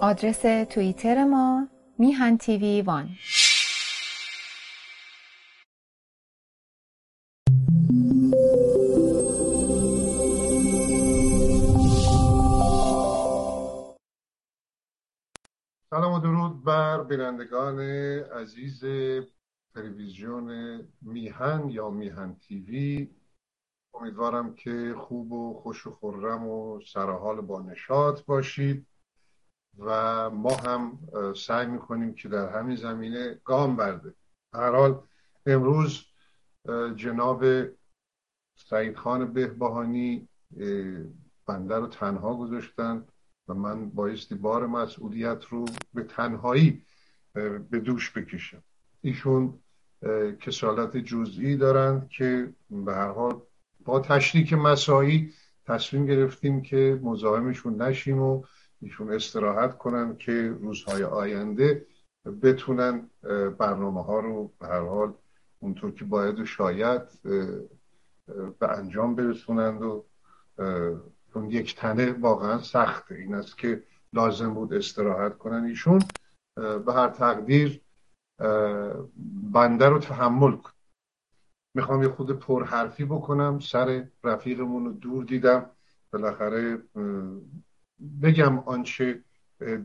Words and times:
آدرس 0.00 0.42
توییتر 0.70 1.24
ما 1.24 1.68
میهن 1.98 2.36
تیوی 2.36 2.82
وان. 2.82 3.08
سلام 15.90 16.12
و 16.12 16.18
درود 16.18 16.64
بر 16.64 17.04
بینندگان 17.04 17.80
عزیز 18.40 18.80
تلویزیون 19.74 20.80
میهن 21.02 21.68
یا 21.68 21.90
میهن 21.90 22.36
تیوی. 22.36 23.10
امیدوارم 23.94 24.54
که 24.54 24.94
خوب 24.98 25.32
و 25.32 25.54
خوش 25.54 25.86
و 25.86 25.90
خورم 25.90 26.48
و 26.48 26.80
سرحال 26.80 27.40
با 27.40 27.62
نشاط 27.62 28.24
باشید. 28.24 28.86
و 29.78 30.30
ما 30.30 30.56
هم 30.56 30.98
سعی 31.36 31.66
می‌کنیم 31.66 32.14
که 32.14 32.28
در 32.28 32.58
همین 32.58 32.76
زمینه 32.76 33.40
گام 33.44 33.76
برده. 33.76 34.14
هر 34.54 34.70
حال 34.70 35.02
امروز 35.46 36.04
جناب 36.96 37.44
سعید 38.56 38.96
خان 38.96 39.32
بهبهانی 39.32 40.28
بنده 41.46 41.76
رو 41.76 41.86
تنها 41.86 42.34
گذاشتن 42.34 43.04
و 43.48 43.54
من 43.54 43.90
بایستی 43.90 44.34
بار 44.34 44.66
مسئولیت 44.66 45.44
رو 45.44 45.64
به 45.94 46.02
تنهایی 46.02 46.82
به 47.70 47.80
دوش 47.84 48.10
بکشم. 48.18 48.62
ایشون 49.00 49.58
کسالت 50.40 50.96
جزئی 50.96 51.56
دارند 51.56 52.08
که 52.08 52.54
به 52.70 52.94
هر 52.94 53.12
حال 53.12 53.40
با 53.84 54.00
تشریک 54.00 54.52
مسایی 54.52 55.32
تصمیم 55.64 56.06
گرفتیم 56.06 56.62
که 56.62 57.00
مزاحمشون 57.02 57.82
نشیم 57.82 58.22
و 58.22 58.44
ایشون 58.82 59.12
استراحت 59.12 59.78
کنن 59.78 60.16
که 60.16 60.56
روزهای 60.60 61.04
آینده 61.04 61.86
بتونن 62.42 63.10
برنامه 63.58 64.04
ها 64.04 64.20
رو 64.20 64.52
به 64.60 64.66
هر 64.66 64.80
حال 64.80 65.14
اونطور 65.58 65.90
که 65.90 66.04
باید 66.04 66.40
و 66.40 66.44
شاید 66.44 67.02
به 68.58 68.68
انجام 68.78 69.14
برسونند 69.14 69.82
و 69.82 70.04
اون 71.34 71.50
یک 71.50 71.76
تنه 71.76 72.12
واقعا 72.12 72.58
سخته. 72.58 73.14
این 73.14 73.34
است 73.34 73.58
که 73.58 73.82
لازم 74.12 74.54
بود 74.54 74.74
استراحت 74.74 75.38
کنن. 75.38 75.64
ایشون 75.64 76.02
به 76.56 76.92
هر 76.92 77.08
تقدیر 77.08 77.80
بنده 79.52 79.88
رو 79.88 79.98
تحمل 79.98 80.56
کن. 80.56 80.70
می‌خوام 81.76 82.02
یه 82.02 82.08
خود 82.08 82.38
پرحرفی 82.38 83.04
بکنم. 83.04 83.58
سر 83.58 84.08
رفیقمون 84.24 84.84
رو 84.84 84.92
دور 84.92 85.24
دیدم. 85.24 85.70
بالاخره 86.12 86.82
بگم 88.22 88.58
آنچه 88.58 89.22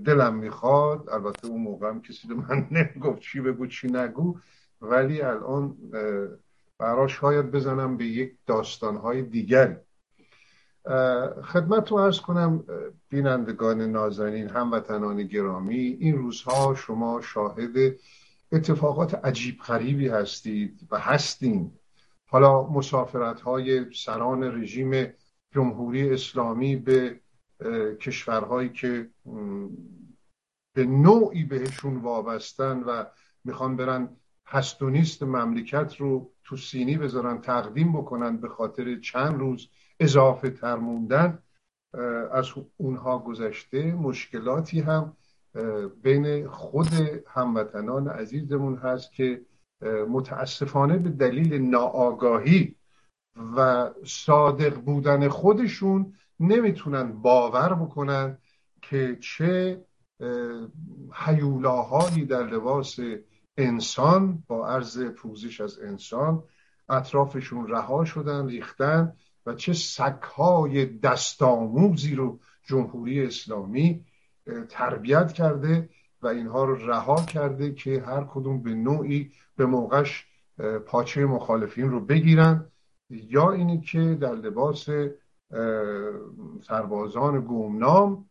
دلم 0.06 0.36
می‌خواد 0.36 1.10
البته 1.10 1.48
اون 1.48 1.62
موقع 1.62 1.90
هم 1.90 2.02
کسی 2.02 2.28
به 2.28 2.34
من 2.34 2.68
نگفت 2.78 3.22
چی 3.22 3.42
بگو 3.42 3.68
چی 3.68 3.88
نگو 3.88 4.40
ولی 4.82 5.22
الان 5.22 5.78
برای 6.78 7.10
شاید 7.10 7.52
بزنم 7.52 7.98
به 7.98 8.06
یک 8.06 8.34
داستانهای 8.48 9.22
دیگری. 9.22 9.76
خدمت 11.44 11.92
رو 11.92 11.98
ارز 11.98 12.20
کنم 12.20 12.64
بینندگان 13.10 13.82
نازنین 13.82 14.50
هموطنان 14.50 15.24
گرامی 15.24 15.78
این 15.78 16.18
روزها 16.18 16.76
شما 16.76 17.22
شاهد 17.22 17.96
اتفاقات 18.52 19.26
عجیب 19.26 19.60
غریبی 19.60 20.08
هستید 20.08 20.88
و 20.92 21.00
هستین. 21.00 21.72
حالا 22.28 22.68
مسافرت 22.68 23.42
های 23.42 23.94
سران 23.94 24.44
رژیم 24.44 25.14
جمهوری 25.52 26.10
اسلامی 26.10 26.76
به 26.76 27.20
کشورهایی 28.00 28.70
که 28.70 29.10
به 30.76 30.86
نوعی 30.86 31.44
بهشون 31.44 31.98
وابستن 31.98 32.80
و 32.84 33.06
می‌خوان 33.44 33.76
برن 33.76 34.10
هست 34.48 34.84
مملکت 35.24 35.96
رو 35.96 36.32
تو 36.44 36.58
سینی 36.58 36.98
بذارن 36.98 37.42
تقدیم 37.42 37.94
بکنن 37.94 38.38
به 38.38 38.50
خاطر 38.50 39.00
چند 39.00 39.40
روز 39.40 39.70
اضافه 40.00 40.50
تر 40.50 40.76
موندن 40.76 41.40
از 42.32 42.46
اونها 42.78 43.20
گذشته 43.20 43.94
مشکلاتی 43.94 44.80
هم 44.80 45.18
بین 46.04 46.48
خود 46.48 46.88
هموطنان 47.28 48.08
عزیزمون 48.08 48.76
هست 48.76 49.14
که 49.14 49.42
متاسفانه 50.10 50.98
به 50.98 51.10
دلیل 51.10 51.54
ناآگاهی 51.54 52.76
و 53.58 53.90
صادق 54.06 54.76
بودن 54.76 55.28
خودشون 55.28 56.14
نمی‌تونن 56.42 57.22
باور 57.22 57.74
بکنن 57.74 58.38
که 58.82 59.18
چه 59.22 59.82
حیولاهایی 61.14 62.26
در 62.26 62.44
لباس 62.44 63.00
انسان 63.58 64.44
با 64.48 64.68
عرض 64.68 65.04
پوزش 65.04 65.62
از 65.62 65.80
انسان 65.80 66.44
اطرافشون 66.90 67.68
رها 67.68 68.06
شدن 68.06 68.48
ریختن 68.48 69.14
و 69.46 69.54
چه 69.54 69.74
سکهای 69.74 70.86
دستاموزی 70.86 72.16
رو 72.16 72.40
جمهوری 72.64 73.26
اسلامی 73.26 74.06
تربیت 74.70 75.34
کرده 75.34 75.90
و 76.22 76.28
اینها 76.28 76.64
رو 76.64 76.76
رها 76.76 77.26
کرده 77.26 77.74
که 77.74 78.02
هر 78.02 78.24
کدوم 78.24 78.62
به 78.62 78.74
نوعی 78.74 79.32
به 79.56 79.66
موقعش 79.66 80.26
پاچه 80.86 81.26
مخالفین 81.26 81.90
رو 81.90 82.00
بگیرن 82.06 82.66
یا 83.10 83.52
اینی 83.52 83.82
که 83.82 84.18
در 84.22 84.36
لباس 84.36 84.90
سربازان 86.68 87.46
گمنام 87.50 88.26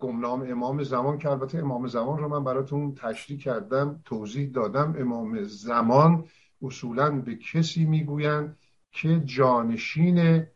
گمنام 0.00 0.44
امام 0.50 0.82
زمان 0.82 1.18
که 1.18 1.30
البته 1.30 1.58
امام 1.58 1.86
زمان 1.86 2.18
رو 2.18 2.28
من 2.28 2.44
براتون 2.44 2.94
تشریح 2.94 3.38
کردم 3.38 4.00
توضیح 4.04 4.50
دادم. 4.50 4.94
امام 4.98 5.42
زمان 5.42 6.24
اصولا 6.62 7.10
به 7.10 7.34
کسی 7.36 7.84
می‌گویند 7.84 8.56
که 8.92 9.20
جانشین 9.24 10.46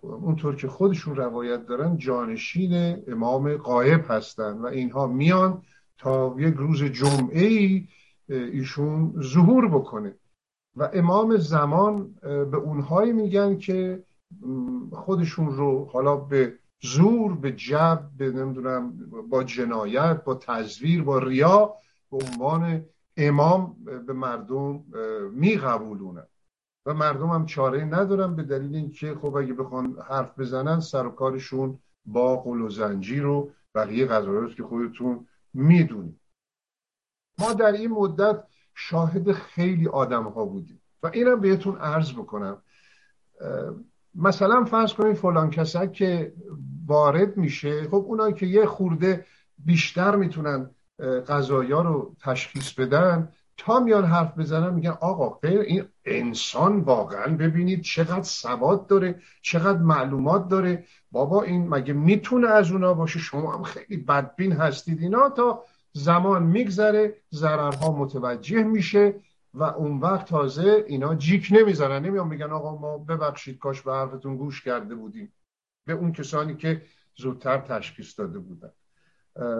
اونطور 0.00 0.56
که 0.56 0.68
خودشون 0.68 1.16
روایت 1.16 1.66
دارن 1.66 1.96
جانشین 1.96 3.02
امام 3.08 3.56
قایب 3.56 4.00
هستند 4.08 4.60
و 4.60 4.66
اینها 4.66 5.06
میان 5.06 5.62
تا 5.98 6.36
یک 6.38 6.54
روز 6.54 6.82
جمعه 6.82 7.44
ای 7.44 7.88
ایشون 8.28 9.14
ظهور 9.22 9.68
بکنه. 9.68 10.14
و 10.76 10.90
امام 10.92 11.36
زمان 11.36 12.14
به 12.22 12.56
اونهایی 12.56 13.12
میگن 13.12 13.58
که 13.58 14.02
خودشون 14.92 15.56
رو 15.56 15.84
حالا 15.84 16.16
به 16.16 16.58
زور 16.82 17.36
به 17.36 17.52
جب 17.52 18.10
به 18.16 18.30
نمی‌دونم 18.30 19.10
با 19.30 19.44
جنایت 19.44 20.24
با 20.24 20.34
تزویر 20.34 21.02
با 21.02 21.18
ریا 21.18 21.74
به 22.10 22.16
عنوان 22.16 22.84
امام 23.16 23.76
به 24.06 24.12
مردم 24.12 24.84
میقبولونن. 25.32 26.26
و 26.86 26.94
مردم 26.94 27.28
هم 27.28 27.46
چاره 27.46 27.84
ندارن 27.84 28.36
به 28.36 28.42
دلیل 28.42 28.74
اینکه 28.74 29.14
خب 29.14 29.36
اگه 29.36 29.52
بخوان 29.52 29.96
حرف 30.08 30.38
بزنن 30.38 30.80
سر 30.80 31.08
با 32.06 32.36
قل 32.36 32.60
و 32.60 32.70
زنجیر 32.70 33.26
و 33.26 33.52
بقیه 33.74 34.06
قضایات 34.06 34.54
که 34.54 34.62
خودتون 34.62 35.26
می‌دونید. 35.54 36.20
ما 37.38 37.52
در 37.52 37.72
این 37.72 37.90
مدت 37.90 38.44
شاهد 38.74 39.32
خیلی 39.32 39.88
آدم 39.88 40.24
ها 40.24 40.44
بودیم. 40.44 40.80
و 41.02 41.10
اینم 41.12 41.40
بهتون 41.40 41.76
عرض 41.76 42.12
بکنم 42.12 42.62
مثلا 44.14 44.64
فرض 44.64 44.92
کنید 44.92 45.16
فلان 45.16 45.50
کسک 45.50 45.92
که 45.92 46.32
وارد 46.86 47.36
میشه 47.36 47.84
خب 47.84 47.94
اونایی 47.94 48.34
که 48.34 48.46
یه 48.46 48.66
خورده 48.66 49.26
بیشتر 49.58 50.16
می‌تونن 50.16 50.70
قضایا 51.28 51.80
رو 51.80 52.16
تشخیص 52.20 52.72
بدن 52.72 53.28
تا 53.56 53.80
میان 53.80 54.04
حرف 54.04 54.38
بزنن 54.38 54.74
میگن 54.74 54.96
آقا 55.00 55.38
این 55.42 55.84
انسان 56.04 56.80
واقعا 56.80 57.36
ببینید 57.36 57.80
چقدر 57.82 58.22
سواد 58.22 58.86
داره 58.86 59.20
چقدر 59.42 59.78
معلومات 59.78 60.48
داره. 60.48 60.84
بابا 61.10 61.42
این 61.42 61.68
مگه 61.68 61.92
می‌تونه 61.92 62.48
از 62.48 62.72
اونا 62.72 62.94
باشه؟ 62.94 63.18
شما 63.18 63.52
هم 63.52 63.62
خیلی 63.62 63.96
بدبین 63.96 64.52
هستید. 64.52 65.00
اینا 65.00 65.28
تا 65.28 65.62
زمان 65.92 66.42
میگذره 66.42 67.14
ضررها 67.34 67.92
متوجه 67.92 68.62
میشه. 68.62 69.14
و 69.54 69.62
اون 69.62 70.00
وقت 70.00 70.28
تازه 70.28 70.84
اینا 70.88 71.14
جیک 71.14 71.48
نمی‌زنن. 71.50 72.04
نمیان 72.04 72.28
میگن 72.28 72.50
آقا 72.50 72.76
ما 72.76 72.98
ببخشید 72.98 73.58
کاش 73.58 73.82
به 73.82 73.92
حرفتون 73.92 74.36
گوش 74.36 74.62
کرده 74.62 74.94
بودیم. 74.94 75.32
به 75.86 75.92
اون 75.92 76.12
کسانی 76.12 76.56
که 76.56 76.82
زودتر 77.16 77.58
تشخیص 77.58 78.18
داده 78.18 78.38
بودن. 78.38 78.72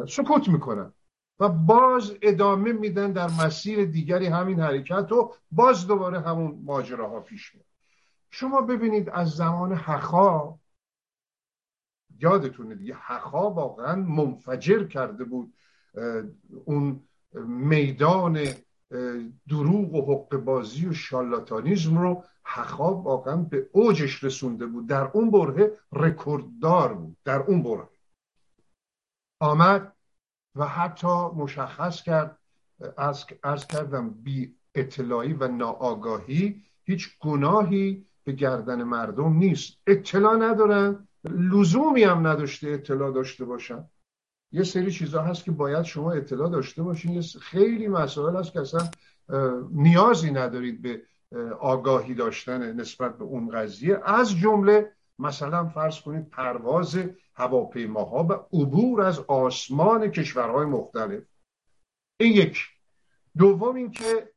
سکوت 0.08 0.48
می‌کنن. 0.48 0.92
و 1.40 1.48
باز 1.48 2.14
ادامه 2.22 2.72
میدن 2.72 3.12
در 3.12 3.28
مسیر 3.44 3.84
دیگری 3.84 4.26
همین 4.26 4.60
حرکت 4.60 5.12
و 5.12 5.34
باز 5.50 5.86
دوباره 5.86 6.20
همون 6.20 6.62
ماجراها 6.64 7.20
پیش 7.20 7.54
میاد. 7.54 7.66
شما 8.30 8.60
ببینید 8.60 9.08
از 9.08 9.30
زمان 9.30 9.72
حخا 9.72 10.58
یادتونه 12.18 12.74
دیگه 12.74 12.94
حخا 12.94 13.50
واقعا 13.50 13.96
منفجر 13.96 14.86
کرده 14.86 15.24
بود 15.24 15.54
اون 16.64 17.00
میدان 17.44 18.38
دروغ 19.48 19.94
و 19.94 20.14
حق 20.14 20.36
بازی 20.36 20.86
و 20.86 20.92
شالاتانیزم 20.92 21.98
رو 21.98 22.24
حخا 22.44 22.94
واقعا 22.94 23.36
به 23.36 23.68
اوجش 23.72 24.24
رسونده 24.24 24.66
بود. 24.66 24.86
در 24.86 25.10
اون 25.12 25.30
بره 25.30 25.78
رکورددار 25.92 26.94
بود. 26.94 27.16
در 27.24 27.38
اون 27.38 27.62
بره 27.62 27.88
آمد 29.40 29.92
و 30.54 30.66
حتی 30.66 31.26
مشخص 31.36 32.02
کرد 32.02 32.38
از, 32.96 33.26
کردم 33.66 34.10
بی 34.10 34.56
اطلاعی 34.74 35.32
و 35.32 35.48
ناآگاهی 35.48 36.62
هیچ 36.84 37.18
گناهی 37.18 38.06
به 38.24 38.32
گردن 38.32 38.82
مردم 38.82 39.32
نیست. 39.32 39.78
اطلاع 39.86 40.36
ندارن. 40.36 41.08
لزومی 41.24 42.02
هم 42.02 42.26
نداشته 42.26 42.68
اطلاع 42.68 43.12
داشته 43.12 43.44
باشن. 43.44 43.88
یه 44.54 44.62
سری 44.62 44.92
چیزها 44.92 45.22
هست 45.22 45.44
که 45.44 45.50
باید 45.50 45.82
شما 45.82 46.12
اطلاع 46.12 46.50
داشته 46.50 46.82
باشین. 46.82 47.12
یه 47.12 47.22
خیلی 47.40 47.88
مسائل 47.88 48.36
هست 48.36 48.52
که 48.52 48.60
اصلا 48.60 48.90
نیازی 49.72 50.30
ندارید 50.30 50.82
به 50.82 51.02
آگاهی 51.60 52.14
داشتن 52.14 52.72
نسبت 52.72 53.18
به 53.18 53.24
اون 53.24 53.48
قضیه. 53.48 54.00
از 54.04 54.36
جمله 54.36 54.92
مثلا 55.18 55.68
فرض 55.68 56.00
کنید 56.00 56.28
پرواز 56.28 56.98
هواپیماها 57.34 58.24
و 58.24 58.32
عبور 58.32 59.02
از 59.02 59.18
آسمان 59.18 60.10
کشورهای 60.10 60.66
مختلف. 60.66 61.22
این 62.20 62.32
یک. 62.32 62.58
دوم 63.38 63.76
اینکه 63.76 64.30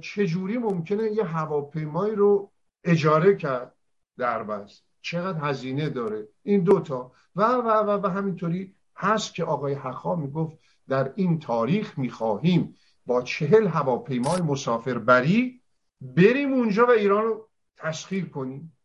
چجوری 0.00 0.58
ممکنه 0.58 1.12
یه 1.12 1.24
هواپیمایی 1.24 2.14
رو 2.14 2.52
اجاره 2.84 3.36
کرد 3.36 3.74
در 4.18 4.42
بس 4.42 4.82
چقدر 5.00 5.38
هزینه 5.48 5.88
داره؟ 5.88 6.28
این 6.42 6.64
دوتا. 6.64 7.12
و 7.36 7.42
و 7.42 7.68
و, 7.68 8.06
و 8.06 8.06
همینطوری 8.06 8.74
هست 8.96 9.34
که 9.34 9.44
آقای 9.44 9.74
حقا 9.74 10.16
می‌گفت 10.16 10.58
در 10.88 11.12
این 11.16 11.38
تاریخ 11.38 11.98
می‌خواهیم 11.98 12.76
با 13.06 13.22
چهل 13.22 13.66
هواپیمای 13.66 14.40
مسافربری 14.40 15.60
بریم 16.00 16.52
اونجا 16.52 16.86
و 16.86 16.90
ایران 16.90 17.24
رو 17.24 17.48
تسخیر 17.76 18.28
کنیم. 18.28 18.76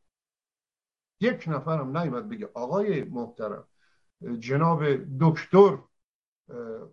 یک 1.21 1.43
نفرم 1.47 1.97
نیومد 1.97 2.29
بگه 2.29 2.49
آقای 2.53 3.03
محترم 3.03 3.67
جناب 4.39 4.83
دکتر 5.19 5.77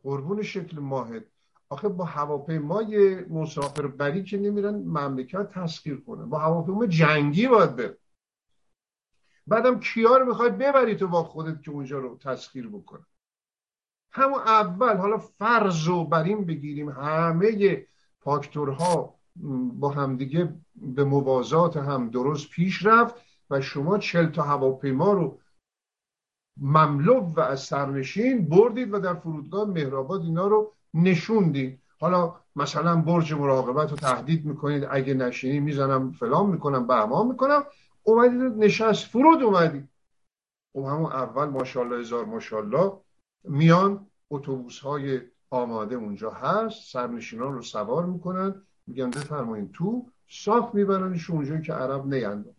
قربون 0.03 0.43
شکل 0.43 0.81
ماهد 0.81 1.25
آخه 1.69 1.89
با 1.89 2.05
هواپیمای 2.05 3.15
مسافربری 3.25 4.25
که 4.25 4.39
نمیرن 4.39 4.75
مملکت 4.75 5.51
تسخیر 5.51 6.01
کنه. 6.01 6.25
با 6.25 6.39
هواپیما 6.39 6.87
جنگی 6.87 7.49
باید 7.49 7.77
بره. 7.77 7.99
بعدم 9.47 9.81
کیا 9.81 10.17
رو 10.17 10.27
می‌خوای 10.27 10.51
ببری 10.51 10.97
تو 10.97 11.09
با 11.09 11.25
خودت 11.25 11.63
که 11.63 11.71
اونجا 11.71 11.99
رو 11.99 12.19
تسخیر 12.19 12.69
بکنه 12.69 13.07
همون 14.11 14.39
اول 14.39 14.97
حالا 14.97 15.19
فرض 15.19 15.89
و 15.89 16.05
بر 16.05 16.23
این 16.23 16.45
بگیریم 16.45 16.89
همه 16.89 17.87
فاکتورها 18.21 19.15
با 19.73 19.89
همدیگه 19.91 20.55
به 20.77 21.05
موازات 21.05 21.77
هم 21.77 22.11
درست 22.11 22.51
پیش 22.51 22.87
رفت 22.87 23.15
و 23.51 23.61
شما 23.61 23.99
چل 23.99 24.27
تا 24.27 24.43
هواپیما 24.43 25.13
رو 25.13 25.39
مملو 26.61 27.21
و 27.21 27.41
از 27.41 27.61
سرنشین 27.61 28.49
بردید 28.49 28.95
و 28.95 29.01
در 29.01 29.15
فرودگاه 29.15 29.69
مهرآباد 29.69 30.23
اینا 30.23 30.47
رو 30.47 30.73
نشوندید. 30.95 31.83
حالا 32.01 32.35
مثلا 32.57 32.97
برج 32.97 33.33
مراقبت 33.33 33.91
رو 33.91 33.97
تهدید 33.97 34.45
می‌کنید 34.45 34.87
اگه 34.91 35.15
نشینی 35.15 35.61
می‌زنم 35.61 36.13
فلان 36.13 36.47
می‌کنم 36.47 36.87
بهمان 36.87 37.27
می‌کنم. 37.27 37.65
اومدید 38.07 38.65
نشست 38.65 39.07
فرود 39.07 39.43
اومدید 39.43 39.89
خب 40.73 40.85
همون 40.85 41.13
اول 41.13 41.45
ماشاءالله 41.45 42.01
هزار 42.01 42.25
ماشاءالله 42.25 43.01
میان 43.45 44.11
اتوبوس 44.31 44.79
های 44.79 45.21
آماده 45.51 45.97
اونجا 45.97 46.31
هست 46.31 46.93
سرنشینان 46.93 47.53
رو 47.53 47.63
سوار 47.63 48.07
می‌کنن 48.07 48.63
میگن 48.87 49.11
بفرمایید 49.11 49.73
تو 49.73 50.07
صاف 50.29 50.75
میبرنش 50.75 51.31
اونجایی 51.31 51.63
که 51.63 51.73
عرب 51.73 52.07
نیندن. 52.07 52.57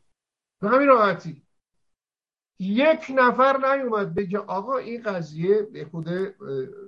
به 0.61 0.69
همین 0.69 0.87
راحتی. 0.87 1.43
یک 2.59 3.11
نفر 3.15 3.75
نیومد 3.75 4.15
بگه 4.15 4.39
آقا 4.39 4.77
این 4.77 5.01
قضیه 5.01 5.67
یه 5.73 5.85
خود 5.85 6.07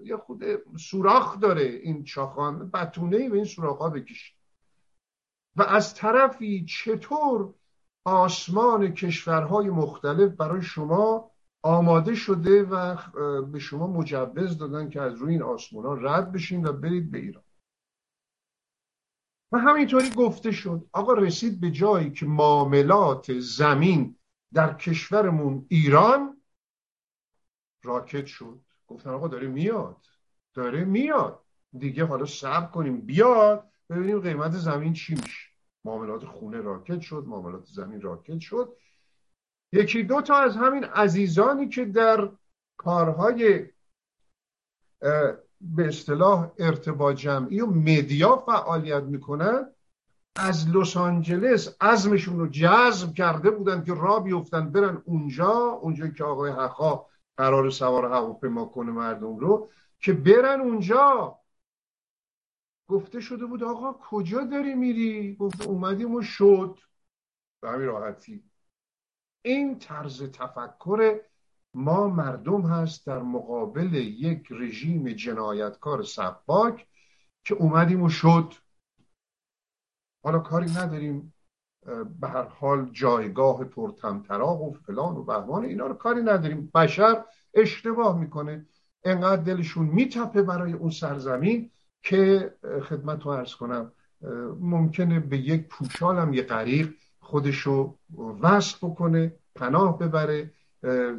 یه 0.03 0.17
خود 0.17 0.44
سوراخ 0.77 1.39
داره 1.39 1.63
این 1.63 2.03
چاخان 2.03 2.69
بتونه 2.69 3.17
ای 3.17 3.29
به 3.29 3.35
این 3.35 3.45
سوراخ 3.45 3.77
ها 3.77 3.89
بکشید 3.89 4.35
و 5.55 5.62
از 5.62 5.95
طرفی 5.95 6.65
چطور 6.65 7.53
آسمان 8.06 8.94
کشورهای 8.94 9.69
مختلف 9.69 10.31
برای 10.31 10.62
شما 10.62 11.31
آماده 11.62 12.16
شده 12.16 12.63
و 12.63 12.96
به 13.42 13.60
شما 13.60 13.88
مجوز 13.88 14.57
دادن 14.57 14.90
که 14.90 15.01
از 15.01 15.13
روی 15.13 15.34
این 15.34 15.44
آسمان 15.44 15.86
ها 15.86 15.94
رد 15.94 16.31
بشین 16.31 16.66
و 16.66 16.74
برید 16.74 17.12
به 17.12 17.18
ایران. 17.18 17.44
و 19.51 19.57
همینطوری 19.57 20.10
گفته 20.10 20.51
شد. 20.51 20.90
آقا 20.92 21.13
رسید 21.13 21.60
به 21.60 21.72
جایی 21.72 22.12
که 22.12 22.25
معاملات 22.25 23.40
زمین 23.40 24.16
در 24.54 24.74
کشورمون 24.74 25.66
ایران 25.69 26.42
راکت 27.84 28.25
شد. 28.25 28.60
گفتن 28.88 29.10
آقا 29.10 29.28
داره 29.28 29.48
میاد. 29.48 30.06
داره 30.54 30.86
میاد. 30.86 31.46
دیگه 31.78 32.06
حالا 32.06 32.25
صبر 32.25 32.72
کنیم. 32.72 33.01
بیاد. 33.01 33.69
ببینیم 33.90 34.19
قیمت 34.19 34.51
زمین 34.51 34.94
چی 34.94 35.16
میشه. 35.16 35.28
معاملات 35.85 36.25
خونه 36.25 36.61
راکت 36.61 37.01
شد 37.01 37.23
معاملات 37.27 37.65
زمین 37.65 38.01
راکت 38.01 38.39
شد. 38.39 38.77
یکی 39.71 40.03
دو 40.03 40.21
تا 40.21 40.37
از 40.37 40.55
همین 40.55 40.83
عزیزانی 40.83 41.69
که 41.69 41.85
در 41.85 42.29
کارهای 42.77 43.65
به 45.61 45.87
اصطلاح 45.87 46.51
ارتباط 46.59 47.15
جمعی 47.15 47.61
و 47.61 47.65
مدیا 47.65 48.37
فعالیت 48.37 49.03
می‌کنن 49.03 49.69
از 50.35 50.69
لس 50.69 50.97
آنجلس 50.97 51.75
عزمشون 51.81 52.39
رو 52.39 52.47
جذب 52.47 53.13
کرده 53.13 53.51
بودن 53.51 53.83
که 53.83 53.93
را 53.93 54.19
بیفتن 54.19 54.71
برن 54.71 55.01
اونجا 55.05 55.51
اونجا 55.51 56.07
که 56.07 56.23
آقای 56.23 56.51
حقا 56.51 57.05
قرار 57.37 57.69
سوار 57.69 58.05
هواپیما 58.05 58.65
کنه 58.65 58.91
مردم 58.91 59.37
رو 59.37 59.69
که 59.99 60.13
برن 60.13 60.61
اونجا. 60.61 61.38
گفته 62.89 63.19
شده 63.19 63.45
بود 63.45 63.63
آقا 63.63 63.94
کجا 63.94 64.44
داری 64.44 64.75
میری؟ 64.75 65.36
گفت 65.36 65.68
اومدیم 65.68 66.15
و 66.15 66.21
شد. 66.21 66.80
به 67.62 67.69
همین 67.69 67.88
راحتی. 67.88 68.44
این 69.45 69.80
طرز 69.80 70.24
تفکر 70.24 71.21
ما 71.74 72.07
مردم 72.07 72.62
هست 72.62 73.07
در 73.07 73.19
مقابل 73.19 73.94
یک 73.94 74.47
رژیم 74.51 75.09
جنایتکار 75.09 76.03
سباک 76.03 76.88
که 77.44 77.56
اومدیم 77.56 78.03
و 78.03 78.09
شد. 78.09 78.53
حالا 80.24 80.39
کاری 80.39 80.71
نداریم 80.71 81.33
به 82.19 82.27
هر 82.27 82.44
حال 82.44 82.89
جایگاه 82.91 83.63
پرتمطراق 83.63 84.62
و 84.62 84.74
فلان 84.74 85.15
و 85.15 85.24
بهمان 85.24 85.65
اینا 85.65 85.88
رو 85.88 85.94
کاری 85.94 86.21
نداریم. 86.21 86.71
بشر 86.75 87.25
اشتباه 87.53 88.19
می‌کنه. 88.19 88.65
انقدر 89.03 89.43
دلشون 89.43 89.86
میتپه 89.86 90.41
برای 90.41 90.74
اون 90.74 90.89
سرزمین 90.89 91.72
که 92.03 92.53
خدمت 92.84 93.24
رو 93.24 93.32
ارز 93.32 93.56
کنم 93.56 93.91
ممکنه 94.60 95.20
به 95.20 95.38
یک 95.38 95.68
پوشال 95.68 96.18
هم 96.18 96.34
یه 96.34 96.44
غریق 96.44 96.94
خودشو 97.20 97.98
وصل 98.41 98.77
بکنه 98.88 99.36
پناه 99.56 100.00
ببره 100.00 100.53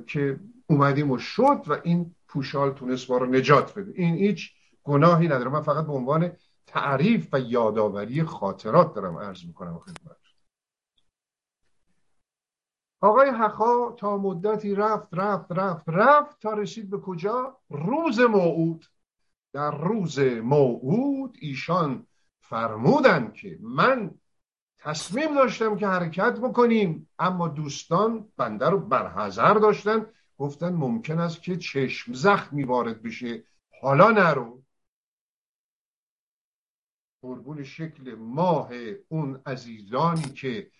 که 0.06 0.40
اومدیم 0.66 1.10
و 1.10 1.18
شد 1.18 1.62
و 1.66 1.76
این 1.82 2.14
پوشال 2.28 2.72
تونست 2.72 3.10
ما 3.10 3.18
رو 3.18 3.26
نجات 3.26 3.78
بده. 3.78 3.92
این 3.94 4.14
هیچ 4.14 4.54
گناهی 4.84 5.28
نداره. 5.28 5.50
من 5.50 5.62
فقط 5.62 5.86
به 5.86 5.92
عنوان 5.92 6.32
تعریف 6.66 7.28
و 7.32 7.40
یادآوری 7.40 8.22
خاطرات 8.22 8.94
دارم 8.94 9.18
عرض 9.18 9.44
می‌کنم 9.44 9.78
خدمت 9.78 10.16
آقای 13.02 13.28
حقا 13.28 13.92
تا 13.92 14.16
مدتی 14.16 14.74
رفت 14.74 15.08
رفت 15.12 15.52
رفت 15.52 15.84
رفت 15.88 16.42
تا 16.42 16.52
رسید 16.52 16.90
به 16.90 16.98
کجا؟ 16.98 17.56
روز 17.70 18.20
موعود. 18.20 18.86
در 19.52 19.70
روز 19.70 20.18
موعود 20.18 21.36
ایشان 21.40 22.06
فرمودن 22.40 23.32
که 23.32 23.58
من 23.60 24.14
تصمیم 24.78 25.34
داشتم 25.34 25.76
که 25.76 25.86
حرکت 25.86 26.38
بکنیم 26.38 27.08
اما 27.18 27.48
دوستان 27.48 28.28
بنده 28.36 28.68
رو 28.68 28.78
برحضر 28.78 29.54
داشتن. 29.54 30.06
گفتن 30.38 30.72
ممکن 30.72 31.18
است 31.18 31.42
که 31.42 31.56
چشم 31.56 32.12
زخمی 32.12 32.64
وارد 32.64 33.02
بشه. 33.02 33.44
حالا 33.82 34.10
نرو. 34.10 34.62
قربون 37.22 37.64
شکل 37.64 38.14
ماه 38.14 38.70
اون 39.08 39.42
عزیزانی 39.46 40.22
که 40.22 40.70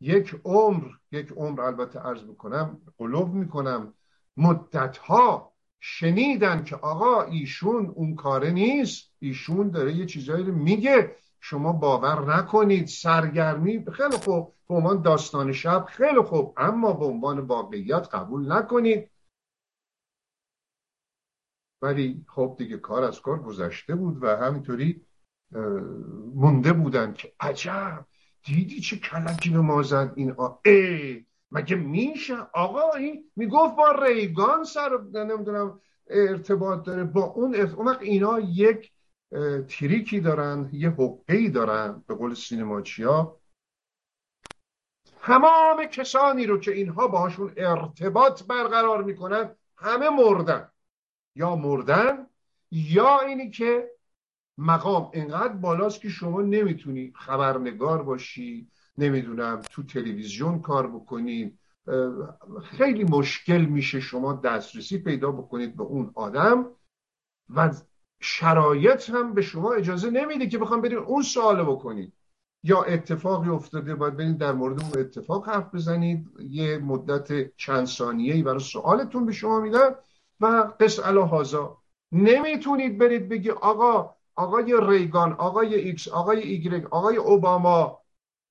یک 0.00 0.40
عمر 0.44 0.84
یک 1.12 1.32
عمر 1.32 1.60
البته 1.60 1.98
عرض 1.98 2.24
بکنم 2.24 2.80
قلوب 2.98 3.34
می‌کنم. 3.34 3.94
مدتها 4.36 5.52
شنیدن 5.80 6.64
که 6.64 6.76
آقا 6.76 7.22
ایشون 7.22 7.86
اون 7.86 8.14
کاره 8.14 8.50
نیست 8.50 9.12
ایشون 9.18 9.70
داره 9.70 9.92
یه 9.92 10.06
چیزایی 10.06 10.44
رو 10.44 10.54
میگه. 10.54 11.16
شما 11.40 11.72
باور 11.72 12.36
نکنید 12.36 12.86
سرگرمی. 12.86 13.84
خیلی 13.92 14.16
خوب. 14.16 14.54
به 14.68 14.74
عنوان 14.74 15.02
داستان 15.02 15.52
شب 15.52 15.86
خیلی 15.88 16.20
خوب. 16.20 16.54
اما 16.56 16.92
به 16.92 17.04
عنوان 17.04 17.38
واقعیت 17.38 18.08
قبول 18.12 18.52
نکنید. 18.52 19.10
ولی 21.82 22.24
خب 22.28 22.54
دیگه 22.58 22.76
کار 22.76 23.04
از 23.04 23.20
کار 23.20 23.42
گذشته 23.42 23.94
بود 23.94 24.22
و 24.22 24.36
همینطوری 24.36 25.06
مونده 26.34 26.72
بودن 26.72 27.12
که 27.12 27.32
عجب. 27.40 28.06
دیدی 28.42 28.80
چه 28.80 28.96
کلکی 28.96 29.50
به 29.50 29.60
ما 29.60 29.82
زد 29.82 30.12
این. 30.16 30.34
ای! 30.64 31.27
مگه 31.50 31.76
میشه؟ 31.76 32.36
آقا 32.52 32.90
این 32.92 33.24
می‌گفت 33.36 33.76
با 33.76 33.90
ریگان 33.90 34.64
سر 34.64 34.98
نمی‌دونم 35.14 35.80
ارتباط 36.06 36.86
داره. 36.86 37.04
با 37.04 37.22
اون 37.22 37.54
اون 37.54 37.86
وقت 37.86 38.02
اینا 38.02 38.40
یک 38.40 38.92
تریکی 39.68 40.20
دارن 40.20 40.70
یه 40.72 40.90
حقه 40.90 41.48
دارن 41.48 42.04
به 42.06 42.14
قول 42.14 42.34
سینماچیا. 42.34 43.36
تمام 45.22 45.84
کسانی 45.84 46.46
رو 46.46 46.58
که 46.58 46.72
اینها 46.72 47.08
باهاشون 47.08 47.52
ارتباط 47.56 48.42
برقرار 48.42 49.02
می‌کنن 49.02 49.54
همه 49.76 50.10
مردن. 50.10 50.70
یا 51.34 51.56
مردن 51.56 52.26
یا 52.70 53.20
اینی 53.20 53.50
که 53.50 53.90
مقام 54.58 55.10
انقدر 55.14 55.52
بالاست 55.52 56.00
که 56.00 56.08
شما 56.08 56.42
نمی‌تونی 56.42 57.12
خبرنگار 57.16 58.02
باشی 58.02 58.70
نمی‌دونم 58.98 59.62
تو 59.70 59.82
تلویزیون 59.82 60.60
کار 60.60 60.86
بکنی 60.86 61.58
خیلی 62.62 63.04
مشکل 63.04 63.64
میشه 63.64 64.00
شما 64.00 64.32
دسترسی 64.32 64.98
پیدا 64.98 65.32
بکنید 65.32 65.76
به 65.76 65.82
اون 65.82 66.10
آدم 66.14 66.66
و 67.56 67.74
شرایط 68.20 69.10
هم 69.10 69.34
به 69.34 69.42
شما 69.42 69.72
اجازه 69.72 70.10
نمیده 70.10 70.46
که 70.46 70.58
بخوام 70.58 70.80
برید 70.80 70.98
اون 70.98 71.22
سوال 71.22 71.62
بکنید. 71.64 72.12
یا 72.62 72.82
اتفاقی 72.82 73.50
افتاده 73.50 73.94
باید 73.94 74.16
برید 74.16 74.38
در 74.38 74.52
مورد 74.52 74.82
اون 74.82 74.90
اتفاق 74.96 75.48
حرف 75.48 75.74
بزنید. 75.74 76.28
یه 76.38 76.78
مدت 76.78 77.56
چند 77.56 77.86
ثانیه‌ای 77.86 78.42
برای 78.42 78.60
سوالتون 78.60 79.26
به 79.26 79.32
شما 79.32 79.60
میدن 79.60 79.90
و 80.40 80.72
قص 80.80 80.98
هازا 80.98 81.78
نمی‌تونید 82.12 82.98
برید 82.98 83.28
بگی 83.28 83.50
آقا 83.50 84.14
آقای 84.34 84.74
ریگان 84.82 85.32
آقای 85.32 85.74
ایکس 85.74 86.08
آقای 86.08 86.40
ایگرگ 86.40 86.86
آقای 86.90 87.16
اوباما 87.16 87.97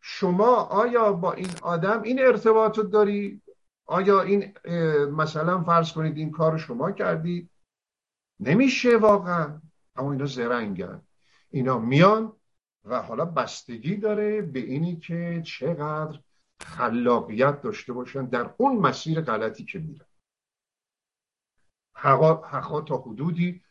شما 0.10 0.56
آیا 0.56 1.14
با 1.14 1.34
این 1.34 1.50
آدم 1.62 2.02
این 2.02 2.20
ارتباط 2.20 2.80
داری؟ 2.80 3.42
آیا 3.86 4.22
این 4.22 4.54
مثلا 5.12 5.64
فرض 5.64 5.92
کنید 5.92 6.18
این 6.18 6.32
کار 6.32 6.58
شما 6.58 6.92
کردید؟ 6.92 7.50
نمیشه 8.40 8.98
واقعا. 8.98 9.62
اما 9.96 10.12
اینا 10.12 10.26
زرنگن. 10.26 11.02
اینا 11.50 11.80
میان 11.80 12.34
و 12.84 13.02
حالا 13.02 13.26
بستگی 13.26 13.96
داره 13.96 14.42
به 14.42 14.60
اینی 14.60 14.96
که 14.96 15.42
چقدر 15.46 16.20
خلاقیت 16.60 17.62
داشته 17.62 17.94
باشن 17.94 18.26
در 18.26 18.54
اون 18.58 18.78
مسیر 18.78 19.22
غلطی 19.22 19.66
که 19.66 19.80
میرن. 19.80 20.06
حقا 21.94 22.82
تا 22.82 22.98
حدودی 22.98 23.62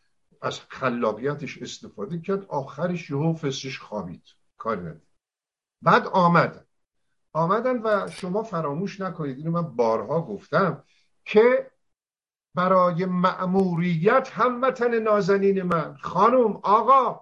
از 0.42 0.60
خلاقیتش 0.60 1.62
استفاده 1.62 2.18
کرد 2.18 2.44
آخرش 2.44 3.10
یهو 3.10 3.34
فسش 3.34 3.78
خوابید 3.78 4.24
کاری 4.56 4.80
ندید 4.80 5.15
بعد 5.86 6.06
آمدن 6.06 6.64
آمدن 7.32 7.82
و 7.82 8.10
شما 8.10 8.42
فراموش 8.42 9.00
نکنید 9.00 9.38
اینو 9.38 9.50
من 9.50 9.76
بارها 9.76 10.22
گفتم 10.22 10.84
که 11.24 11.70
برای 12.54 13.04
مأموریت 13.04 14.30
هموطن 14.32 14.98
نازنین 14.98 15.62
من. 15.62 15.96
خانم 15.96 16.60
آقا 16.62 17.20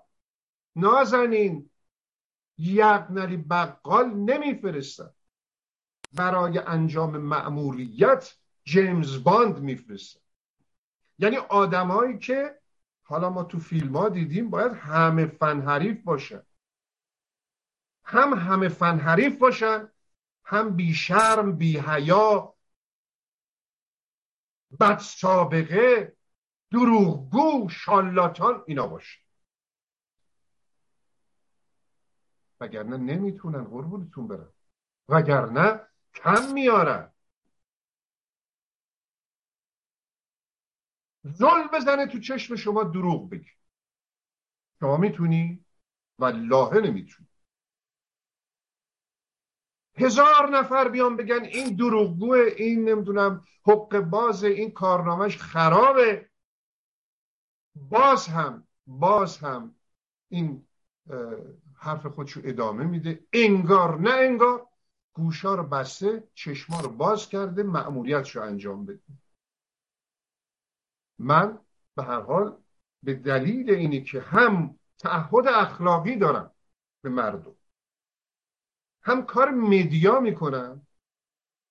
نازنین 0.76 1.70
یقنری 2.58 3.36
بقال 3.36 4.10
نمیفرستن 4.14 5.10
برای 6.12 6.58
انجام 6.58 7.16
مأموریت 7.16 8.34
جیمز 8.64 9.24
باند 9.24 9.60
میفرستن 9.60 10.20
یعنی 11.18 11.36
آدمایی 11.36 12.18
که 12.18 12.58
حالا 13.02 13.30
ما 13.30 13.44
تو 13.44 13.58
فیلم 13.58 13.96
ها 13.96 14.08
دیدیم 14.08 14.50
باید 14.50 14.72
همه 14.72 15.26
فن 15.26 15.60
حریف 15.60 16.02
باشن. 16.02 16.42
هم 18.04 18.34
همه 18.34 18.68
فن 18.68 18.98
حریف 18.98 19.38
باشن 19.38 19.88
هم 20.44 20.76
بی 20.76 20.94
شرم 20.94 21.56
بی 21.56 21.78
حیا 21.78 22.54
بد 24.80 24.98
سابقه 24.98 26.16
دروغگو 26.70 27.68
شالاتان 27.68 28.64
اینا 28.66 28.86
باشه 28.86 29.18
وگرنه 32.60 32.96
نمی‌تونن 32.96 33.64
قربونتون 33.64 34.28
برن 34.28 34.48
وگرنه 35.08 35.80
کم 36.14 36.52
میارن. 36.52 37.10
زل 41.24 41.68
بزنه 41.72 42.06
تو 42.06 42.20
چشم 42.20 42.56
شما 42.56 42.84
دروغ 42.84 43.30
بگی 43.30 43.50
شما 44.80 44.96
می‌تونی؟ 44.96 45.64
و 46.18 46.24
لاهه 46.24 46.76
نمی‌تونی. 46.80 47.28
هزار 49.96 50.50
نفر 50.50 50.88
بیان 50.88 51.16
بگن 51.16 51.44
این 51.44 51.76
دروغگوه 51.76 52.38
این 52.38 52.88
نمی‌دونم 52.88 53.44
حق 53.66 54.00
باز 54.00 54.44
این 54.44 54.70
کارنامهش 54.70 55.36
خرابه. 55.36 56.28
باز 57.74 58.26
هم 58.26 58.66
باز 58.86 59.38
هم 59.38 59.74
این 60.28 60.66
حرف 61.76 62.06
خودشو 62.06 62.40
ادامه 62.44 62.84
میده. 62.84 63.26
انگار 63.32 64.00
نه 64.00 64.10
انگار 64.10 64.66
گوشا 65.12 65.54
رو 65.54 65.62
بسته 65.62 66.28
چشما 66.34 66.80
رو 66.80 66.88
باز 66.88 67.28
کرده 67.28 67.62
مأموریتشو 67.62 68.42
انجام 68.42 68.86
بده. 68.86 69.02
من 71.18 71.58
به 71.96 72.02
هر 72.02 72.20
حال 72.20 72.56
به 73.02 73.14
دلیل 73.14 73.70
اینی 73.70 74.02
که 74.02 74.20
هم 74.20 74.78
تعهد 74.98 75.48
اخلاقی 75.48 76.16
دارم 76.16 76.50
به 77.02 77.08
مردم 77.08 77.54
هم 79.04 79.26
کار 79.26 79.50
مدیا 79.50 80.20
می‌کنم 80.20 80.86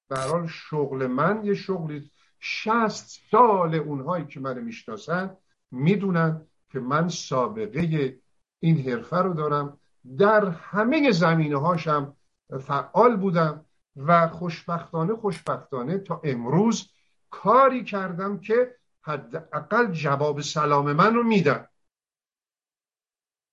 به 0.10 0.18
هر 0.18 0.28
حال 0.28 0.48
شغل 0.48 1.08
من 1.08 1.46
یه 1.46 1.54
شغلی 1.54 2.12
شست 2.40 3.22
سال 3.32 3.76
اونهایی 3.76 4.26
که 4.26 4.40
من 4.40 4.60
می‌شناسن 4.60 5.38
می‌دونن 5.72 6.48
که 6.70 6.80
من 6.80 7.10
سابقه 7.10 8.20
این 8.60 8.90
حرفه 8.90 9.18
رو 9.18 9.34
دارم. 9.34 9.80
در 10.18 10.50
همه 10.50 11.12
زمینه 11.12 11.58
هاشم 11.58 12.16
فعال 12.62 13.18
بودم 13.18 13.66
و 13.96 14.28
خوشبختانه 14.28 15.16
خوشبختانه 15.16 15.98
تا 15.98 16.22
امروز 16.24 16.90
کاری 17.30 17.84
کردم 17.84 18.40
که 18.40 18.76
حداقل 19.02 19.92
جواب 19.92 20.42
سلام 20.42 20.94
من 20.94 21.16
رو 21.16 21.24
میدن. 21.24 21.68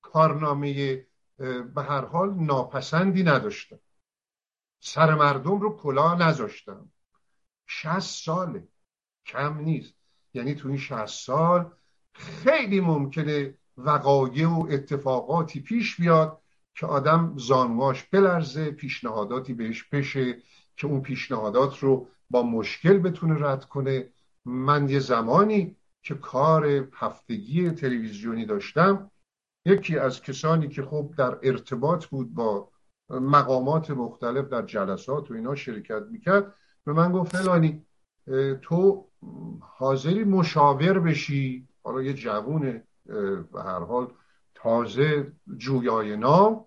کارنامه 0.03 1.07
به 1.75 1.83
هر 1.83 2.05
حال 2.05 2.35
ناپسندی 2.35 3.23
نداشتم. 3.23 3.79
سر 4.81 5.15
مردم 5.15 5.61
رو 5.61 5.77
کلاه 5.77 6.23
نذاشتم. 6.23 6.93
شست 7.67 8.25
ساله. 8.25 8.69
کم 9.27 9.59
نیست. 9.59 9.95
یعنی 10.35 10.55
تو 10.55 10.69
این 10.69 10.79
شست 10.79 11.25
سال 11.27 11.71
خیلی 12.13 12.81
ممکنه 12.81 13.55
وقایع 13.77 14.49
و 14.49 14.67
اتفاقاتی 14.71 15.61
پیش 15.61 15.97
بیاد 16.01 16.41
که 16.75 16.87
آدم 16.87 17.35
زانواش 17.37 18.03
بلرزه 18.03 18.71
پیشنهاداتی 18.71 19.55
بهش 19.55 19.85
بشه 19.85 20.43
که 20.77 20.87
اون 20.87 21.01
پیشنهادات 21.01 21.79
رو 21.79 22.09
با 22.31 22.43
مشکل 22.43 22.99
بتونه 22.99 23.47
رد 23.47 23.65
کنه. 23.65 24.09
من 24.45 24.89
یه 24.89 24.99
زمانی 24.99 25.77
که 26.03 26.15
کار 26.15 26.89
هفتگی 26.95 27.71
تلویزیونی 27.71 28.47
داشتم 28.47 29.10
یکی 29.65 29.99
از 29.99 30.23
کسانی 30.23 30.69
که 30.69 30.83
خب 30.83 31.15
در 31.19 31.39
ارتباط 31.43 32.07
بود 32.07 32.35
با 32.35 32.71
مقامات 33.11 33.91
مختلف 33.91 34.49
در 34.49 34.63
جلسات 34.63 35.31
و 35.31 35.35
اینا 35.35 35.55
شرکت 35.55 36.03
می‌کرد 36.11 36.55
به 36.85 36.93
من 36.93 37.13
گفت 37.13 37.37
فلانی 37.37 37.87
تو 38.63 39.07
حاضری 39.61 40.25
مشاور 40.25 40.99
بشی 40.99 41.69
حالا 41.85 42.03
یه 42.03 42.13
جوون 42.13 42.83
به 43.53 43.63
هر 43.63 43.81
حال 43.81 44.13
تازه 44.55 45.33
جویای 45.57 46.17
نام 46.17 46.65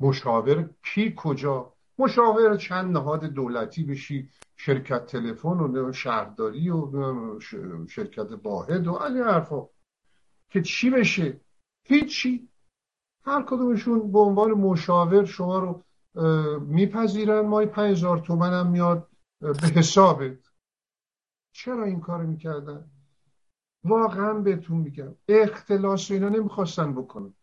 مشاور 0.00 0.70
کی 0.84 1.14
کجا؟ 1.16 1.72
مشاور 1.98 2.56
چند 2.56 2.96
نهاد 2.96 3.24
دولتی 3.24 3.84
بشی 3.84 4.28
شرکت 4.56 5.06
تلفن 5.06 5.48
و 5.60 5.92
شهرداری 5.92 6.70
و 6.70 7.40
شرکت 7.88 8.28
واحد 8.42 8.86
و 8.86 9.02
این 9.02 9.22
حرفا. 9.24 9.68
که 10.50 10.62
چی 10.62 10.90
بشه؟ 10.90 11.40
هیچی. 11.86 12.48
هر 13.24 13.42
کدومشون 13.42 14.12
به 14.12 14.18
عنوان 14.18 14.50
مشاور 14.50 15.24
شما 15.24 15.58
رو 15.58 15.84
میپذیرن. 16.60 17.40
مای 17.40 17.66
پنج 17.66 17.96
هزار 17.96 18.18
تومن 18.18 18.52
هم 18.52 18.70
میاد 18.70 19.08
به 19.40 19.68
حسابت. 19.76 20.38
چرا 21.52 21.84
این 21.84 22.00
کار 22.00 22.22
می‌کردن؟ 22.22 22.90
واقعا 23.84 24.34
بهتون 24.34 24.76
میگم. 24.76 25.14
اختلاس 25.28 26.10
اینا 26.10 26.28
نمی‌خواستن 26.28 26.94
بکنن. 26.94 27.34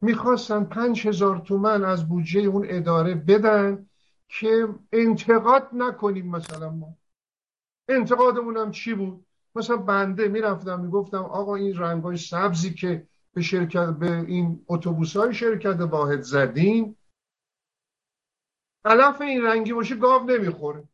می‌خواستن 0.00 0.64
پنج 0.64 1.06
هزار 1.06 1.38
تومن 1.38 1.84
از 1.84 2.08
بودجه 2.08 2.40
اون 2.40 2.66
اداره 2.68 3.14
بدن 3.14 3.88
که 4.28 4.68
انتقاد 4.92 5.68
نکنیم 5.72 6.30
مثلا 6.30 6.70
ما. 6.70 6.96
انتقادمون 7.88 8.56
هم 8.56 8.70
چی 8.70 8.94
بود؟ 8.94 9.26
مثلا 9.54 9.76
بنده 9.76 10.28
می‌رفتم 10.28 10.80
می‌گفتم 10.80 11.24
آقا 11.24 11.54
این 11.56 11.78
رنگای 11.78 12.16
سبزی 12.16 12.74
که 12.74 13.06
به 13.34 13.42
شرکت 13.42 13.88
به 13.88 14.10
این 14.16 14.64
اتوبوس 14.68 15.16
های 15.16 15.34
شرکت 15.34 15.80
واحد 15.80 16.20
زدین 16.20 16.96
علف 18.84 19.20
این 19.20 19.42
رنگی 19.42 19.72
باشه 19.72 19.96
گاو 19.96 20.22
نمی‌خوره. 20.30 20.88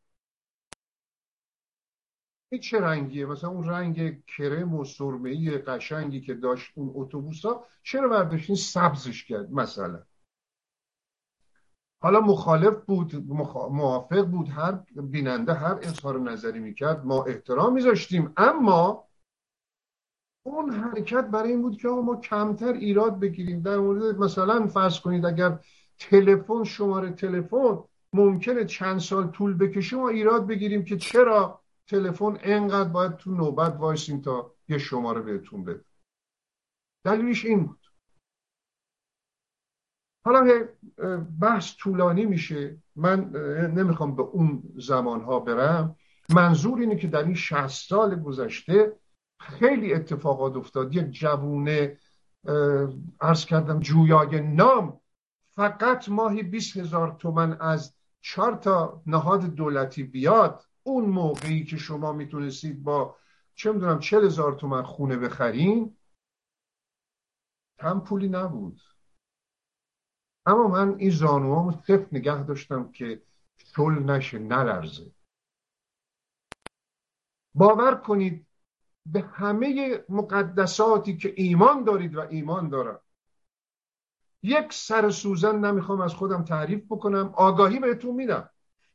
این 2.52 2.60
چه 2.60 2.80
رنگیه؟ 2.80 3.26
مثلا 3.26 3.50
اون 3.50 3.68
رنگ 3.68 4.24
کرم 4.26 4.74
و 4.74 4.84
سرمه‌ای 4.84 5.58
قشنگی 5.58 6.20
که 6.20 6.34
داشت 6.34 6.72
اون 6.74 6.92
اتوبوس 6.94 7.44
ها 7.44 7.66
چرا 7.82 8.08
برداشتین 8.08 8.56
سبزش 8.56 9.24
کرد 9.24 9.52
مثلا. 9.52 10.02
حالا 12.00 12.20
مخالف 12.20 12.84
بود 12.84 13.30
موافق 13.70 14.26
بود 14.26 14.48
هر 14.48 14.72
بیننده 14.94 15.54
هر 15.54 15.78
اظهار 15.82 16.20
نظری 16.20 16.58
می‌کرد 16.58 17.06
ما 17.06 17.24
احترام 17.24 17.72
میذاشتیم. 17.72 18.32
اما 18.36 19.04
اون 20.42 20.70
حرکت 20.70 21.24
برای 21.24 21.50
این 21.50 21.62
بود 21.62 21.76
که 21.76 21.88
ما 21.88 22.16
کمتر 22.16 22.72
ایراد 22.72 23.20
بگیریم. 23.20 23.62
در 23.62 23.76
مورد 23.76 24.18
مثلا 24.18 24.66
فرض 24.66 25.00
کنید 25.00 25.26
اگر 25.26 25.58
تلفن 25.98 26.64
شماره 26.64 27.10
تلفن 27.10 27.78
ممکنه 28.12 28.64
چند 28.64 28.98
سال 28.98 29.30
طول 29.30 29.54
بکشه 29.54 29.96
ما 29.96 30.08
ایراد 30.08 30.46
بگیریم 30.46 30.84
که 30.84 30.96
چرا 30.96 31.60
تلفن 31.86 32.38
انقدر 32.42 32.88
باید 32.88 33.16
تو 33.16 33.30
نوبت 33.30 33.76
وایسیم 33.76 34.20
تا 34.20 34.54
یه 34.68 34.78
شماره 34.78 35.20
بهتون 35.20 35.64
بده. 35.64 35.84
دلیلش 37.04 37.44
این 37.44 37.66
بود. 37.66 37.87
حالا 40.28 40.68
بحث 41.40 41.74
طولانی 41.78 42.26
میشه. 42.26 42.76
من 42.96 43.30
نمی‌خوام 43.74 44.16
به 44.16 44.22
اون 44.22 44.62
زمانها 44.76 45.40
برم. 45.40 45.96
منظور 46.30 46.80
اینه 46.80 46.96
که 46.96 47.06
در 47.08 47.24
این 47.24 47.34
شهست 47.34 47.88
سال 47.88 48.22
گذشته 48.22 48.92
خیلی 49.40 49.94
اتفاقات 49.94 50.56
افتاد. 50.56 50.94
یک 50.94 51.10
جوونه 51.10 51.98
ارز 53.20 53.44
کردم 53.44 53.80
جویای 53.80 54.40
نام 54.40 55.00
فقط 55.54 56.08
ماهی 56.08 56.42
20 56.42 56.76
هزار 56.76 57.16
تومن 57.18 57.56
از 57.60 57.94
چهار 58.20 58.56
تا 58.56 59.02
نهاد 59.06 59.44
دولتی 59.44 60.02
بیاد. 60.02 60.64
اون 60.82 61.04
موقعی 61.04 61.64
که 61.64 61.76
شما 61.76 62.12
می‌تونستید 62.12 62.82
با 62.82 63.16
چه 63.54 63.72
می‌دونم 63.72 63.98
چل 63.98 64.24
هزار 64.24 64.52
تومن 64.52 64.82
خونه 64.82 65.16
بخرین 65.16 65.96
هم 67.80 68.00
پولی 68.00 68.28
نبود. 68.28 68.80
اما 70.48 70.68
من 70.68 70.94
این 70.98 71.10
زانوامو 71.10 71.72
صفت 71.72 72.12
نگه 72.12 72.42
داشتم 72.42 72.92
که 72.92 73.22
شل 73.76 73.92
نشه 73.92 74.38
نلرزه. 74.38 75.10
باور 77.54 77.94
کنید 77.94 78.46
به 79.06 79.20
همه 79.20 80.00
مقدساتی 80.08 81.16
که 81.16 81.34
ایمان 81.36 81.84
دارید 81.84 82.16
و 82.16 82.20
ایمان 82.20 82.68
دارم 82.68 83.00
یک 84.42 84.72
سر 84.72 85.10
سوزن 85.10 85.58
نمی‌خوام 85.64 86.00
از 86.00 86.14
خودم 86.14 86.44
تعریف 86.44 86.84
بکنم 86.84 87.32
آگاهی 87.36 87.78
بهتون 87.78 88.14
میدم. 88.14 88.50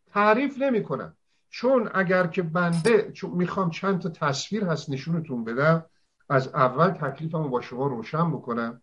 تعریف 0.07 0.61
نمی‌کنم. 0.61 1.17
چون 1.49 1.89
اگر 1.93 2.27
که 2.27 2.41
بنده 2.43 3.11
چون 3.11 3.31
می‌خوام 3.31 3.69
چند 3.69 4.01
تا 4.01 4.09
تصویر 4.09 4.63
هست 4.63 4.89
نشونتون 4.89 5.43
بدم 5.43 5.85
از 6.29 6.47
اول 6.47 6.89
تکلیفمو 6.89 7.49
با 7.49 7.61
شما 7.61 7.87
روشن 7.87 8.31
بکنم. 8.31 8.81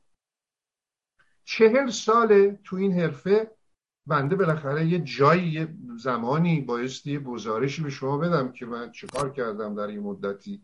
چهل 1.44 1.90
ساله 1.90 2.60
تو 2.64 2.76
این 2.76 2.92
حرفه 2.92 3.50
بنده 4.06 4.36
بالاخره 4.36 4.86
یه 4.86 4.98
جایی 4.98 5.48
یه 5.48 5.68
زمانی 5.96 6.60
بایستی 6.60 7.18
گزارشی 7.18 7.82
به 7.82 7.90
شما 7.90 8.18
بدم 8.18 8.52
که 8.52 8.66
من 8.66 8.92
چیکار 8.92 9.32
کردم 9.32 9.74
در 9.74 9.86
این 9.86 10.00
مدتی. 10.00 10.62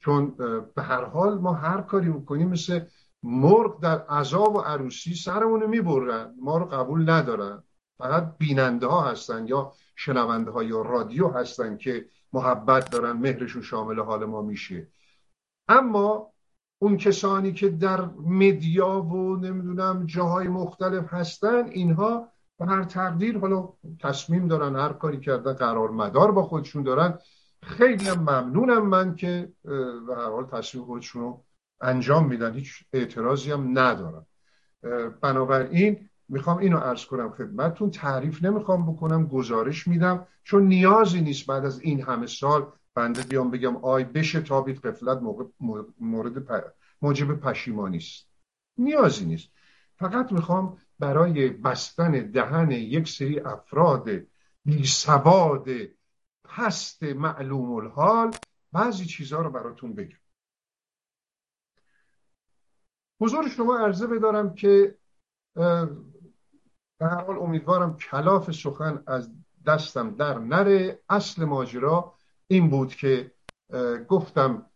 چون 0.00 0.30
به 0.74 0.82
هر 0.82 1.04
حال 1.04 1.38
ما 1.38 1.52
هر 1.52 1.80
کاری 1.80 2.08
می‌کنیم 2.08 2.48
مثل 2.48 2.80
مرغ 3.22 3.80
در 3.80 4.06
عذاب 4.06 4.54
و 4.54 4.58
عروسی 4.60 5.14
سرمونو 5.14 5.66
می‌برن 5.66 6.34
ما 6.40 6.58
رو 6.58 6.64
قبول 6.64 7.10
ندارن. 7.10 7.62
فقط 7.98 8.38
بیننده 8.38 8.86
ها 8.86 9.10
هستن 9.10 9.46
یا 9.46 9.72
شنونده 9.96 10.50
ها 10.50 10.62
یا 10.62 10.82
رادیو 10.82 11.28
هستن 11.28 11.76
که 11.76 12.08
محبت 12.32 12.90
دارن 12.90 13.12
مهرشون 13.12 13.62
شامل 13.62 14.00
حال 14.00 14.24
ما 14.24 14.42
میشه. 14.42 14.88
اما 15.68 16.32
اون 16.78 16.96
کسانی 16.96 17.52
که 17.52 17.68
در 17.68 18.04
مدیا 18.26 19.02
و 19.02 19.36
نمی‌دونم 19.36 20.06
جاهای 20.06 20.48
مختلف 20.48 21.14
هستن 21.14 21.68
اینها 21.68 22.28
به 22.58 22.66
هر 22.66 22.84
تقدیر 22.84 23.38
حالا 23.38 23.68
تصمیم 24.00 24.48
دارن 24.48 24.76
هر 24.76 24.92
کاری 24.92 25.20
کردن 25.20 25.52
قرار 25.52 25.90
مدار 25.90 26.32
با 26.32 26.42
خودشون 26.42 26.82
دارن. 26.82 27.18
خیلی 27.62 28.10
ممنونم 28.10 28.86
من 28.86 29.14
که 29.14 29.52
به 30.06 30.16
هر 30.16 30.30
حال 30.30 30.46
تصمیم 30.46 30.84
خودشون 30.84 31.22
رو 31.22 31.44
انجام 31.80 32.28
میدن. 32.28 32.52
هیچ 32.52 32.84
اعتراضی 32.92 33.52
هم 33.52 33.78
ندارم. 33.78 34.26
بنابراین 35.20 36.08
می‌خوام 36.28 36.58
اینو 36.58 36.78
عرض 36.78 37.04
کنم 37.04 37.30
خدمتتون. 37.30 37.90
تعریف 37.90 38.44
نمی‌خوام 38.44 38.92
بکنم 38.92 39.26
گزارش 39.26 39.88
میدم. 39.88 40.26
چون 40.44 40.62
نیازی 40.62 41.20
نیست 41.20 41.46
بعد 41.46 41.64
از 41.64 41.80
این 41.80 42.02
همه 42.02 42.26
سال 42.26 42.66
بنده 42.98 43.22
بیام 43.22 43.50
بگم 43.50 43.76
آی 43.76 44.04
بشه 44.04 44.40
تابید 44.40 44.80
قفلت 44.86 45.18
مورد 46.00 46.34
موجب 47.02 47.40
پشیمانی 47.40 47.96
است 47.96 48.28
نیازی 48.78 49.24
نیست. 49.24 49.48
فقط 49.96 50.32
می‌خوام 50.32 50.78
برای 50.98 51.48
بستن 51.48 52.10
دهن 52.10 52.70
یک 52.70 53.08
سری 53.08 53.40
افراد 53.40 54.10
بی 54.64 54.84
سواد 54.86 55.66
پست 56.44 57.02
معلوم 57.02 57.72
الحال 57.72 58.30
بعضی 58.72 59.04
چیزها 59.04 59.42
رو 59.42 59.50
براتون 59.50 59.94
بگم. 59.94 60.18
حضور 63.20 63.48
شما 63.48 63.78
عرضه 63.78 64.06
بدارم 64.06 64.54
که 64.54 64.98
به 66.98 67.06
هر 67.06 67.24
حال 67.24 67.38
امیدوارم 67.38 67.96
کلاف 67.96 68.50
سخن 68.50 69.02
از 69.06 69.30
دستم 69.66 70.16
در 70.16 70.38
نره. 70.38 71.02
اصل 71.08 71.44
ماجرا 71.44 72.17
این 72.48 72.70
بود 72.70 72.94
که 72.94 73.32
گفتم 74.08 74.66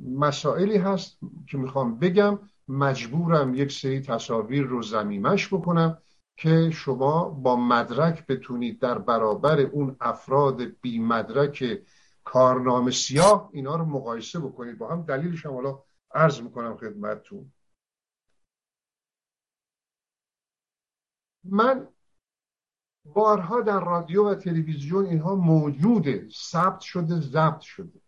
مسائلی 0.00 0.76
هست 0.76 1.18
که 1.46 1.58
می‌خوام 1.58 1.98
بگم. 1.98 2.38
مجبورم 2.70 3.54
یک 3.54 3.72
سری 3.72 4.00
تصاویر 4.00 4.62
رو 4.62 4.82
زمیمش 4.82 5.54
بکنم 5.54 6.02
که 6.36 6.70
شما 6.70 7.28
با 7.28 7.56
مدرک 7.56 8.26
بتونید 8.26 8.80
در 8.80 8.98
برابر 8.98 9.60
اون 9.60 9.96
افراد 10.00 10.62
بی 10.62 10.98
مدرک 10.98 11.82
کارنامه 12.24 12.90
سیاه 12.90 13.50
اینا 13.52 13.76
رو 13.76 13.84
مقایسه 13.84 14.38
بکنید. 14.40 14.78
با 14.78 14.88
هم 14.88 15.02
دلیلش 15.02 15.46
هم 15.46 15.52
حالا 15.52 15.82
عرض 16.14 16.40
می‌کنم 16.40 16.76
خدمتتون. 16.76 17.52
من 21.44 21.88
بارها 23.14 23.60
در 23.60 23.80
رادیو 23.80 24.28
و 24.30 24.34
تلویزیون 24.34 25.06
اینها 25.06 25.34
موجوده 25.34 26.28
ثبت 26.32 26.80
شده 26.80 27.20
ضبط 27.20 27.60
شده. 27.60 28.00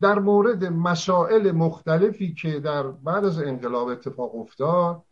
در 0.00 0.18
مورد 0.18 0.64
مسائل 0.64 1.52
مختلفی 1.52 2.34
که 2.34 2.60
در 2.60 2.82
بعد 2.82 3.24
از 3.24 3.38
انقلاب 3.38 3.88
اتفاق 3.88 4.34
افتاد 4.34 5.04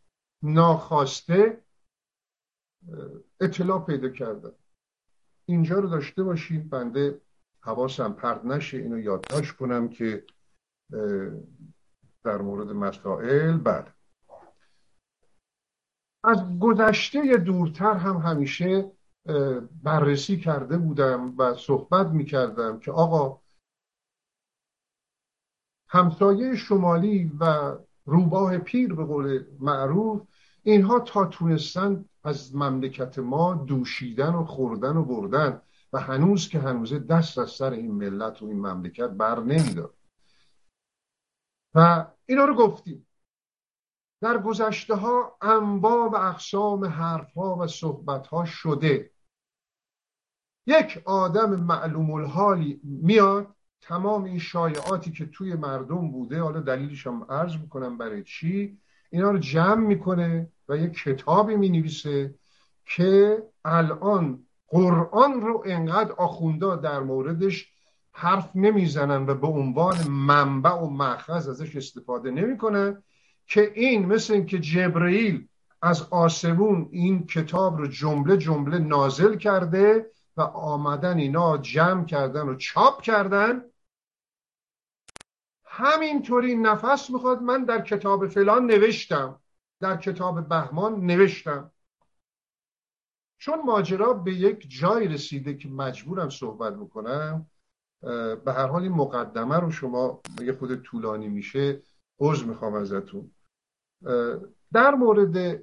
ناخواسته 0.42 1.62
اطلاع 3.40 3.85
پیدا 3.85 4.09
کردم. 4.09 4.53
اینجا 5.47 5.79
رو 5.79 5.88
داشته 5.88 6.23
باشید 6.23 6.71
بنده 6.71 7.21
حواسم 7.61 8.12
پرد 8.12 8.47
نشه 8.47 8.79
اینو 8.79 8.99
یادداشت 8.99 9.57
کنم 9.57 9.88
که 9.88 10.25
در 12.25 12.37
مورد 12.37 12.68
مسائل 12.68 13.57
بعد 13.57 13.95
از 16.25 16.59
گذشته 16.61 17.37
دورتر 17.37 17.95
هم 17.95 18.17
همیشه 18.17 18.93
بررسی 19.83 20.37
کرده 20.37 20.79
بودم 20.79 21.39
و 21.39 21.55
صحبت 21.55 22.07
می 22.07 22.25
کردم 22.25 22.79
که 22.79 22.93
آقا 22.93 23.41
همسایه 25.89 26.57
شمالی 26.57 27.33
و 27.41 27.77
روباه 28.05 28.59
پیر 28.59 28.95
به 28.95 29.05
قول 29.05 29.45
معروف 29.61 30.23
اینها 30.63 31.01
تا 31.01 31.27
تونستن 31.27 32.05
از 32.25 32.57
مملکت 32.57 33.19
ما 33.19 33.55
دوشیدن 33.55 34.35
و 34.35 34.45
خوردن 34.45 34.97
و 34.97 35.05
بردن 35.05 35.63
و 35.93 36.01
هنوز 36.01 36.49
که 36.49 36.59
هنوزه 36.59 36.99
دست 36.99 37.39
از 37.39 37.51
سر 37.51 37.71
این 37.71 37.93
ملت 37.93 38.43
و 38.43 38.47
این 38.47 38.61
مملکت 38.61 39.09
بر 39.09 39.41
نمیدار. 39.41 39.95
و 41.75 42.07
اینا 42.27 42.45
رو 42.45 42.55
گفتیم. 42.55 43.07
در 44.23 44.39
گذشته 44.39 44.95
ها 44.95 45.37
انواع 45.43 46.11
و 46.11 46.17
اقسام 46.17 46.85
حرف 46.85 47.35
ها 47.35 47.57
و 47.57 47.67
صحبت 47.67 48.27
ها 48.27 48.45
شده. 48.45 49.11
یک 50.67 51.03
آدم 51.05 51.57
معلوم 51.57 52.11
الحالی 52.11 52.81
میاد 52.85 53.47
تمام 53.81 54.25
این 54.25 54.39
شایعاتی 54.39 55.13
که 55.13 55.27
توی 55.27 55.55
مردم 55.55 56.11
بوده 56.11 56.41
حالا 56.41 56.61
دلیلش 56.61 57.07
هم 57.07 57.27
عرض 57.31 57.57
می‌کنم 57.57 57.99
برای 57.99 58.23
چی؟ 58.23 58.79
اینا 59.11 59.31
رو 59.31 59.39
جمع 59.39 59.87
می‌کنه 59.87 60.53
و 60.69 60.77
یک 60.77 60.93
کتابی 60.93 61.57
می‌نویسه 61.57 62.35
که 62.87 63.43
الان 63.65 64.47
قرآن 64.69 65.41
رو 65.41 65.63
انقدر 65.67 66.13
آخوندا 66.13 66.77
در 66.77 67.01
موردش 67.01 67.73
حرف 68.13 68.51
نمی‌زنن 68.55 69.27
و 69.27 69.35
به 69.35 69.47
عنوان 69.47 70.09
منبع 70.09 70.75
و 70.75 70.91
مخز 70.91 71.49
ازش 71.49 71.77
استفاده 71.77 72.31
نمی‌کنن 72.31 73.03
که 73.53 73.73
این 73.75 74.07
مثل 74.07 74.33
اینکه 74.33 74.59
جبرئیل 74.59 75.49
از 75.83 76.03
آسمون 76.03 76.88
این 76.91 77.27
کتاب 77.27 77.77
رو 77.77 77.87
جمله 77.87 78.37
جمله 78.37 78.79
نازل 78.79 79.37
کرده 79.37 80.11
و 80.37 80.41
آمدن 80.43 81.19
اینا 81.19 81.59
جمع 81.59 82.05
کردن 82.05 82.49
و 82.49 82.55
چاپ 82.55 83.03
کردن 83.03 83.65
همینطوری 85.65 86.55
نفس 86.55 87.11
می‌خواد. 87.11 87.43
من 87.43 87.65
در 87.65 87.81
کتاب 87.81 88.27
فلان 88.27 88.67
نوشتم 88.67 89.41
در 89.81 89.97
کتاب 89.97 90.49
بهمان 90.49 91.01
نوشتم. 91.01 91.71
چون 93.38 93.62
ماجرا 93.65 94.12
به 94.12 94.35
یک 94.35 94.81
جای 94.81 95.09
رسیده 95.09 95.55
که 95.55 95.69
مجبورم 95.69 96.31
صحبت 96.31 96.77
بکنم 96.77 97.47
به 98.45 98.53
هر 98.53 98.67
حال 98.67 98.83
این 98.83 98.93
مقدمه 98.93 99.57
رو 99.57 99.71
شما 99.71 100.21
یه 100.41 100.53
خود 100.53 100.83
طولانی 100.83 101.29
میشه 101.29 101.83
عرض 102.21 102.45
می‌خوام 102.45 102.75
ازتون. 102.75 103.31
در 104.73 104.95
مورد 104.95 105.62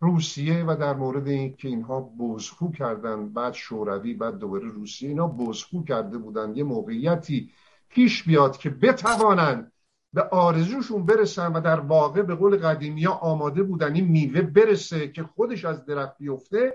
روسیه 0.00 0.64
و 0.64 0.76
در 0.80 0.94
مورد 0.94 1.28
اینکه 1.28 1.68
اینها 1.68 2.00
بزخو 2.00 2.72
کردن 2.72 3.28
بعد 3.28 3.52
شوروی 3.52 4.14
بعد 4.14 4.38
دوباره 4.38 4.68
روسیه 4.68 5.08
اینا 5.08 5.28
بزخو 5.28 5.84
کرده 5.84 6.18
بودن. 6.18 6.56
یه 6.56 6.64
موقعیتی 6.64 7.50
پیش 7.88 8.22
بیاد 8.22 8.56
که 8.56 8.70
بتوانند 8.70 9.72
به 10.12 10.22
آرزوشون 10.22 11.06
برسن 11.06 11.52
و 11.52 11.60
در 11.60 11.80
واقع 11.80 12.22
به 12.22 12.34
قول 12.34 12.56
قدیمی 12.56 13.04
ها 13.04 13.14
آماده 13.14 13.62
بودن 13.62 13.94
این 13.94 14.08
میوه 14.08 14.42
برسه 14.42 15.08
که 15.08 15.22
خودش 15.22 15.64
از 15.64 15.84
درخت 15.84 16.18
بیفته 16.18 16.74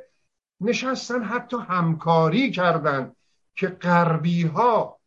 نشستن 0.62 1.24
حتی 1.24 1.58
همکاری 1.58 2.52
کردند 2.52 3.16
که 3.56 3.68
غربی 3.68 4.44
ها 4.44 5.01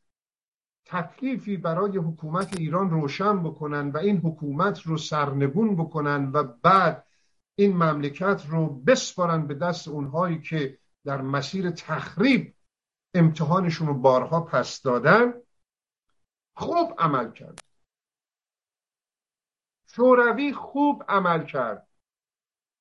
تکلیفی 0.86 1.56
برای 1.56 1.98
حکومت 1.98 2.56
ایران 2.56 2.90
روشن 2.90 3.42
بکنن 3.42 3.90
و 3.90 3.96
این 3.96 4.16
حکومت 4.16 4.82
رو 4.82 4.98
سرنگون 4.98 5.76
بکنن 5.76 6.30
و 6.32 6.42
بعد 6.42 7.06
این 7.54 7.76
مملکت 7.76 8.42
رو 8.48 8.66
بسپارن 8.66 9.46
به 9.46 9.54
دست 9.54 9.88
اونهایی 9.88 10.40
که 10.40 10.78
در 11.04 11.22
مسیر 11.22 11.70
تخریب 11.70 12.54
امتحانشون 13.14 13.86
رو 13.86 13.94
بارها 13.94 14.40
پس 14.40 14.82
دادن 14.82 15.34
خوب 16.56 16.94
عمل 16.98 17.32
کرد. 17.32 17.58
شوروی 19.86 20.52
خوب 20.52 21.04
عمل 21.08 21.44
کرد. 21.44 21.88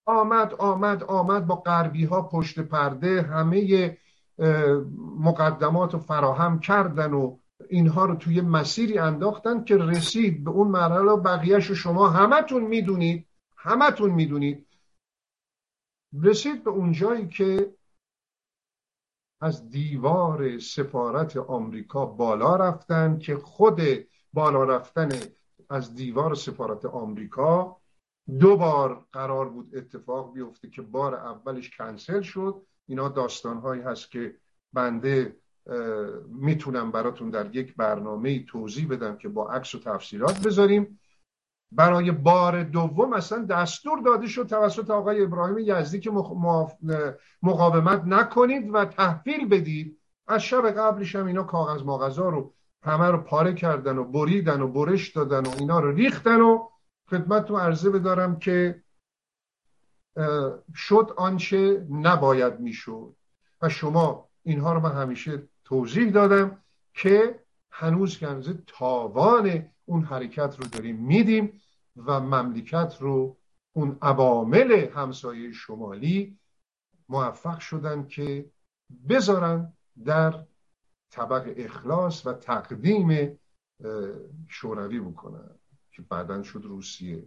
آمد 0.05 0.53
آمد 0.53 1.03
آمد 1.03 1.47
با 1.47 1.55
غربی 1.55 2.05
ها 2.05 2.21
پشت 2.21 2.59
پرده 2.59 3.21
همه 3.21 3.97
مقدمات 5.19 5.93
رو 5.93 5.99
فراهم 5.99 6.59
کردن 6.59 7.13
و 7.13 7.37
اینها 7.69 8.05
رو 8.05 8.15
توی 8.15 8.41
مسیری 8.41 8.97
انداختن 8.97 9.63
که 9.63 9.77
رسید 9.77 10.43
به 10.43 10.51
اون 10.51 10.67
مرحله 10.67 11.15
بقیهش 11.15 11.65
رو 11.67 11.75
شما 11.75 12.09
همتون 12.09 12.63
می‌دونید 12.63 13.27
همتون 13.57 14.09
می‌دونید. 14.09 14.67
رسید 16.21 16.63
به 16.63 16.69
اون 16.69 16.91
جایی 16.91 17.27
که 17.27 17.73
از 19.41 19.69
دیوار 19.69 20.59
سفارت 20.59 21.37
آمریکا 21.37 22.05
بالا 22.05 22.55
رفتن 22.55 23.17
که 23.17 23.37
خود 23.37 23.81
بالا 24.33 24.63
رفتن 24.63 25.09
از 25.69 25.95
دیوار 25.95 26.35
سفارت 26.35 26.85
آمریکا 26.85 27.77
دو 28.39 28.57
بار 28.57 29.05
قرار 29.11 29.49
بود 29.49 29.75
اتفاق 29.75 30.33
بیفته 30.33 30.69
که 30.69 30.81
بار 30.81 31.15
اولش 31.15 31.77
کنسل 31.77 32.21
شد. 32.21 32.61
اینا 32.85 33.09
داستانهایی 33.09 33.81
هست 33.81 34.11
که 34.11 34.35
بنده 34.73 35.37
می‌تونم 36.27 36.91
براتون 36.91 37.29
در 37.29 37.55
یک 37.55 37.75
برنامه 37.75 38.45
توضیح 38.45 38.87
بدم 38.87 39.17
که 39.17 39.29
با 39.29 39.49
عکس 39.49 39.75
و 39.75 39.79
تفسیرات 39.79 40.47
بذاریم. 40.47 40.99
برای 41.71 42.11
بار 42.11 42.63
دوم 42.63 43.13
اصلا 43.13 43.45
دستور 43.45 44.01
داده 44.01 44.27
شد 44.27 44.47
توسط 44.47 44.89
آقای 44.89 45.23
ابراهیم 45.23 45.57
یزدی 45.59 45.99
که 45.99 46.11
مقاومت 47.43 48.03
نکنید 48.05 48.69
و 48.73 48.85
تحویل 48.85 49.47
بدید. 49.47 49.99
از 50.27 50.41
شب 50.41 50.69
قبلش 50.69 51.15
هم 51.15 51.25
اینا 51.25 51.43
کاغذ 51.43 51.81
ماغذا 51.83 52.29
رو 52.29 52.53
همه 52.83 53.07
رو 53.07 53.17
پاره 53.17 53.53
کردن 53.53 53.97
و 53.97 54.03
بریدن 54.03 54.61
و 54.61 54.67
برش 54.67 55.09
دادن 55.09 55.45
و 55.45 55.49
اینا 55.59 55.79
رو 55.79 55.91
ریختن 55.91 56.41
و 56.41 56.67
خدمتتون 57.09 57.59
عرضه 57.59 57.89
بدارم 57.89 58.39
که 58.39 58.83
شد 60.75 61.13
آنچه 61.17 61.87
نباید 61.89 62.59
می‌شد. 62.59 63.15
و 63.61 63.69
شما 63.69 64.29
اینها 64.43 64.73
رو 64.73 64.79
من 64.79 64.91
همیشه 64.91 65.47
توضیح 65.73 66.11
دادم 66.11 66.61
که 66.93 67.39
هنوز 67.71 68.17
کنزه 68.17 68.53
تاوان 68.67 69.69
اون 69.85 70.03
حرکت 70.03 70.55
رو 70.59 70.67
داریم 70.67 70.95
میدیم 70.95 71.61
و 71.95 72.19
مملکت 72.19 72.97
رو 72.99 73.37
اون 73.75 73.97
عوامل 74.01 74.71
همسایه 74.71 75.51
شمالی 75.51 76.37
موفق 77.09 77.59
شدن 77.59 78.07
که 78.07 78.51
بذارن 79.09 79.73
در 80.05 80.45
طبق 81.09 81.53
اخلاص 81.57 82.25
و 82.25 82.33
تقدیم 82.33 83.39
شوروی 84.47 84.99
بکنن 84.99 85.49
که 85.91 86.01
بعدا 86.01 86.43
شد 86.43 86.61
روسیه. 86.63 87.23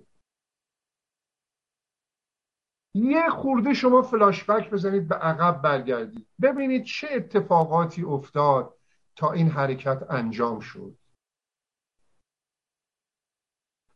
یه 2.96 3.28
خورده 3.28 3.74
شما 3.74 4.02
فلاشبک 4.02 4.70
بزنید 4.70 5.08
به 5.08 5.14
عقب 5.14 5.62
برگردید. 5.62 6.28
ببینید 6.42 6.84
چه 6.84 7.08
اتفاقاتی 7.10 8.02
افتاد 8.02 8.78
تا 9.16 9.32
این 9.32 9.48
حرکت 9.48 10.10
انجام 10.10 10.60
شد. 10.60 10.98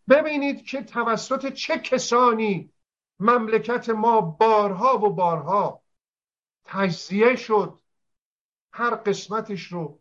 ببینید 0.08 0.64
که 0.64 0.82
توسط 0.82 1.52
چه 1.52 1.78
کسانی 1.78 2.72
مملکت 3.20 3.88
ما 3.88 4.20
بارها 4.20 4.98
و 4.98 5.14
بارها 5.14 5.82
تجزیه 6.64 7.36
شد. 7.36 7.80
هر 8.72 8.94
قسمتش 8.94 9.62
رو 9.62 10.00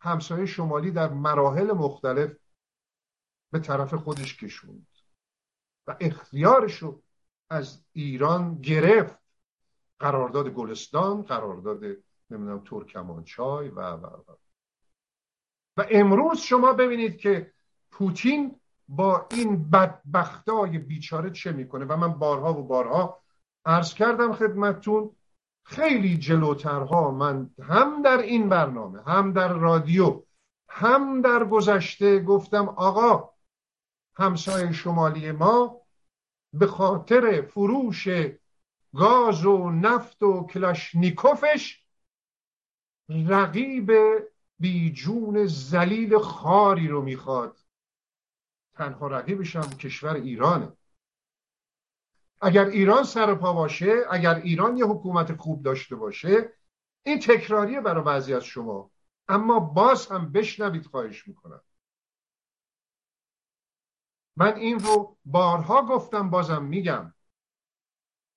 همسایه 0.00 0.46
شمالی 0.46 0.90
در 0.90 1.08
مراحل 1.08 1.72
مختلف 1.72 2.36
به 3.52 3.58
طرف 3.58 3.94
خودش 3.94 4.36
کشوند 4.36 4.86
و 5.86 5.96
اختیارش 6.00 6.78
رو 6.78 7.02
از 7.52 7.84
ایران 7.92 8.60
گرفت. 8.60 9.18
قرارداد 10.00 10.48
گلستان 10.48 11.22
قرارداد 11.22 11.84
نمی‌دونم 12.30 12.64
ترکمانچای 12.64 13.68
و 13.68 13.80
و 13.80 14.06
و. 14.06 14.36
و 15.76 15.86
امروز 15.90 16.40
شما 16.40 16.72
ببینید 16.72 17.16
که 17.16 17.52
پوتین 17.90 18.60
با 18.88 19.26
این 19.30 19.70
بدبختای 19.70 20.78
بیچاره 20.78 21.30
چه 21.30 21.52
می‌کنه. 21.52 21.84
و 21.84 21.96
من 21.96 22.12
بارها 22.12 22.60
و 22.60 22.62
بارها 22.62 23.22
عرض 23.64 23.94
کردم 23.94 24.32
خدمتتون 24.32 25.10
خیلی 25.64 26.18
جلوترها 26.18 27.10
من 27.10 27.50
هم 27.62 28.02
در 28.02 28.18
این 28.18 28.48
برنامه 28.48 29.02
هم 29.02 29.32
در 29.32 29.52
رادیو 29.52 30.22
هم 30.68 31.20
در 31.20 31.44
گذشته 31.44 32.22
گفتم 32.22 32.68
آقا 32.68 33.30
همسایه 34.14 34.72
شمالی 34.72 35.32
ما 35.32 35.81
به 36.52 36.66
خاطر 36.66 37.42
فروش 37.42 38.08
گاز 38.94 39.44
و 39.44 39.70
نفت 39.70 40.22
و 40.22 40.46
کلاشنیکوفش 40.46 41.82
رقیب 43.08 43.92
بیجون 44.58 45.46
زلیل 45.46 46.18
خاری 46.18 46.88
رو 46.88 47.02
می‌خواد. 47.02 47.58
تنها 48.74 49.06
رقیبش 49.06 49.56
هم 49.56 49.70
کشور 49.70 50.14
ایرانه. 50.14 50.72
اگر 52.40 52.64
ایران 52.64 53.04
سر 53.04 53.34
پا 53.34 53.52
باشه 53.52 53.94
اگر 54.10 54.34
ایران 54.34 54.76
یه 54.76 54.84
حکومت 54.84 55.36
خوب 55.36 55.62
داشته 55.62 55.96
باشه 55.96 56.52
این 57.02 57.18
تکراریه 57.18 57.80
برای 57.80 58.04
بعضی 58.04 58.34
از 58.34 58.44
شما. 58.44 58.90
اما 59.28 59.60
باز 59.60 60.06
هم 60.06 60.32
بشنوید 60.32 60.86
خواهش 60.86 61.28
می‌کنم. 61.28 61.60
من 64.36 64.56
این 64.56 64.78
رو 64.78 65.16
بارها 65.24 65.86
گفتم 65.86 66.30
بازم 66.30 66.64
میگم 66.64 67.14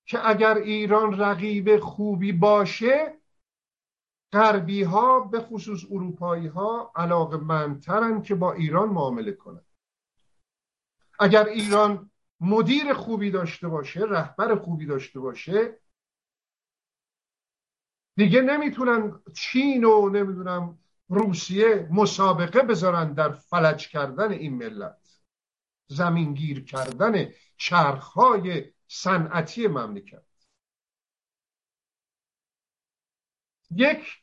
که 0.05 0.29
اگر 0.29 0.57
ایران 0.57 1.19
رقیب 1.19 1.79
خوبی 1.79 2.31
باشه 2.31 3.17
غربی 4.33 4.83
ها 4.83 5.19
به 5.19 5.39
خصوص 5.39 5.85
اروپایی 5.91 6.47
ها 6.47 6.91
علاقه 6.95 7.37
منترن 7.37 8.21
که 8.21 8.35
با 8.35 8.53
ایران 8.53 8.89
معامله 8.89 9.31
کنن. 9.31 9.65
اگر 11.19 11.45
ایران 11.45 12.11
مدیر 12.39 12.93
خوبی 12.93 13.31
داشته 13.31 13.67
باشه 13.67 13.99
رهبر 13.99 14.55
خوبی 14.55 14.85
داشته 14.85 15.19
باشه 15.19 15.79
دیگه 18.15 18.41
نمی‌تونن 18.41 19.21
چین 19.33 19.83
و 19.83 20.09
نمی‌دونم 20.09 20.79
روسیه 21.09 21.87
مسابقه 21.91 22.61
بذارن 22.61 23.13
در 23.13 23.31
فلج 23.31 23.87
کردن 23.87 24.31
این 24.31 24.55
ملت. 24.55 25.04
زمینگیر 25.87 26.65
کردن 26.65 27.29
چرخهای 27.57 28.65
صنعتی 28.87 29.67
مملکت. 29.67 30.23
یک 33.71 34.21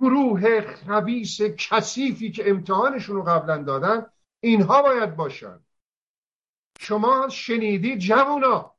گروه 0.00 0.60
خبیس 0.60 1.40
کثیفی 1.42 2.30
که 2.30 2.50
امتحانشون 2.50 3.16
رو 3.16 3.22
قبلا 3.22 3.62
دادن 3.62 4.06
اینها 4.40 4.82
باید 4.82 5.16
باشن. 5.16 5.60
شما 6.80 7.28
شنیدید 7.28 7.98
جوونا؟ 7.98 8.74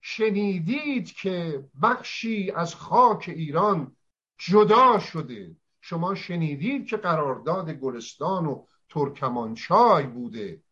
شنیدید 0.00 1.12
که 1.12 1.64
بخشی 1.82 2.50
از 2.50 2.74
خاک 2.74 3.24
ایران 3.28 3.96
جدا 4.38 4.98
شده. 4.98 5.56
شما 5.80 6.14
شنیدید 6.14 6.86
که 6.86 6.96
قرارداد 6.96 7.70
گلستان 7.70 8.46
و 8.46 8.66
ترکمانچای 8.88 10.06
بوده. 10.06 10.62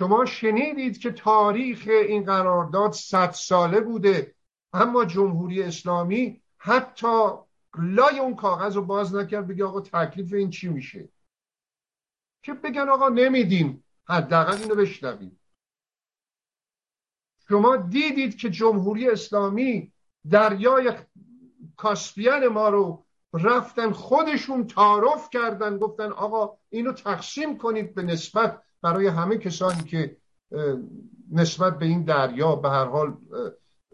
شما 0.00 0.24
شنیدید 0.24 0.98
که 0.98 1.12
تاریخ 1.12 1.88
این 1.88 2.24
قرارداد 2.24 2.92
صد 2.92 3.30
ساله 3.30 3.80
بوده 3.80 4.34
اما 4.72 5.04
جمهوری 5.04 5.62
اسلامی 5.62 6.42
حتی 6.58 7.28
لای 7.78 8.18
اون 8.18 8.36
کاغذ 8.36 8.76
رو 8.76 8.84
باز 8.84 9.14
نکرد 9.14 9.46
بگه 9.46 9.64
آقا 9.64 9.80
تکلیف 9.80 10.32
این 10.32 10.50
چی 10.50 10.68
میشه؟ 10.68 11.08
که 12.42 12.54
بگن 12.54 12.88
آقا 12.88 13.08
نمیدیم 13.08 13.84
حداقل 14.04 14.62
اینو 14.62 14.74
بشنویم. 14.74 15.40
شما 17.48 17.76
دیدید 17.76 18.36
که 18.36 18.50
جمهوری 18.50 19.10
اسلامی 19.10 19.92
دریای 20.30 20.92
کاسپیان 21.76 22.48
ما 22.48 22.68
رو 22.68 23.04
رفتن 23.32 23.92
خودشون 23.92 24.66
تعارف 24.66 25.30
کردن 25.30 25.78
گفتن 25.78 26.12
آقا 26.12 26.58
اینو 26.70 26.92
تقسیم 26.92 27.58
کنید 27.58 27.94
به 27.94 28.02
نسبت 28.02 28.62
برای 28.82 29.06
همه 29.06 29.38
کسانی 29.38 29.82
که 29.82 30.16
نسبت 31.30 31.78
به 31.78 31.86
این 31.86 32.04
دریا 32.04 32.56
به 32.56 32.68
هر 32.70 32.84
حال 32.84 33.16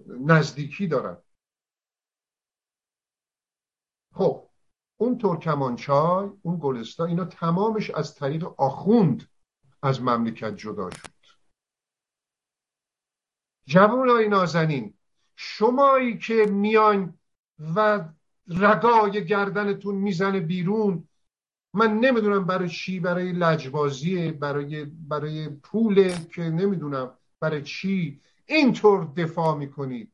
نزدیکی 0.07 0.87
دارن. 0.87 1.17
خب 4.13 4.49
اون 4.97 5.19
ترکمانچای 5.19 6.31
اون 6.43 6.59
گلستان 6.63 7.09
اینا 7.09 7.25
تمامش 7.25 7.91
از 7.91 8.15
طریق 8.15 8.61
آخوند 8.61 9.29
از 9.83 10.03
مملکت 10.03 10.57
جدا 10.57 10.91
شد. 10.91 11.17
جوانای 13.67 14.29
نازنین 14.29 14.95
شمایی 15.37 16.19
که 16.19 16.35
میان 16.35 17.19
و 17.75 18.09
رگای 18.49 19.27
گردنتون 19.27 19.95
می‌زنه 19.95 20.41
بیرون 20.41 21.09
من 21.77 22.01
نمی‌دونم 22.01 22.45
برای 22.47 22.69
چی 22.69 23.01
برای 23.01 23.33
لجبازیه 23.33 24.33
برای 24.33 24.85
برای 24.85 25.49
پوله 25.49 26.27
که 26.27 26.43
نمی‌دونم 26.43 27.19
برای 27.41 27.63
چی 27.63 28.21
اینطور 28.47 29.05
دفاع 29.05 29.57
می‌کنید 29.57 30.13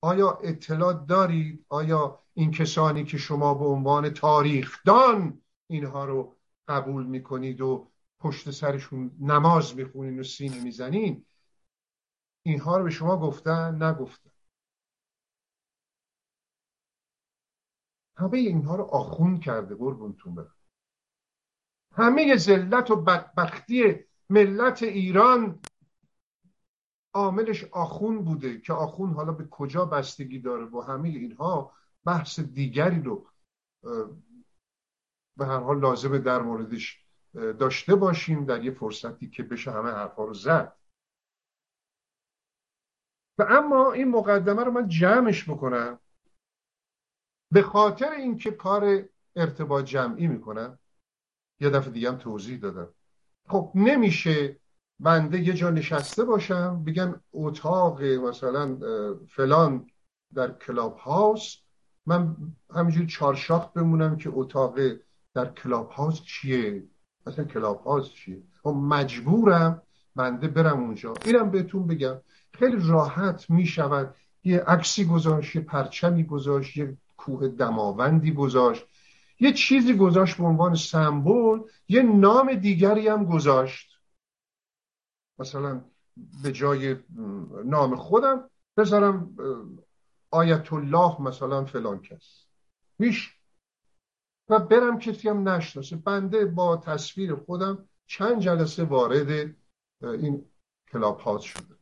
آیا 0.00 0.38
اطلاع 0.42 1.06
دارید 1.06 1.66
آیا 1.68 2.18
این 2.34 2.50
کسانی 2.50 3.04
که 3.04 3.18
شما 3.18 3.54
به 3.54 3.64
عنوان 3.64 4.10
تاریخدان 4.10 5.40
اینها 5.66 6.04
رو 6.04 6.36
قبول 6.68 7.06
می‌کنید 7.06 7.60
و 7.60 7.88
پشت 8.18 8.50
سرشون 8.50 9.10
نماز 9.20 9.76
می‌خونین 9.76 10.20
و 10.20 10.22
سینه 10.22 10.62
می‌زنین؟ 10.62 11.24
اینها 12.42 12.76
رو 12.76 12.84
به 12.84 12.90
شما 12.90 13.16
گفتن 13.16 13.82
نگفتن. 13.82 14.30
همه 18.16 18.38
اینها 18.38 18.76
رو 18.76 18.84
آخون 18.84 19.40
کرده 19.40 19.74
قربونتون 19.74 20.34
برم. 20.34 20.57
همه 21.98 22.36
ذلت 22.36 22.90
و 22.90 22.96
بدبختی 22.96 24.04
ملت 24.30 24.82
ایران 24.82 25.60
عاملش 27.14 27.64
آخون 27.64 28.24
بوده 28.24 28.60
که 28.60 28.72
آخون 28.72 29.12
حالا 29.12 29.32
به 29.32 29.48
کجا 29.50 29.84
بستگی 29.84 30.38
داره 30.38 30.64
و 30.64 30.80
همه 30.80 31.08
اینها 31.08 31.72
بحث 32.04 32.40
دیگری 32.40 33.02
رو 33.02 33.26
به 35.36 35.46
هر 35.46 35.58
حال 35.58 35.80
لازمه 35.80 36.18
در 36.18 36.42
موردش 36.42 37.04
داشته 37.34 37.94
باشیم 37.94 38.44
در 38.44 38.64
یه 38.64 38.70
فرصتی 38.70 39.30
که 39.30 39.42
بشه 39.42 39.70
همه 39.70 39.90
حرفا 39.90 40.24
رو 40.24 40.34
زد. 40.34 40.76
و 43.38 43.46
اما 43.48 43.92
این 43.92 44.08
مقدمه 44.08 44.64
رو 44.64 44.70
من 44.70 44.88
جمعش 44.88 45.50
بکنم. 45.50 46.00
به 47.52 47.62
خاطر 47.62 48.10
اینکه 48.10 48.50
کار 48.50 49.08
ارتباط 49.36 49.84
جمعی 49.84 50.26
می‌کنم 50.26 50.78
یه 51.60 51.70
دفعه 51.70 51.90
دیگه 51.90 52.08
هم 52.10 52.16
توضیح 52.16 52.58
دادم. 52.58 52.88
خب 53.48 53.72
نمیشه 53.74 54.56
بنده 55.00 55.40
یه 55.40 55.54
جا 55.54 55.70
نشسته 55.70 56.24
باشم 56.24 56.84
بگم 56.84 57.20
اتاق 57.32 58.02
مثلا 58.02 58.78
فلان 59.28 59.86
در 60.34 60.52
Clubhouse. 60.52 61.56
من 62.06 62.36
همینجوری 62.74 63.06
چارشاخ 63.06 63.72
بمونم 63.72 64.16
که 64.16 64.30
اتاق 64.32 64.78
در 65.34 65.46
Clubhouse 65.46 66.22
چیه؟ 66.22 66.84
مثلا 67.26 67.44
Clubhouse 67.44 68.10
چیه؟ 68.10 68.42
خب 68.62 68.70
مجبورم 68.70 69.82
بنده 70.16 70.48
برم 70.48 70.80
اونجا. 70.80 71.14
اینم 71.24 71.50
بهتون 71.50 71.86
بگم 71.86 72.16
خیلی 72.52 72.76
راحت 72.88 73.50
می‌شود 73.50 74.14
یه 74.44 74.60
عکسی 74.60 75.04
گذاشت 75.04 75.56
یه 75.56 75.62
پرچمی 75.62 76.24
گذاشت 76.24 76.76
یه 76.76 76.96
کوه 77.16 77.48
دماوندی 77.48 78.32
گذاشت. 78.32 78.86
یه 79.40 79.52
چیزی 79.52 79.96
گذاشت 79.96 80.36
به 80.36 80.44
عنوان 80.44 80.74
سمبل 80.74 81.60
یه 81.88 82.02
نام 82.02 82.54
دیگری 82.54 83.08
هم 83.08 83.24
گذاشت. 83.24 83.98
مثلا 85.38 85.84
به 86.42 86.52
جای 86.52 86.96
نام 87.64 87.96
خودم 87.96 88.50
بذارم 88.76 89.36
آیت 90.30 90.72
الله 90.72 91.22
مثلا 91.22 91.64
فلان 91.64 92.02
کس. 92.02 92.46
میش 92.98 93.34
و 94.48 94.58
برم 94.58 94.98
کسی 94.98 95.28
هم 95.28 95.48
نشناسه. 95.48 95.96
بنده 95.96 96.44
با 96.44 96.76
تصویر 96.76 97.34
خودم 97.34 97.88
چند 98.06 98.40
جلسه 98.40 98.84
وارد 98.84 99.54
این 100.02 100.44
کلاب 100.92 101.20
هاست 101.20 101.44
شده. 101.44 101.74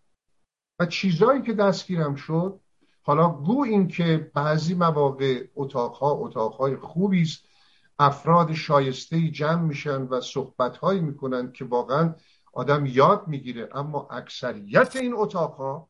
و 0.81 0.87
چیزایی 0.87 1.43
که 1.43 1.53
دستگیرم 1.53 2.15
شد 2.15 2.61
حالا 3.07 3.29
گو 3.29 3.65
این 3.65 3.89
که 3.89 4.31
بعضی 4.35 4.75
مواقع 4.75 5.47
اتاقها 5.55 6.11
اتاقهای 6.11 6.77
خوبی 6.77 7.23
است. 7.23 7.45
افراد 7.99 8.55
شایسته 8.55 9.29
جمع 9.29 9.63
میشن 9.63 10.03
و 10.03 10.21
صحبتهایی 10.21 11.01
می‌کنن 11.01 11.53
که 11.53 11.65
واقعا 11.65 12.15
آدم 12.53 12.87
یاد 12.87 13.29
می‌گیره. 13.29 13.69
اما 13.75 14.09
اکثریت 14.11 14.97
این 14.97 15.15
اتاقها 15.17 15.89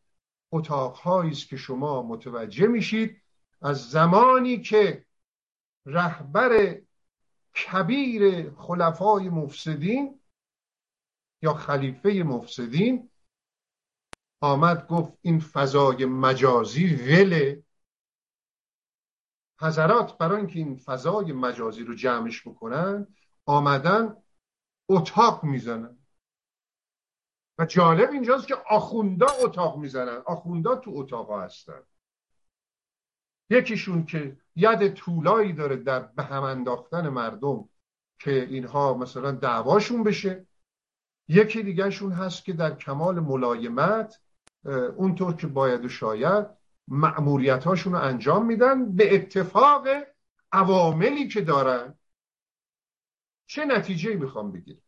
اتاقهایی 0.53 1.31
است 1.31 1.49
که 1.49 1.57
شما 1.57 2.03
متوجه 2.03 2.67
میشید 2.67 3.23
از 3.63 3.91
زمانی 3.91 4.61
که 4.61 5.05
رهبر 5.87 6.81
کبیر 7.55 8.51
خلفای 8.57 9.29
مفسدین 9.29 10.21
یا 11.43 11.55
خلیفه 11.55 12.23
مفسدین 12.27 13.11
آمد 14.41 14.87
گفت 14.87 15.13
این 15.23 15.41
فضای 15.41 16.05
مجازی 16.05 16.95
وله. 16.95 17.63
حضرات 19.61 20.19
برای 20.19 20.37
اینکه 20.37 20.59
این 20.59 20.77
فضای 20.77 21.33
مجازی 21.33 21.85
رو 21.85 21.95
جمعش 21.95 22.49
بکنن 22.49 23.07
آمدن 23.47 24.17
اتاق 24.89 25.45
می‌زنن. 25.45 25.99
و 27.59 27.65
جالب 27.67 28.11
اینجاست 28.11 28.47
که 28.47 28.55
آخوندا 28.71 29.27
اتاق 29.27 29.79
می‌زنن. 29.79 30.23
آخوندا 30.27 30.77
تو 30.77 30.91
اتاق 30.95 31.33
هستن. 31.33 31.83
یکیشون 33.51 34.07
که 34.07 34.37
ید 34.57 34.95
طولایی 34.95 35.53
داره 35.53 35.77
در 35.77 36.01
به 36.01 36.23
هم 36.23 36.43
انداختن 36.43 37.09
مردم 37.09 37.69
که 38.19 38.43
اینها 38.43 38.95
مثلا 38.95 39.33
دعواشون 39.33 40.03
بشه. 40.03 40.47
یکی 41.29 41.63
دیگهشون 41.63 42.13
هست 42.13 42.45
که 42.45 42.53
در 42.53 42.75
کمال 42.75 43.21
ملایمت 43.21 44.21
اونطور 44.73 45.35
که 45.35 45.47
باید 45.47 45.85
و 45.85 45.89
شاید 45.89 46.47
معمولیت 46.89 47.67
رو 47.67 47.95
انجام 47.95 48.47
میدن 48.47 48.93
به 48.93 49.15
اتفاق 49.15 49.89
عواملی 50.53 51.29
که 51.29 51.41
دارن. 51.41 51.95
چه 53.47 53.65
نتیجه 53.65 54.15
می‌خوام 54.15 54.53
بگیرم؟ 54.53 54.83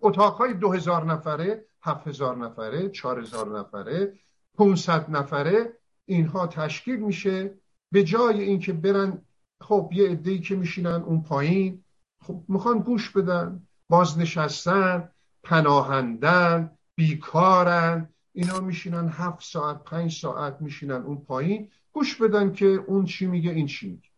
اتاقهای 0.00 0.54
دو 0.54 0.72
هزار 0.72 1.04
نفره 1.04 1.64
هفت 1.82 2.08
هزار 2.08 2.36
نفره 2.36 2.88
چهار 2.88 3.20
هزار 3.20 3.58
نفره 3.58 4.18
500 4.54 5.10
نفره 5.10 5.78
اینها 6.06 6.46
تشکیل 6.46 6.96
میشه 6.96 7.54
به 7.92 8.04
جای 8.04 8.42
اینکه 8.42 8.72
برن 8.72 9.22
خب 9.60 9.90
یه 9.92 10.10
عده‌ای 10.10 10.40
که 10.40 10.56
میشینن 10.56 11.02
اون 11.02 11.22
پایین 11.22 11.84
خب 12.22 12.44
می‌خوان 12.48 12.78
گوش 12.78 13.10
بدن 13.10 13.66
بازنشستن 13.88 15.10
پناهندن 15.42 16.78
بیکارن 16.94 18.08
اینا 18.32 18.60
میشینن 18.60 19.08
هفت 19.08 19.44
ساعت 19.44 19.84
پنج 19.84 20.20
ساعت 20.20 20.56
میشینن 20.60 21.02
اون 21.02 21.24
پایین. 21.24 21.70
گوش 21.92 22.16
بدن 22.16 22.52
که 22.52 22.66
اون 22.66 23.04
چی 23.04 23.26
میگه 23.26 23.50
این 23.50 23.66
چی 23.66 23.90
میگه. 23.90 24.08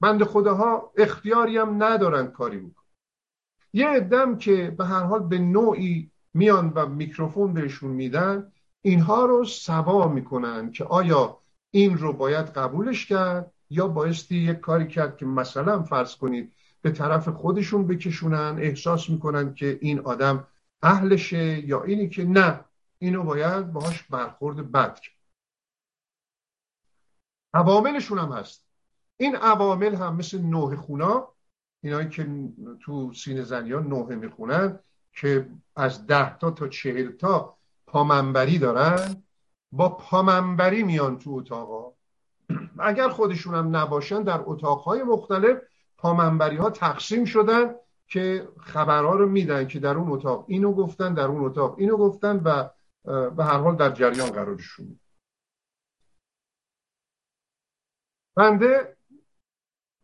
بند 0.00 0.24
خداها 0.24 0.92
اختیاری 0.96 1.58
هم 1.58 1.82
ندارن 1.82 2.26
کاری 2.26 2.58
بکن 2.58 2.82
یه 3.72 3.88
عدم 3.88 4.38
که 4.38 4.74
به 4.78 4.84
هر 4.84 5.02
حال 5.02 5.22
به 5.22 5.38
نوعی 5.38 6.10
میان 6.34 6.72
و 6.74 6.86
میکروفون 6.86 7.54
بهشون 7.54 7.90
میدن 7.90 8.52
اینها 8.82 9.24
رو 9.24 9.44
سوا 9.44 10.08
می‌کنن 10.08 10.70
که 10.70 10.84
آیا 10.84 11.38
این 11.70 11.98
رو 11.98 12.12
باید 12.12 12.46
قبولش 12.46 13.06
کرد 13.06 13.52
یا 13.70 13.88
بایستی 13.88 14.36
یک 14.36 14.60
کاری 14.60 14.86
کرد 14.88 15.16
که 15.16 15.26
مثلا 15.26 15.82
فرض 15.82 16.16
کنید 16.16 16.52
به 16.82 16.90
طرف 16.90 17.28
خودشون 17.28 17.86
بکشونن 17.86 18.56
احساس 18.58 19.10
می‌کنن 19.10 19.54
که 19.54 19.78
این 19.80 20.00
آدم 20.00 20.46
اهلشه 20.82 21.68
یا 21.68 21.82
اینی 21.82 22.08
که 22.08 22.24
نه. 22.24 22.64
اینو 23.04 23.22
باید 23.22 23.72
باهاش 23.72 24.02
برخورد 24.02 24.72
بد 24.72 25.00
کرد. 25.00 25.14
عواملشون 27.54 28.18
هم 28.18 28.32
هست. 28.32 28.66
این 29.16 29.36
عوامل 29.36 29.94
هم 29.94 30.16
مثل 30.16 30.42
نوه 30.42 30.76
خونا 30.76 31.28
اینایی 31.82 32.08
که 32.08 32.28
تو 32.80 33.12
سینه 33.12 33.42
زنی 33.42 33.72
ها 33.72 33.80
نوه 33.80 34.14
می‌خونن 34.14 34.78
که 35.12 35.48
از 35.76 36.06
ده 36.06 36.38
تا 36.38 36.50
تا 36.50 36.68
چهل 36.68 37.12
تا 37.12 37.56
پامنبری 37.86 38.58
دارن 38.58 39.22
با 39.72 39.88
پامنبری 39.88 40.82
میان 40.82 41.18
تو 41.18 41.30
اتاقا 41.30 41.92
اگر 42.78 43.08
خودشون 43.08 43.54
هم 43.54 43.76
نباشن 43.76 44.22
در 44.22 44.40
اتاقهای 44.46 45.02
مختلف 45.02 45.58
پامنبری 45.98 46.56
ها 46.56 46.70
تقسیم 46.70 47.24
شدن 47.24 47.74
که 48.06 48.48
خبرها 48.60 49.14
رو 49.14 49.28
میدن 49.28 49.66
که 49.66 49.80
در 49.80 49.96
اون 49.96 50.12
اتاق 50.12 50.44
اینو 50.48 50.72
گفتن 50.72 51.14
در 51.14 51.24
اون 51.24 51.44
اتاق 51.44 51.74
اینو 51.78 51.96
گفتن 51.96 52.36
و 52.44 52.68
به 53.04 53.44
هر 53.44 53.58
حال 53.58 53.76
در 53.76 53.90
جریان 53.90 54.30
قرارشون 54.30 55.00
بنده 58.36 58.96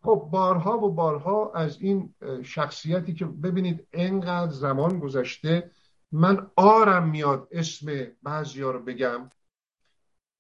خب 0.03 0.29
بارها 0.33 0.79
و 0.79 0.93
بارها 0.93 1.53
از 1.53 1.81
این 1.81 2.15
شخصیتی 2.43 3.15
که 3.15 3.25
ببینید 3.25 3.89
انقدر 3.93 4.53
زمان 4.53 4.99
گذشته 4.99 5.71
من 6.13 6.51
آرم 6.57 7.09
میاد 7.09 7.49
اسم 7.51 8.07
بعضی 8.23 8.61
رو 8.61 8.83
بگم. 8.83 9.31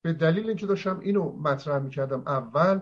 به 0.02 0.12
دلیل 0.12 0.48
اینکه 0.48 0.66
داشتم 0.66 1.00
اینو 1.00 1.32
مطرح 1.32 1.78
می‌کردم 1.78 2.22
اول 2.26 2.80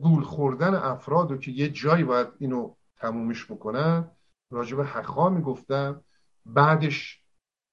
گول 0.00 0.22
خوردن 0.22 0.74
افراد 0.74 1.32
و 1.32 1.36
که 1.36 1.50
یه 1.50 1.68
جایی 1.68 2.04
باید 2.04 2.28
اینو 2.38 2.74
تمومش 2.96 3.50
بکنن 3.50 4.10
راجب 4.50 4.80
حقا 4.80 5.28
می‌گفتم 5.28 6.04
بعدش 6.46 7.19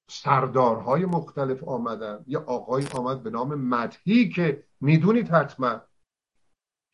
سردارهای 0.10 1.06
مختلف 1.06 1.64
آمدن. 1.64 2.24
یه 2.28 2.38
آقای 2.38 2.86
آمد 2.96 3.24
به 3.24 3.30
نام 3.30 3.56
مدهی 3.56 4.30
که 4.30 4.64
می‌دونید 4.82 5.30
حتما 5.30 5.82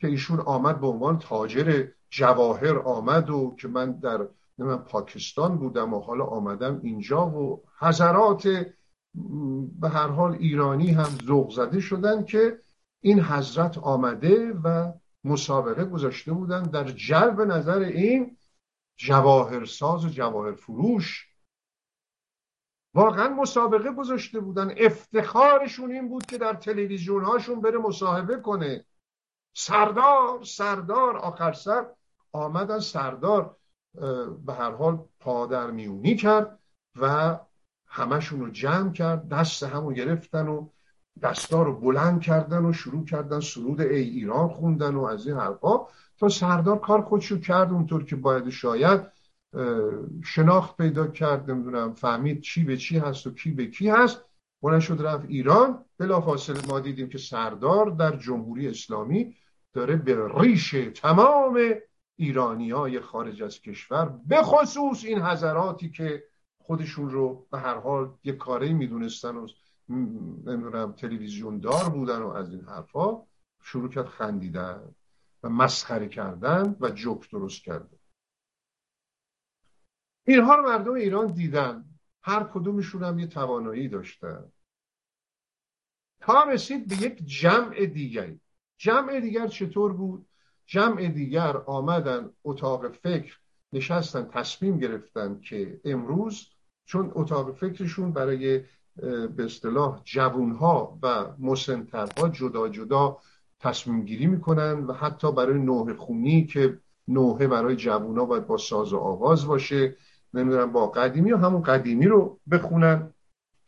که 0.01 0.07
ایشون 0.07 0.39
آمد 0.39 0.81
به 0.81 0.87
عنوان 0.87 1.19
تاجر 1.19 1.87
جواهر 2.09 2.79
آمد 2.79 3.29
و 3.29 3.55
که 3.59 3.67
من 3.67 3.91
در 3.91 4.27
من 4.57 4.77
پاکستان 4.77 5.57
بودم 5.57 5.93
و 5.93 5.99
حالا 5.99 6.25
آمدم 6.25 6.79
اینجا 6.83 7.27
و 7.27 7.63
حضرات 7.79 8.47
به 9.79 9.89
هر 9.89 10.07
حال 10.07 10.31
ایرانی 10.31 10.91
هم 10.91 11.17
ذوق 11.25 11.51
زده 11.51 11.79
شدن 11.79 12.23
که 12.23 12.59
این 13.01 13.19
حضرت 13.19 13.77
آمده 13.77 14.53
و 14.63 14.93
مسابقه 15.23 15.85
گذاشته 15.85 16.33
بودن 16.33 16.63
در 16.63 16.83
جلب 16.83 17.41
نظر 17.41 17.79
این 17.79 18.37
جواهرساز 18.97 20.05
و 20.05 20.09
جواهر 20.09 20.51
فروش 20.51 21.32
واقعا 22.93 23.29
مسابقه 23.29 23.91
گذاشته 23.91 24.39
بودن. 24.39 24.73
افتخارشون 24.77 25.91
این 25.91 26.09
بود 26.09 26.25
که 26.25 26.37
در 26.37 26.53
تلویزیون 26.53 27.23
هاشون 27.23 27.61
بره 27.61 27.77
مصاحبه 27.77 28.37
کنه. 28.37 28.85
سردار 29.53 30.43
سردار 30.43 31.17
آخر 31.17 31.53
سر 31.53 31.85
آمدن 32.31 32.79
سردار 32.79 33.55
به 34.45 34.53
هر 34.53 34.71
حال 34.71 35.05
پادر 35.19 35.71
میونی 35.71 36.15
کرد 36.15 36.59
و 37.01 37.37
همشون 37.87 38.39
رو 38.39 38.49
جمع 38.49 38.91
کرد 38.91 39.29
دست 39.29 39.63
همو 39.63 39.93
گرفتن 39.93 40.47
و 40.47 40.69
دستا 41.21 41.63
رو 41.63 41.79
بلند 41.79 42.21
کردن 42.21 42.65
و 42.65 42.73
شروع 42.73 43.05
کردن 43.05 43.39
سرود 43.39 43.81
ای 43.81 44.01
ایران 44.01 44.49
خوندن 44.49 44.95
و 44.95 45.03
از 45.03 45.27
این 45.27 45.37
حرفا. 45.37 45.87
تا 46.19 46.29
سردار 46.29 46.79
کار 46.79 47.01
خودشو 47.01 47.39
کرد 47.39 47.71
اونطور 47.71 48.05
که 48.05 48.15
باید 48.15 48.49
شاید. 48.49 49.12
شناخت 50.23 50.77
پیدا 50.77 51.07
کرد 51.07 51.51
نمی‌دونم 51.51 51.93
فهمید 51.93 52.41
چی 52.41 52.63
به 52.63 52.77
چی 52.77 52.97
هست 52.97 53.27
و 53.27 53.31
کی 53.33 53.51
به 53.51 53.65
کی 53.65 53.89
هست. 53.89 54.25
بلند 54.61 54.79
شد 54.79 55.01
رفت 55.01 55.25
ایران. 55.27 55.85
بلافاصله 55.97 56.67
ما 56.67 56.79
دیدیم 56.79 57.09
که 57.09 57.17
سردار 57.17 57.89
در 57.89 58.15
جمهوری 58.15 58.67
اسلامی 58.67 59.35
داره 59.73 59.95
به 59.95 60.29
ریش 60.37 60.75
تمام 60.95 61.59
ایرانی 62.15 62.71
های 62.71 62.99
خارج 62.99 63.43
از 63.43 63.61
کشور 63.61 64.19
به 64.27 64.41
خصوص 64.41 65.05
این 65.05 65.21
حضراتی 65.21 65.89
که 65.89 66.23
خودشون 66.57 67.09
رو 67.09 67.47
به 67.51 67.59
هر 67.59 67.79
حال 67.79 68.13
یه 68.23 68.33
کاری 68.33 68.73
می‌دونستن 68.73 69.35
و 69.35 69.47
نمی‌دونم 69.89 70.91
تلویزیون 70.91 71.59
دار 71.59 71.89
بودن 71.89 72.21
و 72.21 72.29
از 72.29 72.51
این 72.51 72.61
حرفا 72.61 73.21
شروع 73.61 73.89
کرد 73.89 74.07
خندیدن 74.07 74.81
و 75.43 75.49
مسخره 75.49 76.07
کردن 76.07 76.75
و 76.79 76.89
جوک 76.89 77.31
درست 77.31 77.63
کردن. 77.63 77.97
اینها 80.25 80.55
رو 80.55 80.63
مردم 80.63 80.93
ایران 80.93 81.27
دیدن. 81.27 81.85
هر 82.21 82.43
کدومشون 82.43 83.03
هم 83.03 83.19
یه 83.19 83.27
توانایی 83.27 83.87
داشتن. 83.89 84.51
تا 86.21 86.43
رسید 86.43 86.87
به 86.87 86.95
یک 86.95 87.25
جمع 87.25 87.85
دیگری. 87.85 88.39
جمع 88.77 89.19
دیگر 89.19 89.47
چطور 89.47 89.93
بود؟ 89.93 90.25
جمع 90.65 91.07
دیگر 91.07 91.57
آمدن 91.57 92.29
اتاق 92.43 92.91
فکر 92.91 93.39
نشستن 93.73 94.27
تصمیم 94.33 94.79
گرفتن 94.79 95.39
که 95.39 95.81
امروز 95.85 96.49
چون 96.85 97.11
اتاق 97.15 97.55
فکرشون 97.55 98.11
برای 98.11 98.63
به 99.35 99.45
اصطلاح 99.45 100.01
جوونها 100.03 100.99
و 101.03 101.25
مسنترها 101.39 102.29
جدا 102.29 102.69
جدا 102.69 103.17
تصمیم 103.59 104.05
گیری 104.05 104.27
می‌کنن 104.27 104.83
و 104.83 104.93
حتی 104.93 105.31
برای 105.31 105.59
نوه 105.59 105.93
خونی 105.93 106.45
که 106.45 106.79
نوحه 107.07 107.47
برای 107.47 107.75
جوونا 107.75 108.25
باید 108.25 108.47
با 108.47 108.57
ساز 108.57 108.93
و 108.93 108.97
آواز 108.97 109.47
باشه. 109.47 109.95
نمی‌دونم 110.33 110.71
با 110.71 110.87
قدیمی 110.87 111.31
و 111.31 111.37
همون 111.37 111.61
قدیمی 111.61 112.05
رو 112.05 112.39
بخونن 112.51 113.13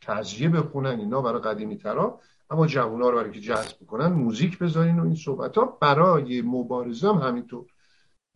تعزیه 0.00 0.48
بخونن 0.48 1.00
اینا 1.00 1.22
برای 1.22 1.40
قدیمی 1.40 1.76
ترا 1.76 2.20
اما 2.50 2.66
جوونا 2.66 3.10
رو 3.10 3.16
برای 3.16 3.32
که 3.32 3.40
جذب 3.40 3.86
کنن 3.86 4.06
موزیک 4.06 4.58
بذارین 4.58 5.00
و 5.00 5.04
این 5.04 5.14
صحبت 5.14 5.58
ها 5.58 5.64
برای 5.64 6.42
مبارزه 6.42 7.08
هم 7.08 7.18
همینطور. 7.18 7.66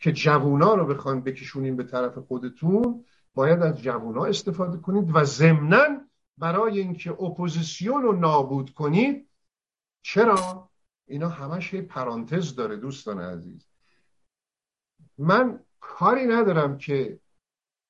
که 0.00 0.12
جوونا 0.12 0.74
رو 0.74 0.86
بخوان 0.86 1.20
بکشونین 1.20 1.76
به 1.76 1.84
طرف 1.84 2.18
خودتون 2.18 3.04
باید 3.34 3.62
از 3.62 3.82
جوونا 3.82 4.24
استفاده 4.24 4.78
کنید 4.78 5.10
و 5.16 5.24
ضمنا 5.24 6.00
برای 6.38 6.80
اینکه 6.80 7.10
اپوزیسیون 7.10 8.02
رو 8.02 8.12
نابود 8.12 8.70
کنید 8.70 9.28
چرا؟ 10.02 10.70
اینا 11.06 11.28
همش 11.28 11.72
یه 11.72 11.82
پرانتز 11.82 12.54
داره 12.54 12.76
دوستان 12.76 13.20
عزیز. 13.20 13.66
من 15.18 15.60
کاری 15.80 16.26
ندارم 16.26 16.78
که 16.78 17.20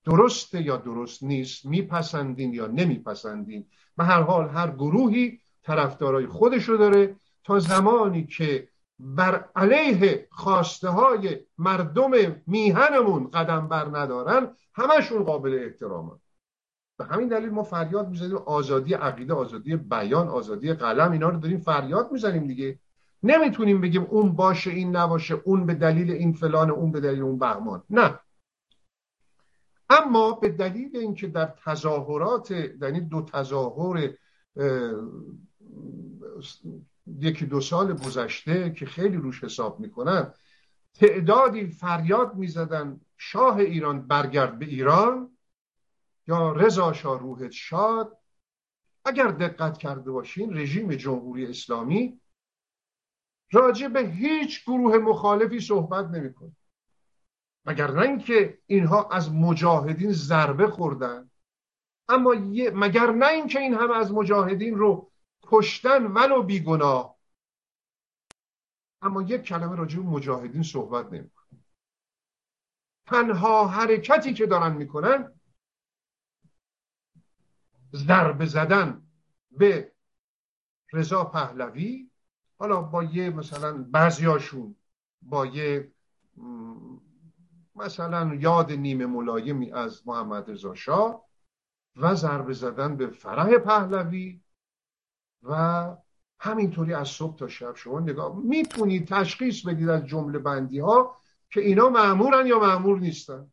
درسته 0.05 0.63
یا 0.63 0.77
درست 0.77 1.23
نیست 1.23 1.67
میپسندین 1.67 2.55
یا 2.55 2.67
نمیپسندین. 2.67 3.67
به 3.97 4.05
هر 4.05 4.23
حال 4.23 4.49
هر 4.49 4.71
گروهی 4.71 5.39
طرفدارای 5.63 6.27
خودشو 6.27 6.77
داره 6.77 7.17
تا 7.45 7.59
زمانی 7.59 8.27
که 8.27 8.69
بر 8.99 9.45
علیه 9.57 10.29
خواسته 10.31 10.89
های 10.89 11.41
مردم 11.59 12.43
میهنمون 12.47 13.31
قدم 13.31 13.69
بر 13.69 13.85
ندارن 13.99 14.49
همشون 14.75 15.25
قابل 15.25 15.59
احترامن. 15.63 16.19
به 16.99 17.05
همین 17.05 17.29
دلیل 17.29 17.51
ما 17.51 17.63
فریاد 17.63 18.09
می‌زنیم 18.09 18.37
آزادی 18.37 18.95
عقیده 18.95 19.35
آزادی 19.35 19.77
بیان 19.77 20.29
آزادی 20.29 20.73
قلم 20.73 21.13
اینا 21.13 21.29
رو 21.29 21.41
داریم 21.41 21.59
فریاد 21.59 22.13
می‌زنیم 22.13 22.47
دیگه. 22.47 22.79
نمی‌تونیم 23.23 23.81
بگیم 23.81 24.07
اون 24.11 24.33
باشه 24.33 24.71
این 24.71 24.97
نباشه 24.97 25.41
اون 25.45 25.67
به 25.67 25.75
دلیل 25.75 26.11
این 26.11 26.33
فلان 26.33 26.71
اون 26.71 26.93
به 26.93 27.01
دلیل 27.01 27.23
اون 27.23 27.39
بهمان. 27.39 27.83
نه. 27.91 28.19
اما 29.91 30.33
به 30.33 30.49
دلیل 30.49 30.97
اینکه 30.97 31.27
در 31.27 31.47
تظاهرات 31.47 32.51
یعنی 32.51 33.01
دو 33.01 33.23
تظاهر 33.23 34.15
یکی 37.07 37.47
دو 37.47 37.61
سال 37.61 37.93
گذشته 37.93 38.73
که 38.73 38.87
خیلی 38.87 39.17
روش 39.17 39.45
حساب 39.45 39.81
می‌کنن 39.81 40.35
تعدادی 40.95 41.67
فریاد 41.67 42.35
می‌زدن 42.35 43.01
شاه 43.17 43.57
ایران 43.57 44.07
برگرد 44.07 44.59
به 44.59 44.67
ایران 44.67 45.37
یا 46.29 46.53
رضا 46.53 46.93
شاه 46.93 47.21
روحت 47.21 47.51
شاد. 47.51 48.17
اگر 49.05 49.29
دقت 49.29 49.79
کرده 49.79 50.11
باشین 50.11 50.57
رژیم 50.57 50.93
جمهوری 50.93 51.47
اسلامی 51.47 52.21
راجع 53.53 53.89
به 53.89 54.01
هیچ 54.01 54.65
گروه 54.65 54.99
مخالفی 54.99 55.61
صحبت 55.61 56.07
نمی‌کنه. 56.07 56.57
مگر 57.65 57.91
نه 57.91 58.03
اینکه 58.03 58.59
اینها 58.67 59.09
از 59.09 59.33
مجاهدین 59.33 60.13
ضربه 60.13 60.67
خوردن. 60.67 61.31
اما 62.09 62.35
مگر 62.75 63.11
نه 63.11 63.27
اینکه 63.27 63.59
این 63.59 63.75
همه 63.75 63.97
از 63.97 64.13
مجاهدین 64.13 64.79
رو 64.79 65.11
کشتن 65.43 66.07
ولو 66.07 66.43
بیگناه. 66.43 67.17
اما 69.03 69.23
یک 69.23 69.43
کلمه 69.43 69.77
راجع 69.77 69.99
به 69.99 70.05
مجاهدین 70.05 70.63
صحبت 70.63 71.13
نمی‌کنه. 71.13 71.61
تنها 73.07 73.67
حرکتی 73.67 74.35
که 74.35 74.47
دارن 74.47 74.73
می‌کنن 74.73 75.41
ضربه 77.95 78.47
زدن 78.47 79.03
به 79.51 79.93
رضا 80.93 81.25
پهلوی. 81.25 82.11
حالا 82.59 82.83
با 82.83 83.05
یه 83.05 83.31
مثلا 83.31 83.83
بعضیاشون 83.83 84.77
با 85.23 85.47
یه 85.47 85.93
مثلا 87.81 88.35
یاد 88.35 88.73
نیمه 88.73 89.07
ملایمی 89.07 89.73
از 89.73 90.09
محمد 90.09 90.51
رضا 90.51 90.75
شاه 90.75 91.25
و 91.97 92.15
ضربه 92.15 92.53
زدن 92.53 92.97
به 92.97 93.07
فرح 93.07 93.59
پهلوی 93.59 94.41
و 95.43 95.97
همینطوری 96.39 96.95
از 96.95 97.09
صبح 97.09 97.37
تا 97.37 97.49
شب 97.49 97.77
شما 97.77 98.01
نگاه 98.01 98.37
می‌تونید 98.37 99.09
تشخیص 99.09 99.67
بدید 99.67 99.89
از 99.89 100.07
جمله 100.07 100.39
بندی 100.39 100.79
ها 100.79 101.17
که 101.51 101.61
اینا 101.61 101.89
معمورن 101.89 102.47
یا 102.47 102.59
معمور 102.59 102.99
نیستن. 102.99 103.53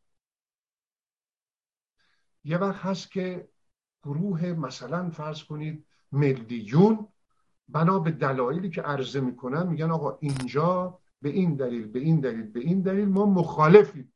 یه 2.43 2.57
وقت 2.57 2.85
هست 2.85 3.11
که 3.11 3.49
گروه 4.03 4.45
مثلا 4.45 5.09
فرض 5.09 5.43
کنید 5.43 5.85
ملیون 6.11 7.07
بنا 7.69 7.99
به 7.99 8.11
دلایلی 8.11 8.69
که 8.69 8.81
عرضه 8.81 9.19
می‌کنن 9.19 9.67
میگن 9.67 9.91
آقا 9.91 10.17
اینجا 10.21 10.99
به 11.21 11.29
این 11.29 11.55
دلیل 11.55 11.87
به 11.87 11.99
این 11.99 12.19
دلیل 12.19 12.51
به 12.51 12.59
این 12.59 12.81
دلیل 12.81 13.07
ما 13.07 13.25
مخالفیم. 13.25 14.13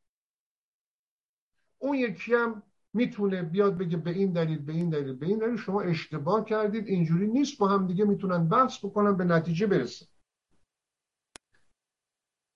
اون 1.81 1.97
یکی 1.97 2.33
هم 2.33 2.63
می‌تونه 2.93 3.43
بیاد 3.43 3.77
بگه 3.77 3.97
به 3.97 4.11
این 4.11 4.31
دلیل 4.31 4.59
به 4.59 4.73
این 4.73 4.89
دلیل 4.89 5.13
به 5.13 5.25
این 5.25 5.37
دلیل. 5.37 5.57
شما 5.57 5.81
اشتباه 5.81 6.45
کردید. 6.45 6.87
اینجوری 6.87 7.27
نیست. 7.27 7.57
با 7.57 7.67
هم 7.67 7.87
دیگه 7.87 8.05
می‌تونن 8.05 8.47
بحث 8.47 8.85
بکنن 8.85 9.17
به 9.17 9.23
نتیجه 9.23 9.67
برسن. 9.67 10.05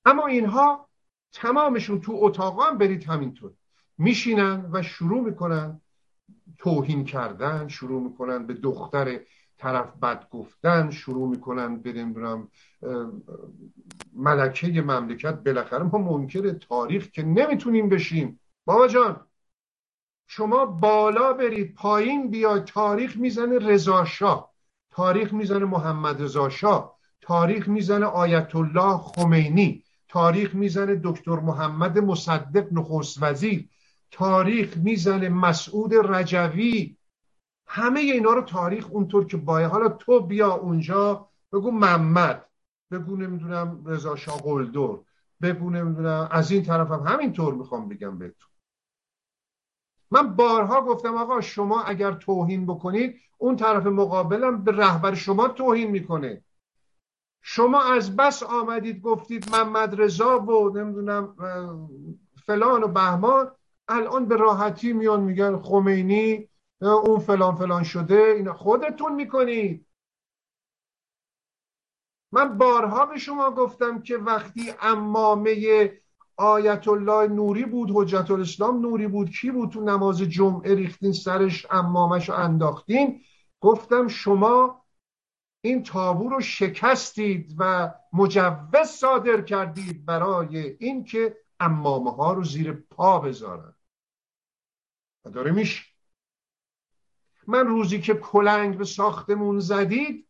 اما 0.05 0.27
اینها 0.27 0.89
تمامشون 1.33 2.01
تو 2.01 2.11
اتاقا 2.15 2.63
هم 2.63 2.77
برید 2.77 3.03
همینطور. 3.03 3.53
میشینن 3.97 4.69
و 4.71 4.81
شروع 4.81 5.23
می‌کنن 5.23 5.81
توهین 6.57 7.05
کردن 7.05 7.67
شروع 7.67 8.01
می‌کنن 8.03 8.45
به 8.47 8.53
دختر 8.53 9.19
طرف 9.57 9.97
بد 9.97 10.29
گفتن 10.29 10.89
شروع 10.89 11.29
می‌کنن 11.29 11.75
بریم 11.75 12.49
ملکه 14.13 14.81
مملکت. 14.81 15.43
بالاخره 15.43 15.83
ما 15.83 15.97
منکر 15.97 16.51
تاریخ 16.51 17.09
که 17.09 17.23
نمی‌تونیم 17.23 17.89
بشیم. 17.89 18.39
بابا 18.65 18.87
جان 18.87 19.25
شما 20.27 20.65
بالا 20.65 21.33
برید 21.33 21.73
پایین 21.75 22.31
بیاید 22.31 22.63
تاریخ 22.63 23.17
می‌زنه 23.17 23.59
رضا 23.59 24.05
تاریخ 24.91 25.33
می‌زنه 25.33 25.65
محمد 25.65 26.21
رضا 26.21 26.49
تاریخ 27.21 27.67
می‌زنه 27.67 28.05
آیت 28.05 28.55
الله 28.55 28.97
خمینی. 28.97 29.83
تاریخ 30.07 30.55
می‌زنه 30.55 31.01
دکتر 31.03 31.35
محمد 31.39 31.99
مصدق 31.99 32.67
نخست 32.71 33.23
وزیر. 33.23 33.69
تاریخ 34.11 34.77
می‌زنه 34.77 35.29
مسعود 35.29 35.93
رجوی. 35.93 36.97
همه 37.67 37.99
اینا 37.99 38.33
رو 38.33 38.41
تاریخ 38.41 38.87
اونطور 38.91 39.25
که 39.25 39.37
باید. 39.37 39.71
حالا 39.71 39.89
تو 39.89 40.19
بیا 40.19 40.53
اونجا 40.53 41.29
بگو 41.53 41.71
محمد 41.71 42.45
بگو 42.91 43.15
نمی‌دونم 43.15 43.83
رضا 43.85 44.15
شاه 44.15 44.41
قلدر 44.41 44.97
بگو 45.41 45.69
نمی‌دونم 45.69 46.27
از 46.31 46.51
این 46.51 46.63
طرف 46.63 46.91
هم 46.91 46.99
همینطور 46.99 47.53
می‌خوام 47.53 47.89
بگم 47.89 48.19
بهتون. 48.19 48.49
من 50.11 50.35
بارها 50.35 50.81
گفتم 50.81 51.15
آقا 51.15 51.41
شما 51.41 51.83
اگر 51.83 52.11
توهین 52.11 52.65
بکنید 52.65 53.21
اون 53.37 53.55
طرف 53.55 53.85
مقابلم 53.85 54.63
به 54.63 54.71
رهبر 54.71 55.13
شما 55.13 55.47
توهین 55.47 55.91
می‌کنه. 55.91 56.43
شما 57.41 57.83
از 57.83 58.15
بس 58.15 58.43
آمدید 58.43 59.01
گفتید 59.01 59.49
محمد 59.49 60.01
رضا 60.01 60.39
و 60.39 60.77
نمی‌دونم 60.77 61.35
فلان 62.45 62.83
و 62.83 62.87
بهمان 62.87 63.51
الان 63.87 64.25
به 64.25 64.35
راحتی 64.35 64.93
میان 64.93 65.21
میگن 65.21 65.57
خمینی 65.57 66.49
اون 66.81 67.19
فلان 67.19 67.55
فلان 67.55 67.83
شده 67.83 68.15
اینا 68.15 68.53
خودتون 68.53 69.15
می‌کنید. 69.15 69.85
من 72.31 72.57
بارها 72.57 73.05
به 73.05 73.17
شما 73.17 73.51
گفتم 73.51 74.01
که 74.01 74.17
وقتی 74.17 74.73
امامه 74.81 75.51
آیت 76.37 76.87
الله 76.87 77.27
نوری 77.27 77.65
بود 77.65 77.91
حجت 77.93 78.31
الاسلام 78.31 78.81
نوری 78.81 79.07
بود. 79.07 79.29
کی 79.29 79.51
بود 79.51 79.69
تو 79.69 79.81
نماز 79.81 80.21
جمعه 80.21 80.75
ریختین 80.75 81.13
سرش 81.13 81.65
امامش 81.69 82.29
رو 82.29 82.35
انداختین؟ 82.35 83.21
گفتم 83.61 84.07
شما 84.07 84.85
این 85.61 85.83
تابو 85.83 86.29
رو 86.29 86.41
شکستید 86.41 87.55
و 87.57 87.93
مجوز 88.13 88.87
صادر 88.87 89.41
کردید 89.41 90.05
برای 90.05 90.57
اینکه 90.79 91.37
امامه 91.59 92.11
ها 92.11 92.33
رو 92.33 92.43
زیر 92.43 92.73
پا 92.73 93.19
بذارن. 93.19 93.75
و 95.25 95.29
داره 95.29 95.51
میشه. 95.51 95.83
من 97.47 97.67
روزی 97.67 98.01
که 98.01 98.13
کلنگ 98.13 98.77
به 98.77 98.85
ساختمون 98.85 99.59
زدید 99.59 100.24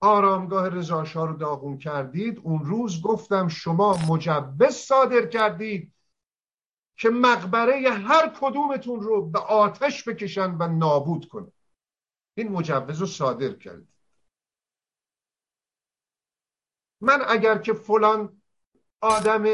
آرامگاه 0.00 0.68
رضاشا 0.68 1.24
رو 1.24 1.36
داغون 1.36 1.78
کردید 1.78 2.38
اون 2.38 2.64
روز 2.64 3.02
گفتم 3.02 3.48
شما 3.48 3.96
مجوز 4.08 4.68
صادر 4.68 5.26
کردید 5.26 5.92
که 6.98 7.10
مقبره 7.10 7.90
هر 7.90 8.32
کدومتون 8.40 9.00
رو 9.00 9.26
به 9.30 9.38
آتش 9.38 10.08
بکشن 10.08 10.50
و 10.50 10.68
نابود 10.68 11.28
کنن. 11.28 11.52
این 12.34 12.48
مجوز 12.48 13.00
رو 13.00 13.06
صادر 13.06 13.52
کردید. 13.52 13.96
من 17.00 17.22
اگر 17.28 17.58
که 17.58 17.72
فلان 17.72 18.42
آدم 19.00 19.44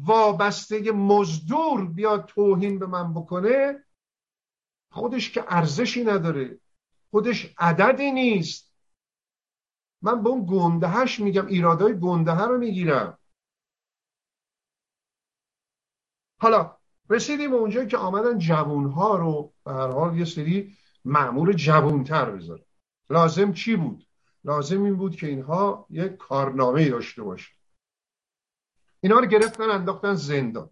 وابسته 0.00 0.92
مزدور 0.92 1.86
بیاد 1.86 2.24
توهین 2.24 2.78
به 2.78 2.86
من 2.86 3.14
بکنه 3.14 3.84
خودش 4.90 5.30
که 5.30 5.44
ارزشی 5.48 6.04
نداره 6.04 6.60
خودش 7.10 7.54
عددی 7.58 8.12
نیست. 8.12 8.73
من 10.04 10.22
به 10.22 10.28
اون 10.28 10.46
گندهش 10.46 11.20
میگم 11.20 11.46
ایرادای 11.46 12.00
گنده 12.00 12.40
رو 12.42 12.58
می‌گیرم. 12.58 13.18
حالا 16.40 16.76
رسیدیم 17.10 17.50
به 17.50 17.56
اونجایی 17.56 17.86
که 17.86 17.96
آمدن 17.96 18.38
جوونها 18.38 19.16
رو 19.16 19.52
به 19.64 19.72
هر 19.72 19.88
حال 19.88 20.18
یه 20.18 20.24
سری 20.24 20.76
معمور 21.04 21.52
جوونتر 21.52 22.30
بذاره 22.30 22.64
لازم 23.10 23.52
چی 23.52 23.76
بود؟ 23.76 24.06
لازم 24.44 24.82
این 24.82 24.96
بود 24.96 25.16
که 25.16 25.26
اینها 25.26 25.86
یک 25.90 26.16
کارنامه 26.16 26.88
داشته 26.88 27.22
باشه 27.22 27.52
اینا 29.00 29.18
رو 29.18 29.26
گرفتن 29.26 29.70
انداختن 29.70 30.14
زندان. 30.14 30.70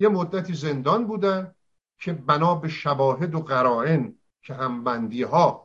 یه 0.00 0.08
مدتی 0.08 0.54
زندان 0.54 1.06
بودن 1.06 1.54
که 1.98 2.12
بنا 2.12 2.54
به 2.54 2.68
شواهد 2.68 3.34
و 3.34 3.40
قرائن 3.40 4.18
که 4.42 4.54
همبندی 4.54 5.22
ها 5.22 5.63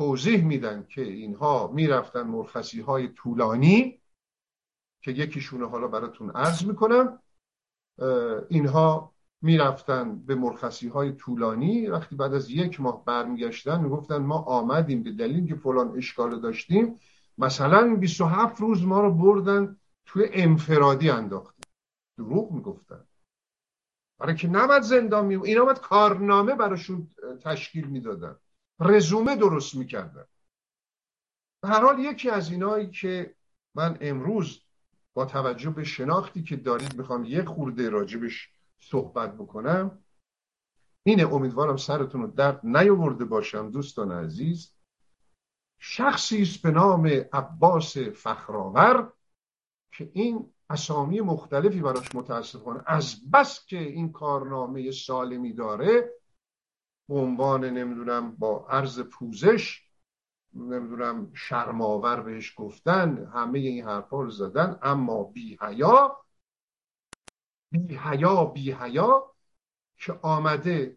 توضیح 0.00 0.44
میدن 0.44 0.86
که 0.88 1.02
اینها 1.02 1.70
می‌رفتن 1.74 2.22
مرخصی 2.22 2.80
های 2.80 3.08
طولانی 3.08 4.00
که 5.02 5.10
یکیشونه 5.10 5.68
حالا 5.68 5.88
براتون 5.88 6.30
عرض 6.30 6.64
می‌کنم. 6.64 7.18
اینها 8.48 9.12
می‌رفتن 9.42 10.18
به 10.18 10.34
مرخصی 10.34 10.88
های 10.88 11.12
طولانی. 11.12 11.86
وقتی 11.86 12.16
بعد 12.16 12.34
از 12.34 12.50
یک 12.50 12.80
ماه 12.80 13.04
برمیگشتن 13.04 13.80
می‌گفتن 13.80 14.16
ما 14.16 14.38
آمدیم 14.38 15.02
به 15.02 15.12
دلیل 15.12 15.48
که 15.48 15.54
فلان 15.54 15.96
اشکال 15.96 16.40
داشتیم. 16.40 16.98
مثلا 17.38 17.94
27 17.94 18.60
روز 18.60 18.84
ما 18.84 19.00
رو 19.00 19.14
بردن 19.14 19.76
توی 20.06 20.28
انفرادی 20.32 21.10
انداختن 21.10 21.62
دروغ 22.18 22.52
می‌گفتن. 22.52 23.04
برای 24.18 24.34
که 24.34 24.48
نباید 24.48 24.82
زندان 24.82 25.26
می 25.26 25.36
اینا 25.36 25.64
باید 25.64 25.80
کارنامه 25.80 26.54
براشون 26.54 27.10
تشکیل 27.42 27.86
می‌دادن. 27.86 28.36
رزومه 28.80 29.36
درست 29.36 29.74
می‌کردن. 29.74 30.24
به 31.62 31.68
هر 31.68 31.80
حال 31.80 31.98
یکی 31.98 32.30
از 32.30 32.50
اینایی 32.50 32.90
که 32.90 33.34
من 33.74 33.98
امروز 34.00 34.62
با 35.14 35.24
توجه 35.24 35.70
به 35.70 35.84
شناختی 35.84 36.42
که 36.42 36.56
دارید 36.56 36.96
می‌خوام 36.96 37.24
یک 37.24 37.44
خورده 37.44 37.90
راجبش 37.90 38.48
صحبت 38.80 39.34
بکنم 39.34 40.04
اینه 41.02 41.34
امیدوارم 41.34 41.76
سرتون 41.76 42.22
رو 42.22 42.26
درد 42.26 42.60
نیاورده 42.66 43.24
باشم 43.24 43.70
دوستان 43.70 44.12
عزیز. 44.12 44.74
شخصی 45.78 46.42
است 46.42 46.62
به 46.62 46.70
نام 46.70 47.06
عباس 47.32 47.98
فخرآور 47.98 49.12
که 49.92 50.10
این 50.12 50.52
اسامی 50.70 51.20
مختلفی 51.20 51.80
براش 51.80 52.14
متاسفانه 52.14 52.82
از 52.86 53.30
بس 53.30 53.66
که 53.66 53.78
این 53.78 54.12
کارنامه 54.12 54.90
سالمی 54.90 55.52
داره 55.52 56.19
به 57.10 57.16
عنوان 57.16 57.64
نمی‌دونم 57.64 58.36
با 58.36 58.66
عرض 58.68 59.00
پوزش 59.00 59.82
نمی‌دونم 60.54 61.30
شرماور 61.34 62.20
بهش 62.20 62.54
گفتن 62.56 63.30
همه 63.34 63.58
این 63.58 63.84
حرفا 63.84 64.22
رو 64.22 64.30
زدن 64.30 64.78
اما 64.82 65.24
بی 65.24 65.58
حیا 65.60 66.16
بی 67.70 67.96
حیا 67.96 68.44
بی 68.44 68.72
حیا 68.72 69.32
که 69.98 70.12
آمده 70.22 70.96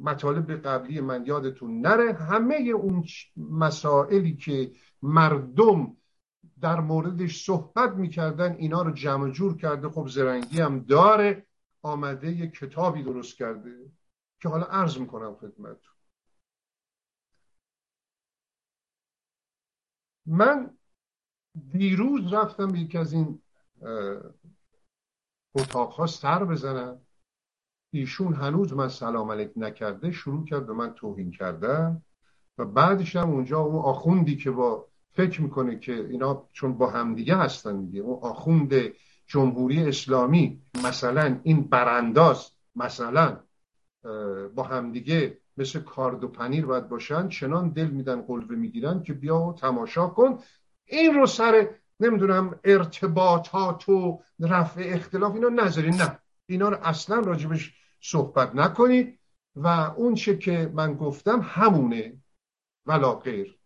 مطالب 0.00 0.52
قبلی 0.52 1.00
من 1.00 1.26
یادتون 1.26 1.80
نره 1.80 2.12
همه 2.12 2.54
اون 2.54 3.04
مسائلی 3.36 4.36
که 4.36 4.72
مردم 5.02 5.96
در 6.60 6.80
موردش 6.80 7.44
صحبت 7.44 7.92
می‌کردن 7.92 8.52
اینا 8.52 8.82
رو 8.82 8.90
جمع 8.90 9.30
جور 9.30 9.56
کرده 9.56 9.88
خب 9.88 10.08
زرنگی 10.08 10.60
هم 10.60 10.78
داره 10.78 11.46
آمده 11.82 12.32
یه 12.32 12.46
کتابی 12.46 13.02
درست 13.02 13.36
کرده. 13.36 13.90
که 14.42 14.48
حالا 14.48 14.64
عرض 14.64 14.98
می‌کنم 14.98 15.34
خدمتتون. 15.34 15.92
من 20.26 20.78
دیروز 21.70 22.32
رفتم 22.32 22.74
یکی 22.74 22.98
از 22.98 23.12
این 23.12 23.42
اتاقها 25.54 26.06
سر 26.06 26.44
بزنم. 26.44 27.00
ایشون 27.90 28.34
هنوز 28.34 28.72
من 28.72 28.88
سلام 28.88 29.30
علیک 29.30 29.52
نکرده 29.56 30.10
شروع 30.10 30.44
کرد 30.44 30.66
به 30.66 30.72
من 30.72 30.94
توهین 30.94 31.30
کردن 31.30 32.02
و 32.58 32.64
بعدش 32.64 33.16
هم 33.16 33.30
اونجا 33.30 33.60
اون 33.60 33.82
آخوندی 33.82 34.36
که 34.36 34.50
با 34.50 34.88
فکر 35.10 35.42
می‌کنه 35.42 35.78
که 35.78 35.92
اینا 35.92 36.48
چون 36.52 36.78
با 36.78 36.90
همدیگه 36.90 37.36
هستن 37.36 37.84
دیگه 37.84 38.00
اون 38.00 38.18
آخوند 38.22 38.72
جمهوری 39.26 39.88
اسلامی 39.88 40.62
مثلا 40.84 41.40
این 41.42 41.62
برانداز 41.62 42.50
مثلا 42.76 43.40
با 44.54 44.62
همدیگه 44.62 45.38
مثل 45.56 45.80
کارد 45.80 46.24
و 46.24 46.28
پنیر 46.28 46.66
باید 46.66 46.88
باشن 46.88 47.28
چنان 47.28 47.68
دل 47.68 47.86
میدن 47.86 48.22
قلوه 48.22 48.56
می‌گیرن 48.56 49.02
که 49.02 49.12
بیا 49.12 49.38
و 49.38 49.54
تماشا 49.54 50.06
کن. 50.06 50.38
این 50.84 51.14
رو 51.14 51.26
سر 51.26 51.68
نمی‌دونم 52.00 52.58
ارتباطات 52.64 53.88
و 53.88 54.22
رفع 54.40 54.82
اختلاف 54.84 55.34
اینا 55.34 55.48
نذاری 55.48 55.90
نه. 55.90 56.18
اینا 56.46 56.68
رو 56.68 56.76
اصلا 56.82 57.20
راجبش 57.20 57.74
صحبت 58.00 58.54
نکنید. 58.54 59.18
و 59.56 59.66
اون 59.96 60.14
چه 60.14 60.38
که 60.38 60.72
من 60.74 60.94
گفتم 60.94 61.40
همونه. 61.40 62.16
ولا 62.86 63.14
غیر. 63.14 63.58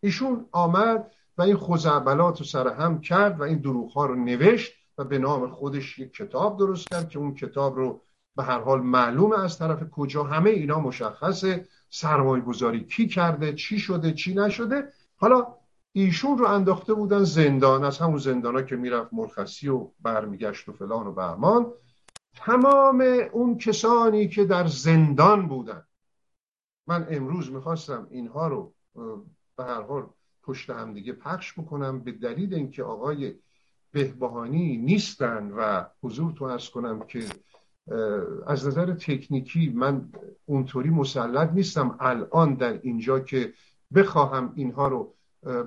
ایشون 0.00 0.46
آمد 0.52 1.10
و 1.38 1.42
این 1.42 1.56
خزعبلات 1.56 2.38
رو 2.38 2.44
سر 2.44 2.68
هم 2.68 3.00
کرد 3.00 3.40
و 3.40 3.42
این 3.42 3.58
دروغ 3.58 3.92
ها 3.92 4.06
رو 4.06 4.14
نوشت 4.14 4.72
و 4.98 5.04
به 5.04 5.18
نام 5.18 5.50
خودش 5.50 5.98
یک 5.98 6.12
کتاب 6.12 6.58
درست 6.58 6.88
کرد 6.88 7.08
که 7.08 7.18
اون 7.18 7.34
کتاب 7.34 7.76
رو 7.76 8.02
به 8.36 8.42
هر 8.42 8.60
حال 8.60 8.80
معلومه 8.80 9.44
از 9.44 9.58
طرف 9.58 9.90
کجا 9.90 10.24
همه 10.24 10.50
اینا 10.50 10.80
مشخصه 10.80 11.68
سرمایه 11.90 12.42
گذاری 12.42 12.84
کی 12.84 13.06
کرده 13.08 13.54
چی 13.54 13.78
شده 13.78 14.12
چی 14.12 14.34
نشده. 14.34 14.92
حالا 15.16 15.46
ایشون 15.92 16.38
رو 16.38 16.46
انداخته 16.46 16.94
بودن 16.94 17.24
زندان 17.24 17.84
از 17.84 17.98
همون 17.98 18.18
زندانا 18.18 18.62
که 18.62 18.76
می‌رفت 18.76 19.12
مرخصی 19.12 19.68
و 19.68 19.88
برمیگشت 20.00 20.68
و 20.68 20.72
فلان 20.72 21.06
و 21.06 21.12
بهمان. 21.12 21.72
تمام 22.34 23.00
اون 23.32 23.58
کسانی 23.58 24.28
که 24.28 24.44
در 24.44 24.66
زندان 24.66 25.48
بودن. 25.48 25.84
من 26.86 27.06
امروز 27.10 27.52
می‌خواستم 27.52 28.06
اینها 28.10 28.48
رو 28.48 28.74
به 29.56 29.64
هر 29.64 29.82
حال 29.82 30.06
پشت 30.42 30.70
هم 30.70 30.94
دیگه 30.94 31.12
پخش 31.12 31.58
بکنم 31.58 32.00
به 32.00 32.12
دلیل 32.12 32.54
اینکه 32.54 32.82
آقای 32.82 33.34
بهبهانی 33.92 34.76
نیستن 34.76 35.50
و 35.50 35.84
حضور 36.02 36.32
تو 36.32 36.44
ارز 36.44 36.68
کنم 36.68 37.06
که 37.06 37.24
از 38.46 38.66
نظر 38.66 38.94
تکنیکی 38.94 39.72
من 39.76 40.08
اونطوری 40.46 40.90
مسلط 40.90 41.52
نیستم 41.52 41.96
الان 42.00 42.54
در 42.54 42.78
اینجا 42.82 43.20
که 43.20 43.52
بخواهم 43.94 44.52
اینها 44.54 44.88
رو 44.88 45.14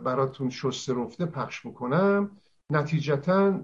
براتون 0.04 0.50
شسته 0.50 0.94
رفته 0.94 1.26
پخش 1.26 1.68
بکنم. 1.68 2.32
نتیجتا 2.70 3.60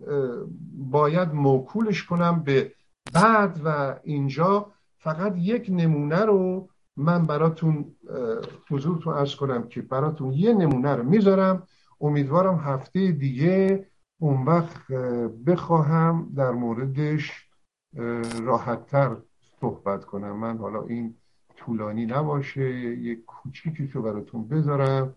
باید 0.92 1.34
موکولش 1.34 2.04
کنم 2.04 2.44
به 2.44 2.72
بعد 3.14 3.62
و 3.66 3.96
اینجا. 4.04 4.72
فقط 4.98 5.34
یک 5.38 5.68
نمونه 5.70 6.26
رو 6.26 6.70
من 6.98 7.26
براتون 7.26 7.96
حضورتون 8.70 9.14
ارز 9.14 9.36
کنم 9.36 9.68
که 9.68 9.82
براتون 9.82 10.34
یه 10.34 10.54
نمونه 10.54 10.96
رو 10.96 11.04
می‌ذارم. 11.04 11.64
امیدوارم 12.02 12.56
هفته 12.56 13.12
دیگه 13.12 13.88
اون 14.20 14.46
وقت 14.46 14.88
بخواهم 15.46 16.34
در 16.36 16.52
موردش 16.52 17.49
راحتتر 18.44 19.18
صحبت 19.62 20.06
کنم. 20.06 20.38
من 20.38 20.58
حالا 20.58 20.84
این 20.84 21.16
طولانی 21.56 22.06
نباشه 22.06 22.70
یک 22.80 23.26
کوچیکی 23.26 23.88
رو 23.88 24.02
براتون 24.02 24.48
بذارم 24.48 25.16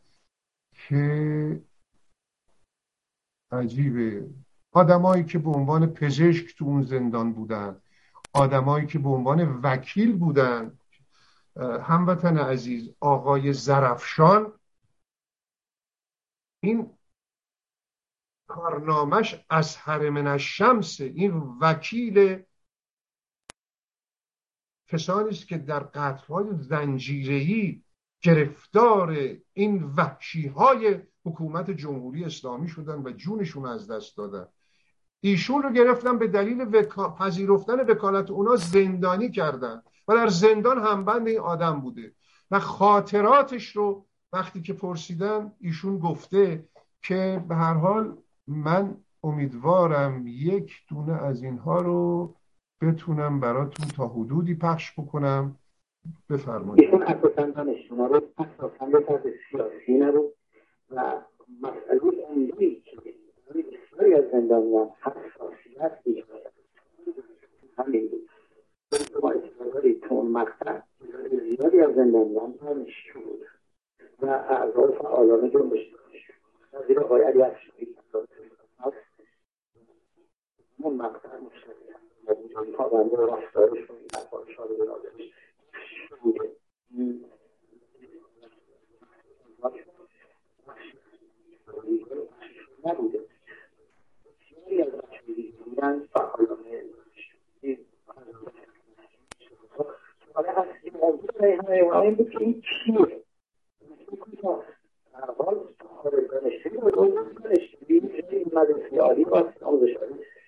که 0.73 1.63
عجیبه 3.53 4.31
آدمایی 4.73 5.25
که 5.25 5.39
به 5.39 5.51
عنوان 5.51 5.87
پزشک 5.87 6.57
تو 6.57 6.65
اون 6.65 6.83
زندان 6.83 7.33
بودن 7.33 7.81
آدمایی 8.33 8.87
که 8.87 8.99
به 8.99 9.09
عنوان 9.09 9.61
وکیل 9.63 10.17
بودن 10.17 10.79
هموطن 11.83 12.39
عزیز 12.39 12.95
آقای 13.01 13.53
زرفشان 13.53 14.53
این 16.63 16.91
کارنامش 18.47 19.45
از 19.51 19.89
من 19.89 20.27
الشمس 20.27 21.01
این 21.01 21.33
وکیل 21.61 22.43
کسانی 24.93 25.29
است 25.29 25.49
که 25.49 25.59
در 25.59 25.81
قتلهای 25.81 26.47
زنجیره‌ای 26.59 27.83
گرفتار 28.23 29.17
این 29.53 29.83
وحشی 29.97 30.47
های 30.47 31.01
حکومت 31.25 31.71
جمهوری 31.71 32.25
اسلامی 32.25 32.69
شدن 32.69 33.03
و 33.03 33.11
جونشون 33.11 33.67
از 33.67 33.91
دست 33.91 34.17
دادن. 34.17 34.47
ایشون 35.21 35.63
رو 35.63 35.73
گرفتن 35.73 36.19
به 36.19 36.29
دلیل 36.29 36.61
وکا... 36.61 37.15
پذیرفتن 37.15 37.81
وکالت 37.81 38.31
اونا 38.31 38.57
زندانی 38.57 39.31
کردن 39.31 39.83
و 40.09 40.15
در 40.15 40.29
زندان 40.29 40.79
همبند 40.79 41.29
این 41.29 41.41
آدم 41.41 41.81
بوده. 41.81 42.15
و 42.51 42.61
خاطراتش 42.61 43.77
رو 43.77 44.07
وقتی 44.33 44.63
که 44.63 44.73
پرسیدن 44.73 45.53
ایشون 45.61 45.99
گفته 45.99 46.69
که 47.03 47.45
به 47.49 47.55
هر 47.55 47.75
حال 47.75 48.17
من 48.47 48.97
امیدوارم 49.23 50.27
یک 50.27 50.73
دونه 50.89 51.13
از 51.13 51.43
اینها 51.43 51.79
رو 51.81 52.35
بتونم 52.83 53.41
براتون 53.41 53.89
تا 53.97 54.09
حدودی 54.09 54.55
پخش 54.55 54.93
بکنم. 54.99 55.57
بفرمایید. 56.31 56.91
دانشجوها 57.55 58.07
رو 58.07 58.23
اساسا 58.39 58.87
به 58.87 59.01
طرز 59.01 59.23
سیاسی 59.51 59.99
و 60.91 61.21
مسئله 61.61 62.25
عمدی 62.29 62.83
که 62.85 62.97
بسیاری 63.51 64.15
از 64.15 64.25
زندانیان 64.33 64.91
حساسیت 65.01 65.99
ایجاد 66.05 66.53
همین. 67.79 68.11
بود 68.11 68.29
تو 70.01 70.15
اون 70.15 70.31
مقطع. 70.31 70.81
زیادی 71.31 71.81
از 71.81 71.95
زندانیان 71.95 72.55
دانشجو 72.61 73.21
بود. 73.21 73.47
و 74.21 74.27
اعضای 74.27 74.93
فعالان 74.99 75.51
جنبش 75.51 75.81
دانشجو 75.81 76.33
زیر 76.89 77.01
آقای 77.01 77.23
علی 77.23 77.43
افشاری. 77.43 77.97
اون 80.79 80.95
مقطع 80.97 81.29
موجودی 82.29 82.73
ها 82.73 82.89
بنده 82.89 83.17
راستارش 83.17 83.79
رو 83.89 83.95
این 83.95 84.09
افعالش 84.15 84.57
ها 84.57 84.65
رو 84.65 84.77
بوده 86.23 86.51
نبوده 92.85 93.21
بسیاری 94.25 94.83
از 94.83 94.89
بچه‌های 94.89 95.53
بودن 95.65 96.09
فعالان 96.13 96.59
حالا 100.35 100.53
هست 100.53 100.71
این 100.83 100.95
موضوع 100.97 101.31
همه 101.95 102.11
بود 102.11 102.31
که 102.31 102.41
این 102.41 102.63
چیه 102.63 103.23
در 105.13 105.35
حال 105.39 105.69
خارج 106.03 106.29
دانشجوی 106.31 106.77
و 106.77 106.91
دانشجوی 106.91 108.01
این 108.31 108.51
مدرسه 108.53 108.97
عالی 108.97 109.25
و 109.25 109.35
آموزش 109.63 109.97
عالی 109.97 110.15
باید 110.15 110.15
بهشون 110.15 110.21
داشته 110.21 110.42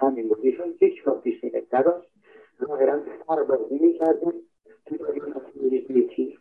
همین 0.00 0.28
بود 0.28 0.38
ایشون 0.42 0.74
هیچ 0.80 1.06
وقت 1.06 1.20
پیشنهاد 1.20 1.66
نداشت 1.72 2.08
ظاهرا 2.66 3.00
سربازی 3.26 3.78
می‌کردیم 3.78 4.32
توی 4.86 4.98
مسئولیتی 5.20 6.38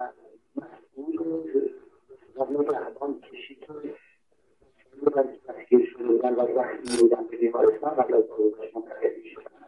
و 0.00 0.12
مسئول 0.56 1.16
و 2.36 2.62
نگهبان 2.62 3.20
کشید 3.20 3.66
تشکیل 5.46 5.86
شده 5.86 6.04
بودن 6.04 6.34
و 6.34 6.40
وقتی 6.40 6.96
بودن 7.00 7.26
به 7.26 7.36
بیمارستان 7.36 7.90
قبل 7.90 8.14
از 8.14 8.24
فرودگاه 8.24 8.66
منتقل 8.74 9.10
می‌شدن 9.22 9.58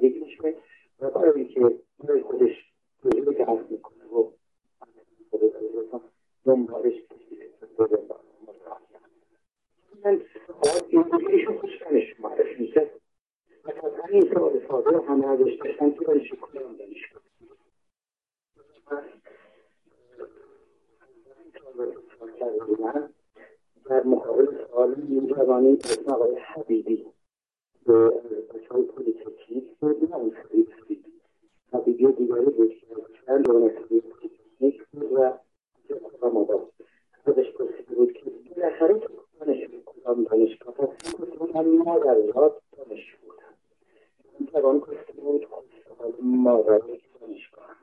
دیگه 0.00 0.20
میشه 0.20 0.54
و 1.00 1.10
برای 1.10 1.40
اینکه 1.40 1.80
برای 2.04 2.22
خودش 2.22 2.72
که 3.36 3.44
هست 3.44 3.70
می‌کنه 3.70 4.04
و 4.04 4.30
دنبالش 6.44 6.94
من 10.04 10.22
ایشون 11.30 11.58
خوشتنش 11.58 12.20
معرفی 12.20 12.62
میشه 12.62 12.90
و 13.64 13.72
تا 13.72 14.04
این 14.10 14.34
ساده 14.68 15.00
همه 15.00 15.26
ازش 15.26 15.54
داشتن 15.64 15.90
برای 15.90 16.28
کدام 16.40 16.76
دانشگاه 16.76 17.22
در 23.84 24.02
مقابل 24.02 24.66
سوال 24.66 24.94
نوجوانی 25.08 25.72
اسم 25.72 26.10
آقای 26.12 26.34
حبیبی 26.34 27.06
به 27.86 28.08
بچه 28.54 28.68
های 28.70 28.84
اون 29.82 30.30
حبیبی 30.30 31.04
حبیبی 31.72 32.06
دیگری 32.12 32.44
بود 32.44 32.74
که 33.26 33.38
دونه 33.38 33.68
پولیتکنیک 33.68 34.82
بود 34.92 35.12
و 35.12 35.38
مادر 36.32 36.54
خودش 37.24 37.52
پرسیده 37.52 37.94
بود 37.94 38.12
که 38.12 38.30
بالاخره 38.56 38.98
تو 38.98 39.08
دانشجو 39.40 39.82
کدام 39.86 40.24
دانشگاه 40.24 40.74
گفت 40.74 41.54
من 41.54 41.66
مادریات 41.66 42.62
دانشجو 42.76 43.16
بودم 43.22 44.52
جوان 44.52 44.78
گفته 44.78 45.12
بود 45.12 45.46
مادری 46.22 47.02
دانشگاه 47.20 47.76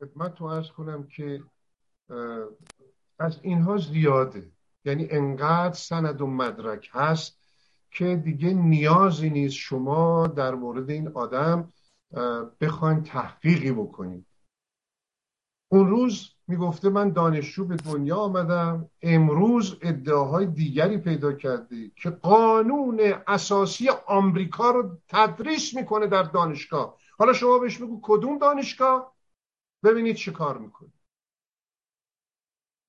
خدمت 0.00 0.34
تو 0.34 0.44
ارز 0.44 0.70
کنم 0.70 1.06
که 1.06 1.42
از 3.18 3.38
اینها 3.42 3.76
زیاده. 3.76 4.50
یعنی 4.84 5.08
انقدر 5.10 5.72
سند 5.74 6.20
و 6.20 6.26
مدرک 6.26 6.90
هست 6.92 7.40
که 7.90 8.16
دیگه 8.16 8.52
نیازی 8.52 9.30
نیست 9.30 9.54
شما 9.54 10.26
در 10.26 10.54
مورد 10.54 10.90
این 10.90 11.08
آدم 11.08 11.72
بخواین 12.60 13.02
تحقیقی 13.02 13.72
بکنید 13.72 14.26
اون 15.68 15.90
روز 15.90 16.32
می‌گفته 16.48 16.88
من 16.88 17.10
دانشجو 17.10 17.64
به 17.64 17.76
دنیا 17.76 18.16
آمدم. 18.16 18.90
امروز 19.02 19.78
ادعاهای 19.82 20.46
دیگری 20.46 20.98
پیدا 20.98 21.32
کرده 21.32 21.90
که 21.96 22.10
قانون 22.10 23.00
اساسی 23.26 23.88
آمریکا 24.06 24.70
رو 24.70 24.98
تدریس 25.08 25.74
می‌کنه 25.74 26.06
در 26.06 26.22
دانشگاه. 26.22 26.98
حالا 27.18 27.32
شما 27.32 27.58
بهش 27.58 27.78
بگو 27.78 28.00
کدوم 28.02 28.38
دانشگاه؟ 28.38 29.16
ببینید 29.84 30.16
چه 30.16 30.32
کار 30.32 30.58
می‌کنه. 30.58 30.92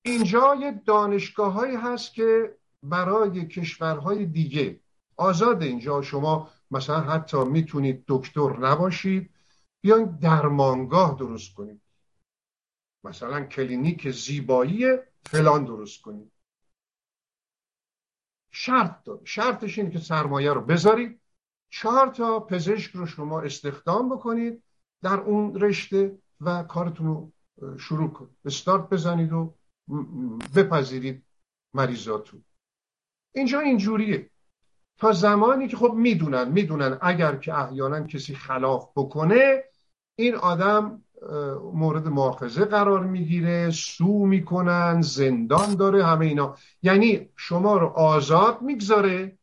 اینجا 0.04 0.54
یه 0.60 0.82
دانشگاه 0.86 1.52
هایی 1.52 1.76
هست 1.76 2.14
که 2.14 2.56
برای 2.82 3.48
کشورهای 3.48 4.26
دیگه 4.26 4.80
آزاد 5.16 5.62
اینجا. 5.62 6.02
شما 6.02 6.50
مثلا 6.70 7.00
حتی 7.00 7.44
می‌تونید 7.44 8.04
دکتر 8.08 8.58
نباشید 8.58 9.30
بیاین 9.80 10.04
درمانگاه 10.04 11.16
درست 11.18 11.54
کنید. 11.54 11.80
مثلا 13.04 13.44
کلینیک 13.44 14.10
زیبایی 14.10 14.86
فلان 15.22 15.64
درست 15.64 16.02
کنید. 16.02 16.32
شرط 18.50 19.04
داره. 19.04 19.24
شرطش 19.24 19.78
اینه 19.78 19.90
که 19.90 19.98
سرمایه 19.98 20.52
رو 20.52 20.60
بذارید. 20.60 21.20
چهار 21.70 22.06
تا 22.06 22.40
پزشک 22.40 22.90
رو 22.90 23.06
شما 23.06 23.40
استخدام 23.40 24.08
بکنید 24.08 24.62
در 25.02 25.20
اون 25.20 25.60
رشته 25.60 26.18
و 26.40 26.62
کارتون 26.62 27.06
رو 27.06 27.32
شروع 27.78 28.10
کنید. 28.10 28.36
استارت 28.44 28.88
بزنید 28.88 29.32
و 29.32 29.54
بپذیرید 30.56 31.24
مریضاتون. 31.74 32.44
اینجا 33.34 33.60
اینجوریه. 33.60 34.30
تا 34.98 35.12
زمانی 35.12 35.68
که 35.68 35.76
خب 35.76 35.92
می‌دونن 35.92 36.48
می‌دونن 36.48 36.98
اگر 37.00 37.36
که 37.36 37.54
احیانا 37.54 38.00
کسی 38.00 38.34
خلاف 38.34 38.88
بکنه 38.96 39.64
این 40.16 40.34
آدم 40.34 41.02
مورد 41.72 42.08
مؤاخذه 42.08 42.64
قرار 42.64 43.04
می‌گیره 43.04 43.70
سو 43.70 44.26
می‌کنن 44.26 45.00
زندان 45.02 45.74
داره 45.74 46.04
همه 46.04 46.26
اینا. 46.26 46.56
یعنی 46.82 47.28
شما 47.36 47.76
رو 47.76 47.86
آزاد 47.86 48.62
می‌گذاره 48.62 49.38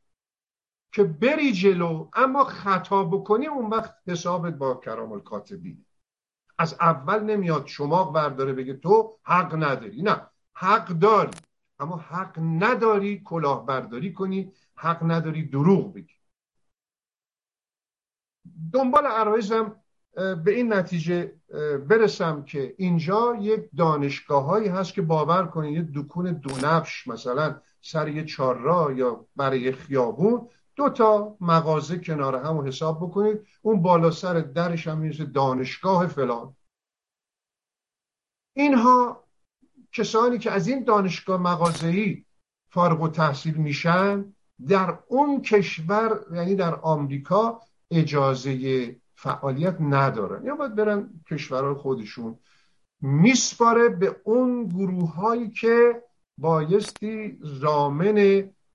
که 0.92 1.04
بری 1.04 1.52
جلو 1.52 2.10
اما 2.14 2.44
خطا 2.44 3.04
بکنی 3.04 3.48
اون 3.48 3.70
وقت 3.70 3.96
حسابت 4.08 4.54
با 4.54 4.76
کرام 4.76 5.12
الکاتبی. 5.12 5.86
از 6.58 6.74
اول 6.74 7.20
نمیاد 7.20 7.68
شما 7.68 8.04
برداره 8.04 8.54
بگه 8.54 8.74
تو 8.74 9.18
حق 9.24 9.56
نداری. 9.56 10.02
نه 10.02 10.22
حق 10.54 10.88
داری. 10.88 11.32
اما 11.80 11.98
حق 11.98 12.40
نداری 12.40 13.22
کلاهبرداری 13.26 14.14
کنی 14.14 14.52
حق 14.76 15.04
نداری 15.04 15.46
دروغ 15.46 15.94
بگی. 15.94 16.14
دنبال 18.74 19.06
عرایزم 19.06 19.82
به 20.16 20.52
این 20.52 20.74
نتیجه 20.74 21.36
برسم 21.90 22.44
که 22.44 22.76
اینجا 22.78 23.38
یک 23.42 23.70
دانشگاه 23.78 24.44
هایی 24.44 24.68
هست 24.68 24.94
که 24.94 25.02
باور 25.02 25.48
کنید 25.48 25.74
یه 25.74 26.02
دکون 26.04 26.34
دونفش 26.34 27.08
مثلا 27.08 27.62
سر 27.82 28.08
یه 28.08 28.26
چهارراه 28.26 28.98
یا 28.98 29.26
برای 29.36 29.72
خیابون 29.72 30.50
دو 30.76 30.90
تا 30.90 31.38
مغازه 31.42 32.00
کنار 32.00 32.36
هم 32.36 32.68
حساب 32.68 32.98
بکنید. 32.98 33.48
اون 33.62 33.82
بالا 33.82 34.12
سر 34.12 34.34
درش 34.34 34.88
هم 34.88 35.10
دانشگاه 35.10 36.08
فلان. 36.08 36.56
اینها 38.54 39.25
کسانی 39.96 40.38
که 40.38 40.52
از 40.52 40.68
این 40.68 40.84
دانشگاه 40.84 41.42
مغازه‌ای 41.42 42.26
فارغ 42.70 43.02
و 43.02 43.08
تحصیل 43.08 43.56
میشن 43.56 44.34
در 44.68 45.00
اون 45.08 45.42
کشور 45.42 46.20
یعنی 46.34 46.56
در 46.56 46.76
آمریکا 46.76 47.62
اجازه 47.92 48.96
فعالیت 49.16 49.82
ندارن. 49.82 50.46
یا 50.46 50.56
باید 50.56 50.76
برن 50.76 51.10
کشورهای 51.32 51.74
خودشون. 51.74 52.40
میسپاره 53.02 53.90
به 53.90 54.16
اون 54.24 54.68
گروه 54.68 55.16
هایی 55.16 55.50
که 55.50 56.04
بایستی 56.38 57.38
زامن 57.42 58.14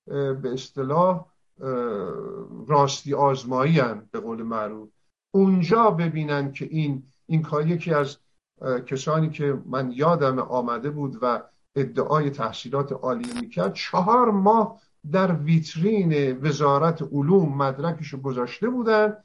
به 0.07 0.53
اصطلاح 0.53 1.27
راستی 2.69 3.15
آزمایی 3.15 3.83
به 4.11 4.21
قول 4.21 4.43
معروف. 4.43 4.89
اونجا 5.35 5.91
ببینن 5.91 6.53
که 6.53 6.65
این 6.65 7.03
این 7.27 7.43
کار 7.43 7.67
یکی 7.67 7.95
از 7.95 8.19
کسانی 8.87 9.31
که 9.31 9.59
من 9.67 9.93
یادم 9.93 10.39
آمده 10.39 10.91
بود 10.91 11.19
و 11.23 11.43
ادعای 11.77 12.31
تحصیلات 12.31 12.93
عالیه 12.93 13.41
می‌کرد 13.41 13.73
چهار 13.73 14.31
ماه 14.31 14.81
در 15.13 15.33
ویترین 15.33 16.39
وزارت 16.39 17.03
علوم 17.03 17.57
مدرکشو 17.57 18.21
گذاشته 18.21 18.69
بودن 18.69 19.17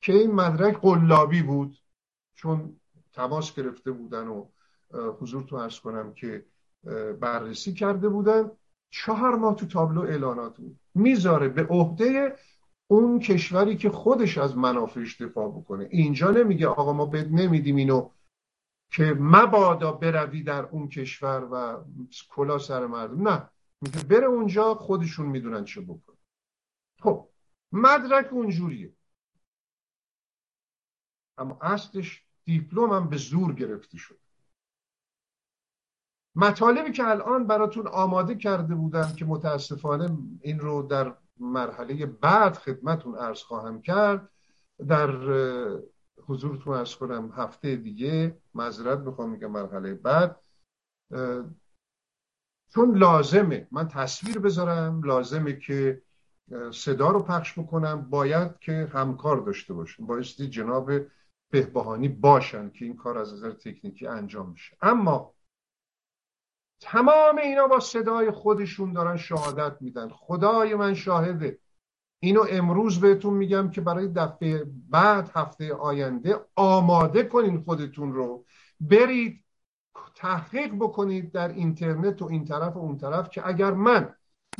که 0.00 0.12
این 0.12 0.30
مدرک 0.30 0.80
قلابی 0.80 1.42
بود. 1.42 1.78
چون 2.34 2.76
تماس 3.12 3.54
گرفته 3.54 3.90
بودن 3.92 4.28
و 4.28 4.44
حضور 5.20 5.42
تو 5.42 5.56
ارز 5.56 5.80
کنم 5.80 6.12
که 6.12 6.44
بررسی 7.20 7.72
کرده 7.72 8.08
بودن. 8.08 8.50
چهار 8.90 9.34
ماه 9.34 9.54
تو 9.54 9.66
تابلو 9.66 10.00
اعلانات 10.00 10.56
بود. 10.56 10.76
می‌ذاره 10.94 11.48
به 11.48 11.66
عهده 11.66 12.36
اون 12.86 13.18
کشوری 13.18 13.76
که 13.76 13.90
خودش 13.90 14.38
از 14.38 14.56
منافعش 14.56 15.22
دفاع 15.22 15.48
بکنه. 15.48 15.88
اینجا 15.90 16.30
نمیگه 16.30 16.66
آقا 16.66 16.92
ما 16.92 17.06
بد 17.06 17.32
نمیدیم 17.32 17.76
اینو 17.76 18.10
که 18.90 19.16
مبادا 19.20 19.92
بروی 19.92 20.42
در 20.42 20.64
اون 20.64 20.88
کشور 20.88 21.48
و 21.52 21.84
کلا 22.28 22.58
سر 22.58 22.86
مردم. 22.86 23.28
نه 23.28 23.50
میگه 23.80 24.02
بره 24.02 24.26
اونجا 24.26 24.74
خودشون 24.74 25.26
می‌دونن 25.26 25.64
چه 25.64 25.80
بکن 25.80 26.16
خب 27.00 27.28
مدرک 27.72 28.32
اونجوریه. 28.32 28.92
اما 31.38 31.58
اصلش 31.60 32.24
دیپلم 32.44 32.92
هم 32.92 33.08
به 33.08 33.16
زور 33.16 33.54
گرفته 33.54 33.98
شد 33.98 34.18
مطالبی 36.34 36.92
که 36.92 37.08
الان 37.08 37.46
براتون 37.46 37.86
آماده 37.86 38.34
کرده 38.34 38.74
بودم 38.74 39.12
که 39.12 39.24
متاسفانه 39.24 40.18
این 40.40 40.60
رو 40.60 40.82
در 40.82 41.14
مرحله 41.40 42.06
بعد 42.06 42.56
خدمتون 42.56 43.18
ارز 43.18 43.42
خواهم 43.42 43.82
کرد 43.82 44.28
در 44.88 45.10
حضورتون 46.28 46.74
ارز 46.74 46.94
کنم 46.94 47.32
هفته 47.36 47.76
دیگه 47.76 48.40
معذرت 48.54 48.98
بخوام 48.98 49.30
میگم 49.30 49.50
مرحله 49.50 49.94
بعد. 49.94 50.40
چون 52.74 52.98
لازمه 52.98 53.68
من 53.70 53.88
تصویر 53.88 54.38
بذارم 54.38 55.02
لازمه 55.02 55.58
که 55.58 56.02
صدا 56.72 57.10
رو 57.10 57.22
پخش 57.22 57.58
بکنم 57.58 58.10
باید 58.10 58.58
که 58.58 58.90
همکار 58.92 59.36
داشته 59.36 59.74
باشم 59.74 60.06
بایستی 60.06 60.48
جناب 60.48 60.92
بهبهانی 61.50 62.08
باشن 62.08 62.70
که 62.70 62.84
این 62.84 62.96
کار 62.96 63.18
از 63.18 63.34
نظر 63.34 63.50
تکنیکی 63.50 64.06
انجام 64.06 64.50
میشه 64.50 64.76
اما 64.82 65.34
تمام 66.80 67.38
اینا 67.38 67.68
با 67.68 67.80
صدای 67.80 68.30
خودشون 68.30 68.92
دارن 68.92 69.16
شهادت 69.16 69.76
میدن. 69.82 70.08
خدای 70.08 70.74
من 70.74 70.94
شاهده. 70.94 71.58
اینو 72.20 72.44
امروز 72.50 73.00
بهتون 73.00 73.34
میگم 73.34 73.70
که 73.70 73.80
برای 73.80 74.08
دفعه 74.08 74.66
بعد 74.88 75.30
هفته 75.34 75.74
آینده 75.74 76.40
آماده 76.56 77.22
کنین 77.22 77.60
خودتون 77.60 78.12
رو. 78.12 78.44
برید 78.80 79.44
تحقیق 80.14 80.74
بکنید 80.74 81.32
در 81.32 81.48
اینترنت 81.48 82.22
و 82.22 82.24
این 82.24 82.44
طرف 82.44 82.76
و 82.76 82.78
اون 82.78 82.98
طرف 82.98 83.30
که 83.30 83.48
اگر 83.48 83.70
من 83.70 84.14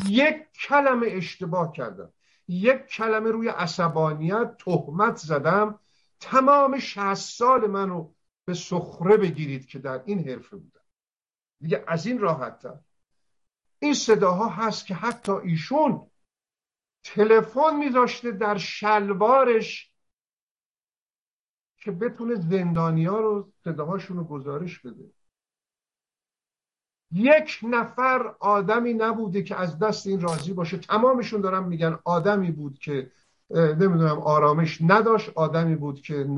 یک 0.09 0.37
کلمه 0.69 1.07
اشتباه 1.11 1.73
کردم 1.73 2.13
یک 2.49 2.87
کلمه 2.87 3.31
روی 3.31 3.49
عصبانیت 3.49 4.57
تهمت 4.59 5.17
زدم 5.17 5.79
تمام 6.21 6.79
شهست 6.79 7.39
سال 7.39 7.67
منو 7.67 8.11
به 8.45 8.55
سخره 8.55 9.17
بگیرید 9.17 9.67
که 9.67 9.79
در 9.79 10.03
این 10.05 10.29
حرفه 10.29 10.57
بودم. 10.57 10.81
دیگه 11.61 11.85
از 11.87 12.07
این 12.07 12.19
راحت 12.19 12.67
این 13.79 13.95
صداها 13.95 14.49
هست 14.49 14.87
که 14.87 14.95
حتی 14.95 15.33
ایشون 15.33 16.08
تلفن 17.05 17.77
میذاشته 17.79 18.31
در 18.31 18.59
شلوارش 18.59 19.93
که 21.77 21.91
بتونه 21.91 22.35
زندانیا 22.35 23.21
رو 23.21 23.53
صداهاشون 23.65 24.17
رو 24.17 24.25
گزارش 24.25 24.79
بده. 24.79 25.11
یک 27.13 27.61
نفر 27.63 28.35
آدمی 28.41 28.95
نبوده 28.95 29.43
که 29.43 29.57
از 29.57 29.79
دست 29.79 30.07
این 30.07 30.21
راضی 30.21 30.53
باشه. 30.53 30.79
تمامشون 30.79 31.41
دارم 31.41 31.69
میگن 31.69 31.99
آدمی 32.05 32.51
بود 32.51 32.79
که 32.79 33.11
نمی‌دونم 33.51 34.19
آرامش 34.19 34.79
نداشت. 34.81 35.31
آدمی 35.35 35.77
بود 35.77 36.01
که 36.01 36.29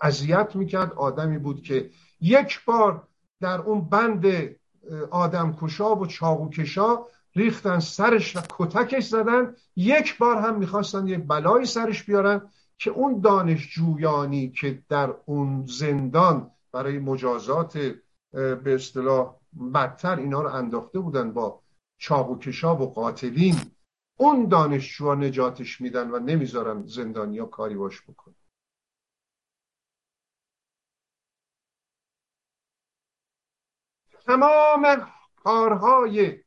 اذیت 0.00 0.56
می‌کرد. 0.56 0.92
آدمی 0.92 1.38
بود 1.38 1.62
که 1.62 1.90
یک 2.20 2.64
بار 2.64 3.08
در 3.40 3.60
اون 3.60 3.88
بند 3.88 4.26
آدم 5.10 5.56
کشا 5.60 5.96
و 5.96 6.06
چاقو 6.06 6.50
کشا 6.50 7.06
ریختن 7.38 7.78
سرش 7.78 8.36
و 8.36 8.40
کتکش 8.58 9.04
زدن. 9.04 9.54
یک 9.76 10.18
بار 10.18 10.36
هم 10.36 10.58
می‌خواستن 10.58 11.06
یک 11.06 11.26
بلایی 11.26 11.66
سرش 11.66 12.04
بیارن 12.04 12.50
که 12.78 12.90
اون 12.90 13.20
دانشجویانی 13.20 14.50
که 14.50 14.82
در 14.88 15.14
اون 15.26 15.66
زندان 15.66 16.50
برای 16.72 16.98
مجازات 16.98 17.78
به 18.32 18.74
اصطلاح 18.74 19.34
بدتر 19.74 20.16
اینا 20.16 20.42
رو 20.42 20.54
انداخته 20.54 20.98
بودن 21.00 21.32
با 21.32 21.62
چاقو 21.98 22.38
کشا 22.38 22.76
و 22.76 22.92
قاتلین 22.92 23.54
اون 24.16 24.48
دانشجوها 24.48 25.14
نجاتش 25.14 25.80
میدن 25.80 26.10
و 26.10 26.18
نمی‌ذارن 26.18 26.86
زندانیا 26.86 27.46
کاری 27.46 27.74
باش 27.74 28.02
بکن 28.02 28.34
تمام 34.26 35.12
کارهای 35.36 36.42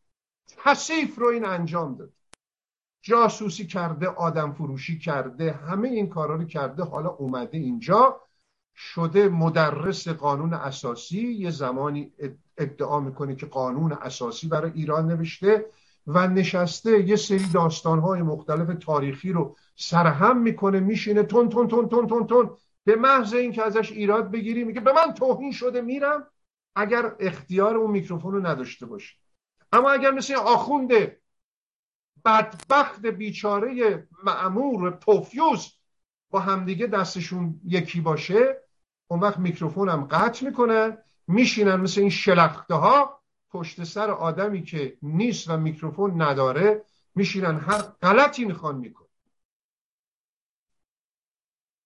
تصیف 0.58 1.20
رو 1.20 1.28
این 1.28 1.46
انجام 1.46 1.96
داد. 1.96 2.14
جاسوسی 3.02 3.68
کرده 3.68 4.08
آدم 4.08 4.52
فروشی 4.52 5.00
کرده 5.00 5.52
همه 5.52 5.88
این 5.90 6.10
کارا 6.10 6.36
رو 6.36 6.44
کرده 6.44 6.84
حالا 6.84 7.10
اومده 7.10 7.58
اینجا 7.58 8.22
شده 8.76 9.30
مدرس 9.30 10.08
قانون 10.08 10.54
اساسی 10.54 11.22
یه 11.22 11.50
زمانی 11.50 12.12
ادعا 12.58 13.00
می‌کنه 13.00 13.36
که 13.36 13.46
قانون 13.46 13.94
اساسی 13.94 14.48
برای 14.48 14.72
ایران 14.72 15.08
نوشته 15.08 15.66
و 16.08 16.28
نشسته 16.28 17.08
یه 17.08 17.16
سری 17.16 17.46
داستانهای 17.54 18.22
مختلف 18.22 18.78
تاریخی 18.86 19.32
رو 19.32 19.56
سرهم 19.76 20.42
می‌کنه 20.42 20.80
میشینه 20.80 21.24
تون 21.24 21.50
تون 21.50 21.68
تون 21.68 21.90
تون 21.90 22.08
تون 22.08 22.28
تون. 22.28 22.58
به 22.84 22.96
محض 22.96 23.34
اینکه 23.34 23.64
ازش 23.64 23.92
ایراد 23.92 24.32
بگیری 24.32 24.64
میگه 24.64 24.82
به 24.82 24.94
من 24.94 25.14
توهین 25.14 25.52
شده 25.52 25.82
میرم. 25.82 26.28
اگر 26.76 27.16
اختیار 27.20 27.78
اون 27.78 27.92
میکروفون 27.92 28.34
رو 28.34 28.48
نداشته 28.48 28.86
باشه 28.86 29.16
اما 29.72 29.92
اگر 29.92 30.12
مثل 30.12 30.36
آخونده 30.36 31.22
بدبخت 32.26 33.06
بیچاره 33.06 34.08
معمور 34.24 34.92
پوفیوز 34.92 35.74
با 36.30 36.40
همدیگه 36.40 36.88
دستشون 36.88 37.62
یکی 37.66 38.02
باشه 38.02 38.62
اون 39.08 39.20
وقت 39.20 39.38
میکروفون 39.38 39.90
هم 39.90 40.06
قطع 40.06 40.46
می‌کنن 40.46 40.98
میشینن 41.28 41.76
مثل 41.76 42.02
این 42.02 42.10
شلخته 42.10 42.74
ها 42.74 43.22
پشت 43.50 43.84
سر 43.84 44.12
آدمی 44.12 44.64
که 44.64 44.98
نیست 45.02 45.50
و 45.50 45.58
میکروفون 45.58 46.22
نداره 46.22 46.86
میشینن 47.16 47.60
هر 47.60 47.82
غلطی 47.82 48.46
می‌خوان 48.46 48.76
میکن 48.78 49.06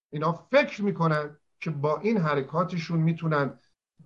اینا 0.10 0.32
فکر 0.32 0.82
می‌کنن 0.82 1.38
که 1.60 1.70
با 1.70 2.00
این 2.00 2.18
حرکاتشون 2.18 3.00
می‌تونن 3.00 3.60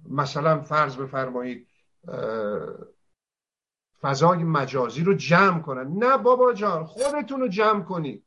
مثلا 0.10 0.62
فرض 0.62 0.98
بفرمایید 0.98 1.68
فضای 4.02 4.44
مجازی 4.44 5.04
رو 5.04 5.14
جمع 5.14 5.62
کنن. 5.62 6.04
نه 6.04 6.18
بابا 6.18 6.54
جان 6.54 6.86
خودتون 6.86 7.40
رو 7.40 7.48
جمع 7.48 7.84
کنید. 7.84 8.26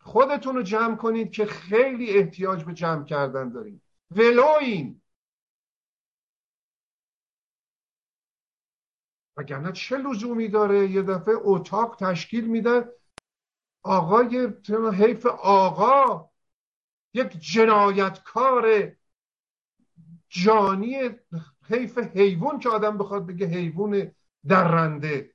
خودتون 0.00 0.56
رو 0.56 0.62
جمع 0.62 0.96
کنید 0.96 1.30
که 1.30 1.46
خیلی 1.46 2.18
احتیاج 2.18 2.64
به 2.64 2.74
جمع 2.74 3.04
کردن 3.04 3.48
داریم. 3.48 3.82
ولوین. 4.10 5.02
وگرنه 9.36 9.72
چه 9.72 9.96
لزومی 9.96 10.48
داره؟ 10.48 10.90
یه 10.90 11.02
دفعه 11.02 11.34
اتاق 11.38 11.96
تشکیل 11.96 12.48
میدن. 12.48 12.84
آقای 13.82 14.52
حیف 14.94 15.26
آقا. 15.26 16.30
یک 17.14 17.40
جنایتکار 17.40 18.92
جانی 20.28 21.10
حیف 21.68 21.98
حیوان 21.98 22.58
که 22.58 22.68
آدم 22.68 22.98
بخواد 22.98 23.26
بگه 23.26 23.46
حیوان 23.46 24.10
درنده 24.48 25.34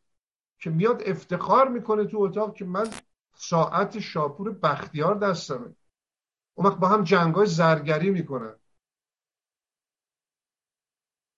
که 0.59 0.69
میاد 0.69 1.03
افتخار 1.05 1.67
می‌کنه 1.67 2.05
تو 2.05 2.17
اتاق 2.17 2.55
که 2.55 2.65
من 2.65 2.87
ساعت 3.35 3.99
شاپور 3.99 4.51
بختیار 4.51 5.15
دستمه. 5.15 5.75
اون 6.53 6.67
وقت 6.67 6.77
با 6.77 6.87
هم 6.87 7.03
جنگای 7.03 7.45
زرگری 7.45 8.09
می‌کنن. 8.09 8.55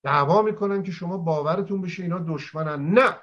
دعوا 0.03 0.41
می‌کنن 0.41 0.83
که 0.83 0.91
شما 0.91 1.17
باورتون 1.17 1.81
بشه 1.81 2.03
اینا 2.03 2.19
دشمنن. 2.27 2.89
نه! 2.93 3.19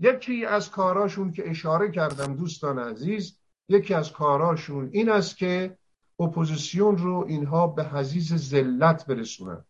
یکی 0.00 0.44
از 0.44 0.70
کاراشون 0.70 1.32
که 1.32 1.50
اشاره 1.50 1.90
کردم 1.90 2.36
دوستان 2.36 2.78
عزیز 2.78 3.38
یکی 3.68 3.94
از 3.94 4.12
کاراشون 4.12 4.88
این 4.92 5.10
است 5.10 5.36
که 5.36 5.78
اپوزیسیون 6.20 6.98
رو 6.98 7.24
اینها 7.28 7.66
به 7.66 7.84
حزیز 7.84 8.34
ذلت 8.34 9.06
برسونن. 9.06 9.64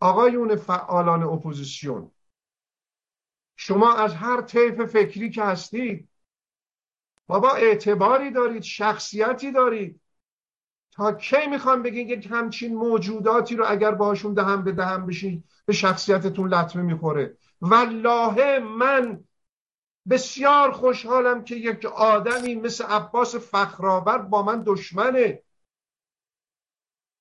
آقایون 0.00 0.56
فعالان 0.56 1.22
اپوزیسیون 1.22 2.10
شما 3.60 3.94
از 3.94 4.14
هر 4.14 4.40
طیف 4.40 4.80
فکری 4.80 5.30
که 5.30 5.42
هستید 5.42 6.08
بابا 7.26 7.50
اعتباری 7.50 8.30
دارید 8.30 8.62
شخصیتی 8.62 9.52
دارید. 9.52 10.00
تا 10.90 11.12
کی 11.12 11.46
می‌خوام 11.50 11.82
بگین 11.82 12.08
یک 12.08 12.28
همچین 12.30 12.74
موجوداتی 12.74 13.56
رو 13.56 13.64
اگر 13.68 13.90
باشون 13.90 14.34
دهم 14.34 14.64
به 14.64 14.72
دهم 14.72 15.06
بشین 15.06 15.44
به 15.66 15.72
شخصیتتون 15.72 16.54
لطمه 16.54 16.82
می‌خوره. 16.82 17.36
والله 17.60 18.58
من 18.58 19.24
بسیار 20.08 20.72
خوشحالم 20.72 21.44
که 21.44 21.56
یک 21.56 21.84
آدمی 21.84 22.54
مثل 22.54 22.84
عباس 22.84 23.36
فخرآور 23.36 24.18
با 24.18 24.42
من 24.42 24.62
دشمنه. 24.66 25.42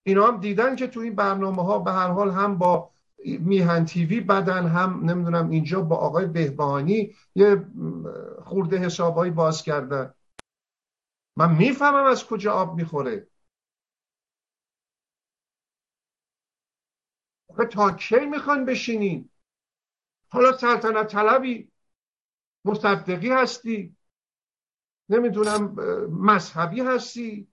اینا 0.04 0.28
هم 0.28 0.40
دیدن 0.40 0.76
که 0.76 0.88
تو 0.88 1.00
این 1.00 1.16
برنامه 1.16 1.64
ها 1.64 1.80
به 1.80 1.92
هر 1.92 2.08
حال 2.08 2.32
هم 2.32 2.58
با 2.58 2.92
میهن 3.26 3.86
تیوی 3.86 4.22
بدن 4.22 4.68
هم 4.68 5.10
نمی‌دونم 5.10 5.50
اینجا 5.50 5.82
با 5.82 5.96
آقای 5.96 6.26
بهبانی 6.26 7.16
یه 7.36 7.66
خورده 8.46 8.78
حسابهایی 8.78 9.32
باز 9.32 9.64
کردن 9.64 10.14
من 11.36 11.56
می‌فهمم 11.56 12.06
از 12.06 12.26
کجا 12.26 12.54
آب 12.54 12.76
می‌خوره. 12.76 13.28
تا 17.72 17.92
کی 17.92 18.26
می‌خوان 18.26 18.66
بشینین؟ 18.66 19.30
حالا 20.30 20.58
سلطنت 20.58 21.08
طلبی 21.08 21.72
مصدقی 22.66 23.30
هستی. 23.30 23.96
نمی‌دونم 25.10 25.76
مذهبی 26.12 26.82
هستی. 26.82 27.48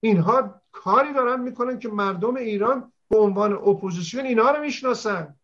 اینها 0.00 0.62
کاری 0.72 1.12
دارن 1.12 1.40
می‌کنن 1.40 1.78
که 1.78 1.88
مردم 1.88 2.36
ایران 2.36 2.92
به 3.12 3.18
عنوان 3.18 3.52
اپوزیسیون 3.52 4.26
اینا 4.26 4.50
رو 4.50 4.60
می‌شناسن. 4.60 5.36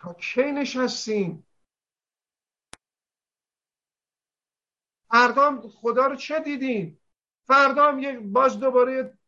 تا 0.00 0.12
کی 0.12 0.52
نشستین 0.52 1.42
فردا 5.08 5.60
خدا 5.60 6.06
رو 6.06 6.16
چه 6.16 6.40
دیدین 6.40 6.98
فردا 7.46 7.88
هم 7.88 7.98
یک 7.98 8.18
باز 8.18 8.60
دوباره 8.60 9.18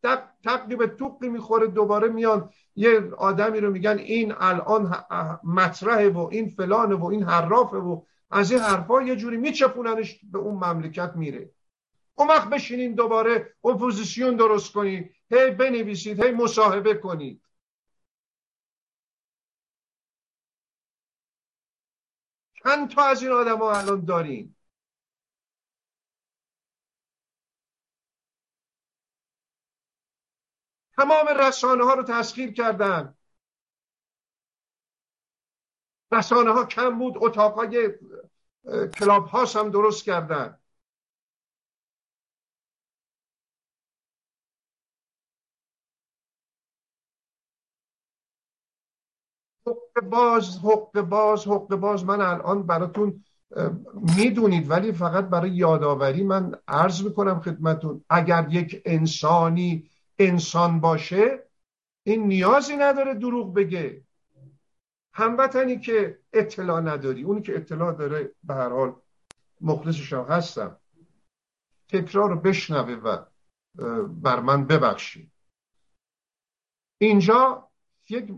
تقی 0.43 0.75
به 0.75 0.87
توقی 0.87 1.29
می‌خوره 1.29 1.67
دوباره 1.67 2.07
میان 2.07 2.49
یه 2.75 3.11
آدمی 3.17 3.59
رو 3.59 3.71
میگن 3.71 3.97
این 3.97 4.33
الان 4.37 5.05
مطرحه 5.43 6.09
و 6.09 6.29
این 6.31 6.49
فلانه 6.49 6.95
و 6.95 7.05
این 7.05 7.23
حرافه 7.23 7.77
و 7.77 8.01
از 8.31 8.51
این 8.51 8.61
حرفا 8.61 9.01
یه 9.01 9.15
جوری 9.15 9.37
میچپوننش 9.37 10.19
به 10.31 10.39
اون 10.39 10.55
مملکت 10.55 11.15
میره. 11.15 11.51
اون 12.15 12.27
وقت 12.27 12.49
بشینین 12.49 12.95
دوباره 12.95 13.53
اپوزیسیون 13.63 14.35
درست 14.35 14.73
کنید 14.73 15.16
هی 15.31 15.51
بنویسید 15.51 16.23
هی 16.23 16.31
مصاحبه 16.31 16.93
کنید. 16.93 17.41
چند 22.63 22.89
تا 22.89 23.03
از 23.03 23.23
این 23.23 23.31
آدم 23.31 23.57
ها 23.57 23.77
الان 23.77 24.05
داریم 24.05 24.55
تمام 30.97 31.27
رسانه 31.27 31.83
ها 31.85 31.93
رو 31.93 32.03
تسخیر 32.03 32.53
کردن. 32.53 33.17
رسانه 36.11 36.51
ها 36.51 36.65
کم 36.65 36.99
بود 36.99 37.13
اتاقای 37.17 37.89
کلاب 38.99 39.27
هاست 39.27 39.55
هم 39.55 39.71
درست 39.71 40.03
کردن. 40.05 40.59
باز 50.01 50.59
حق 50.59 51.01
باز 51.01 51.47
حق 51.47 51.67
باز. 51.67 52.05
من 52.05 52.21
الان 52.21 52.63
براتون 52.63 53.23
می‌دونید 54.17 54.69
ولی 54.69 54.91
فقط 54.91 55.25
برای 55.25 55.49
یادآوری 55.49 56.23
من 56.23 56.55
عرض 56.67 57.03
می‌کنم 57.03 57.39
خدمتون 57.39 58.05
اگر 58.09 58.47
یک 58.49 58.81
انسانی 58.85 59.89
انسان 60.19 60.79
باشه 60.79 61.43
این 62.03 62.27
نیازی 62.27 62.75
نداره 62.75 63.13
دروغ 63.13 63.53
بگه. 63.53 64.03
هموطنی 65.13 65.79
که 65.79 66.19
اطلاع 66.33 66.81
نداری 66.81 67.23
اونی 67.23 67.41
که 67.41 67.55
اطلاع 67.55 67.93
داره 67.93 68.31
به 68.43 68.53
هر 68.53 68.69
حال 68.69 68.95
مخلصش 69.61 70.13
هستم. 70.13 70.77
تکرار 71.89 72.29
رو 72.29 72.39
بشنوه 72.39 72.93
و 72.93 73.17
بر 74.07 74.39
من 74.39 74.67
ببخشید. 74.67 75.31
اینجا 76.97 77.66
یک 78.09 78.33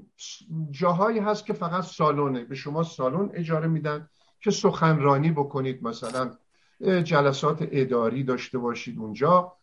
جاهایی 0.71 1.19
هست 1.19 1.45
که 1.45 1.53
فقط 1.53 1.83
سالونه. 1.83 2.43
به 2.43 2.55
شما 2.55 2.83
سالن 2.83 3.29
اجاره 3.33 3.67
میدن 3.67 4.09
که 4.41 4.51
سخنرانی 4.51 5.31
بکنید. 5.31 5.83
مثلا 5.83 6.37
جلسات 6.81 7.67
اداری 7.71 8.23
داشته 8.23 8.57
باشید 8.57 8.99
اونجا 8.99 9.57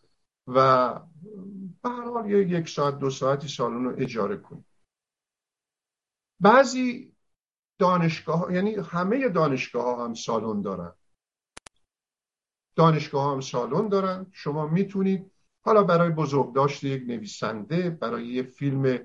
و 0.47 0.95
به 1.83 1.89
هر 1.89 2.05
حال 2.05 2.31
یک 2.31 2.69
ساعت 2.69 2.99
دو 2.99 3.11
ساعتی 3.11 3.49
سالن 3.49 3.85
رو 3.85 3.95
اجاره 3.99 4.37
کنید. 4.37 4.65
بعضی 6.41 7.13
دانشگاه 7.79 8.53
یعنی 8.55 8.75
همه 8.75 9.29
دانشگاه 9.29 9.85
ها 9.85 10.05
هم 10.05 10.15
سالن 10.15 10.63
دارن. 10.63 10.93
دانشگاه 12.77 13.25
ها 13.25 13.33
هم 13.33 13.41
سالن 13.41 13.89
دارن. 13.89 14.27
شما 14.33 14.67
می‌تونید 14.67 15.33
حالا 15.61 15.83
برای 15.83 16.11
بزرگداشت 16.11 16.85
یک 16.85 17.03
نویسنده 17.03 17.91
برای 17.91 18.27
یه 18.27 18.43
فیلم 18.43 18.99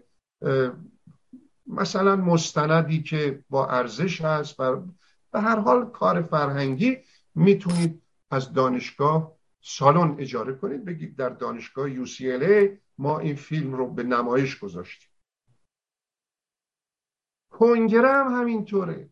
مثلا 1.68 2.16
مستندی 2.16 3.04
که 3.04 3.44
با 3.50 3.68
ارزش 3.68 4.22
هست 4.22 4.58
بر... 4.58 4.82
به 5.32 5.42
هر 5.42 5.60
حال 5.60 5.92
کار 5.92 6.22
فرهنگی 6.22 6.98
می‌تونید 7.36 8.02
از 8.32 8.54
دانشگاه 8.54 9.38
سالن 9.62 10.16
اجاره 10.20 10.54
کنید 10.54 10.86
بگید 10.86 11.16
در 11.16 11.30
دانشگاه 11.30 12.06
UCLA 12.06 12.70
ما 12.98 13.20
این 13.20 13.36
فیلم 13.36 13.74
رو 13.74 13.88
به 13.94 14.04
نمایش 14.04 14.60
گذاشتیم. 14.60 15.10
کنگره 17.50 18.10
هم 18.10 18.28
همینطوره. 18.28 19.10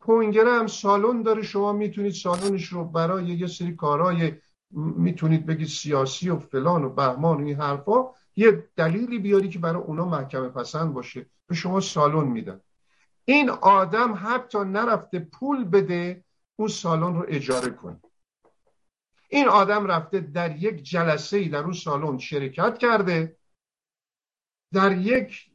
کنگره 0.00 0.52
هم 0.52 0.66
سالن 0.66 1.22
داره 1.22 1.42
شما 1.42 1.72
می‌تونید 1.72 2.12
سالنش 2.12 2.64
رو 2.64 2.84
برای 2.84 3.26
یه 3.26 3.46
سری 3.46 3.76
کارهای 3.76 4.32
می‌تونید 4.70 5.46
بگید 5.46 5.68
سیاسی 5.68 6.30
و 6.30 6.38
فلان 6.38 6.84
و 6.84 6.88
بهمان 6.88 7.42
و 7.42 7.46
این 7.46 7.60
حرفا 7.60 8.10
یه 8.38 8.68
دلیلی 8.76 9.18
بیاری 9.18 9.48
که 9.48 9.58
برای 9.58 9.82
اونا 9.82 10.04
محکمه 10.04 10.48
پسند 10.48 10.92
باشه. 10.92 11.26
به 11.46 11.54
شما 11.54 11.80
سالن 11.80 12.28
میدن. 12.28 12.60
این 13.24 13.50
آدم 13.50 14.18
حتی 14.22 14.58
نرفته 14.58 15.18
پول 15.18 15.64
بده 15.64 16.24
اون 16.56 16.68
سالن 16.68 17.14
رو 17.14 17.24
اجاره 17.28 17.70
کنه. 17.70 18.00
این 19.28 19.48
آدم 19.48 19.86
رفته 19.86 20.20
در 20.20 20.56
یک 20.56 20.82
جلسه 20.82 21.36
ای 21.36 21.48
در 21.48 21.58
اون 21.58 21.72
سالن 21.72 22.18
شرکت 22.18 22.78
کرده 22.78 23.36
در 24.72 24.98
یک 24.98 25.50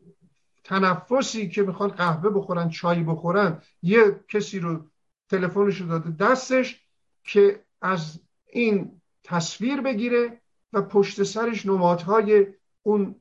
تنفسی 0.64 1.50
که 1.50 1.64
می‌خوان 1.64 1.90
قهوه 1.90 2.30
بخورن 2.30 2.70
چای 2.70 3.04
بخورن 3.04 3.62
یه 3.82 4.20
کسی 4.28 4.60
رو 4.60 4.90
تلفنش 5.30 5.82
رو 5.82 5.88
داده 5.88 6.12
دستش 6.12 6.88
که 7.24 7.64
از 7.82 8.20
این 8.46 9.02
تصویر 9.24 9.82
بگیره 9.82 10.42
و 10.74 10.82
پشت 10.82 11.24
سرش 11.24 11.66
نمادهای 11.66 12.48
اون 12.84 13.16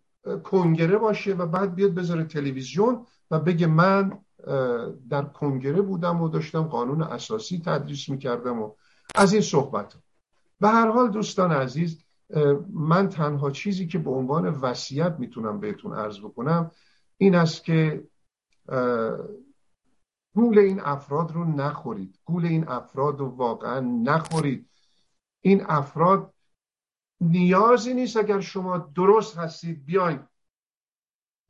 کنگره 0.44 0.98
باشه 0.98 1.34
و 1.34 1.46
بعد 1.46 1.74
بیاد 1.74 1.94
بذاره 1.94 2.24
تلویزیون 2.24 3.06
و 3.30 3.38
بگه 3.38 3.66
من 3.66 4.18
در 5.10 5.22
کنگره 5.22 5.82
بودم 5.82 6.22
و 6.22 6.28
داشتم 6.28 6.62
قانون 6.62 7.02
اساسی 7.02 7.62
تدریس 7.66 8.08
می‌کردم 8.08 8.62
و 8.62 8.70
از 9.14 9.32
این 9.32 9.42
صحبت 9.42 9.94
به 10.60 10.68
هر 10.68 10.90
حال 10.90 11.10
دوستان 11.10 11.52
عزیز 11.52 12.04
من 12.72 13.08
تنها 13.08 13.50
چیزی 13.50 13.86
که 13.86 13.98
به 13.98 14.10
عنوان 14.10 14.48
وصیت 14.48 15.16
می‌تونم 15.18 15.60
بهتون 15.60 15.92
عرض 15.92 16.18
بکنم 16.18 16.70
این 17.18 17.34
است 17.34 17.64
که 17.64 18.04
گول 20.34 20.58
این 20.58 20.80
افراد 20.80 21.32
رو 21.32 21.44
نخورید. 21.44 22.18
گول 22.24 22.46
این 22.46 22.68
افراد 22.68 23.20
رو 23.20 23.26
واقعا 23.26 23.80
نخورید. 23.80 24.68
این 25.40 25.64
افراد 25.68 26.31
نیازی 27.22 27.94
نیست 27.94 28.16
اگر 28.16 28.40
شما 28.40 28.78
درست 28.78 29.38
هستید 29.38 29.84
بیاین. 29.84 30.20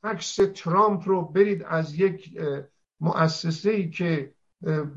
عکس 0.02 0.38
ترامپ 0.54 1.08
رو 1.08 1.22
برید 1.22 1.62
از 1.62 1.94
یک 1.94 2.38
مؤسسه 3.00 3.70
ای 3.70 3.90
که 3.90 4.34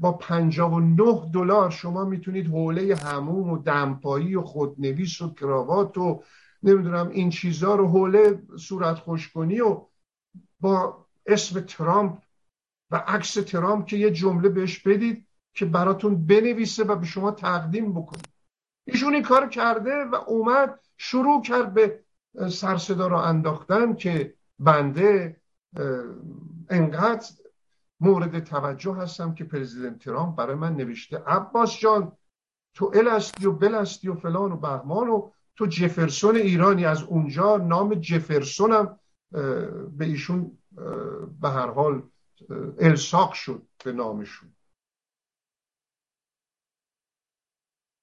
با 0.02 0.12
59 0.12 1.32
دلار 1.34 1.70
شما 1.70 2.06
می‌تونید 2.06 2.48
حوله 2.48 2.96
هموم 2.96 3.50
و 3.50 3.58
دمپایی 3.58 4.36
و 4.36 4.42
خودنویس 4.42 5.22
و 5.22 5.34
کراوات 5.34 5.98
و 5.98 6.24
نمی‌دونم 6.64 7.10
این 7.10 7.30
چیزا 7.30 7.76
رو 7.76 7.88
حوله 7.88 8.42
صورت 8.60 9.00
خوشکنی 9.00 9.60
و 9.60 9.82
با 10.60 11.06
اسم 11.26 11.60
ترامپ 11.60 12.18
و 12.92 12.96
عکس 12.96 13.34
ترامپ 13.34 13.86
که 13.86 13.98
یه 13.98 14.12
جمله 14.12 14.50
بهش 14.50 14.80
بدید 14.80 15.28
که 15.54 15.66
براتون 15.66 16.26
بنویسه 16.26 16.84
و 16.84 16.96
به 16.96 17.06
شما 17.06 17.32
تقدیم 17.32 17.94
بکنه. 17.94 18.24
ایشون 18.86 19.14
این 19.14 19.24
کار 19.24 19.50
کرده 19.50 20.06
و 20.06 20.16
اومد 20.16 20.80
شروع 20.98 21.42
کرد 21.42 21.74
به 21.74 22.04
سرصدا 22.50 23.08
رو 23.08 23.18
انداختن 23.18 23.96
که 23.96 24.34
بنده 24.60 25.42
انقدر 26.70 27.30
مورد 28.00 28.44
توجه 28.44 28.96
هستم 28.96 29.34
که 29.34 29.44
پرزیدنت 29.44 30.00
ترامپ 30.00 30.36
برای 30.36 30.56
من 30.56 30.76
نوشته 30.76 31.18
عباس 31.18 31.80
جان 31.80 32.12
تو 32.74 32.92
الستی 32.96 33.46
و 33.46 33.52
بلستی 33.52 34.10
و 34.10 34.16
فلان 34.16 34.52
و 34.52 34.58
بهمان 34.58 35.10
و 35.10 35.32
تو 35.56 35.66
جفرسون 35.66 36.36
ایرانی. 36.36 36.86
از 36.86 37.04
اونجا 37.04 37.58
نام 37.58 37.94
جفرسونم 37.94 39.00
به 39.98 40.06
ایشون 40.06 40.58
به 41.42 41.50
هر 41.50 41.68
حال 41.68 42.04
الساق 42.80 43.34
شد 43.34 43.62
به 43.84 43.92
نامشون. 43.92 44.52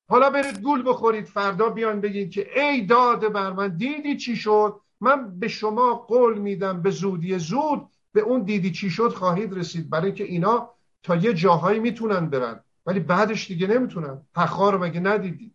حالا 0.09 0.31
برید 0.31 0.61
گول 0.61 0.89
بخورید 0.89 1.27
فردا 1.27 1.69
بیان 1.69 2.01
بگید 2.01 2.31
که 2.31 2.61
ای 2.61 2.87
داده 2.87 3.29
بر 3.29 3.53
من 3.53 3.77
دیدی 3.77 4.17
چی 4.17 4.37
شد؟ 4.37 4.81
من 5.01 5.39
به 5.39 5.49
شما 5.49 5.95
قول 5.95 6.39
میدم 6.39 6.83
به 6.83 6.91
زودی 6.91 7.39
زود 7.39 7.89
به 8.13 8.21
اون 8.21 8.43
دیدی 8.43 8.71
چی 8.71 8.91
شد 8.91 9.09
خواهید 9.09 9.59
رسید. 9.59 9.91
برای 9.91 10.13
که 10.13 10.25
اینا 10.25 10.71
تا 11.03 11.17
یه 11.17 11.35
جاهایی 11.35 11.81
می‌تونن 11.81 12.31
برن 12.31 12.61
ولی 12.87 13.01
بعدش 13.01 13.49
دیگه 13.49 13.67
نمی‌تونن. 13.67 14.23
حقا 14.37 14.71
رو 14.71 14.79
مگه 14.79 15.01
ندیدی؟ 15.01 15.55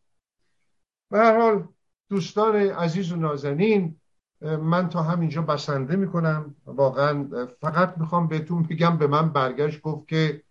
به 1.12 1.18
هر 1.18 1.40
حال 1.40 1.68
دوستان 2.10 2.56
عزیز 2.56 3.12
و 3.12 3.16
نازنین 3.16 3.96
من 4.42 4.90
تا 4.90 5.04
همینجا 5.04 5.42
بسنده 5.42 5.96
می‌کنم. 5.96 6.56
واقعا 6.66 7.30
فقط 7.62 7.98
می‌خوام 7.98 8.28
بهتون 8.28 8.64
بگم 8.64 8.98
به 8.98 9.08
من 9.08 9.30
برگشت 9.30 9.82
گفت 9.82 10.08
که 10.08 10.44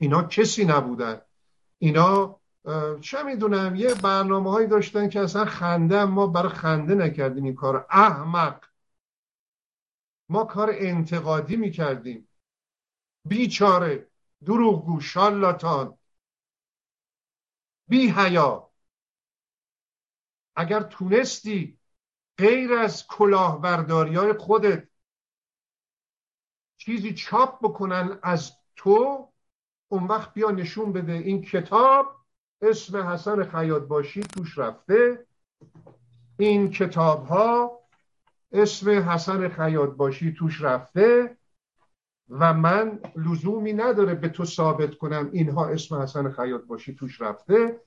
اینا 0.00 0.22
کسی 0.22 0.64
نبودن. 0.64 1.20
اینا 1.78 2.40
چه 3.00 3.22
می‌دونم 3.22 3.74
یه 3.76 3.94
برنامه 3.94 4.50
هایی 4.50 4.66
داشتن 4.66 5.08
که 5.08 5.20
اصلا 5.20 5.44
خنده 5.44 6.04
ما 6.04 6.26
برای 6.26 6.52
خنده 6.52 6.94
نکردیم 6.94 7.44
این 7.44 7.54
کار 7.54 7.86
احمق. 7.90 8.64
ما 10.28 10.44
کار 10.44 10.70
انتقادی 10.72 11.56
می‌کردیم. 11.56 12.28
بیچاره 13.24 14.08
دروغگو 14.44 15.00
شالاتان 15.00 15.98
بی 17.88 18.08
حیا 18.08 18.70
اگر 20.56 20.82
تونستی 20.82 21.78
غیر 22.38 22.72
از 22.72 23.06
کلاهبرداری 23.06 24.14
های 24.14 24.32
خودت 24.32 24.88
چیزی 26.76 27.14
چاپ 27.14 27.64
بکنن 27.64 28.18
از 28.22 28.52
تو 28.76 29.28
اون 29.88 30.04
وقت 30.04 30.32
بیا 30.32 30.50
نشون 30.50 30.92
بده 30.92 31.12
این 31.12 31.42
کتاب 31.42 32.23
اسم 32.64 32.96
حسن 32.96 33.44
خیاط 33.44 33.82
باشی 33.82 34.20
توش 34.20 34.58
رفته. 34.58 35.26
این 36.38 36.70
کتاب 36.70 37.26
ها 37.26 37.80
اسم 38.52 38.90
حسن 38.90 39.48
خیاط 39.48 39.90
باشی 39.90 40.32
توش 40.32 40.62
رفته 40.62 41.36
و 42.28 42.54
من 42.54 43.00
لزومی 43.16 43.72
نداره 43.72 44.14
به 44.14 44.28
تو 44.28 44.44
ثابت 44.44 44.94
کنم 44.94 45.30
اینها 45.32 45.66
اسم 45.66 45.94
حسن 45.94 46.30
خیاط 46.30 46.62
باشی 46.64 46.94
توش 46.94 47.20
رفته. 47.20 47.80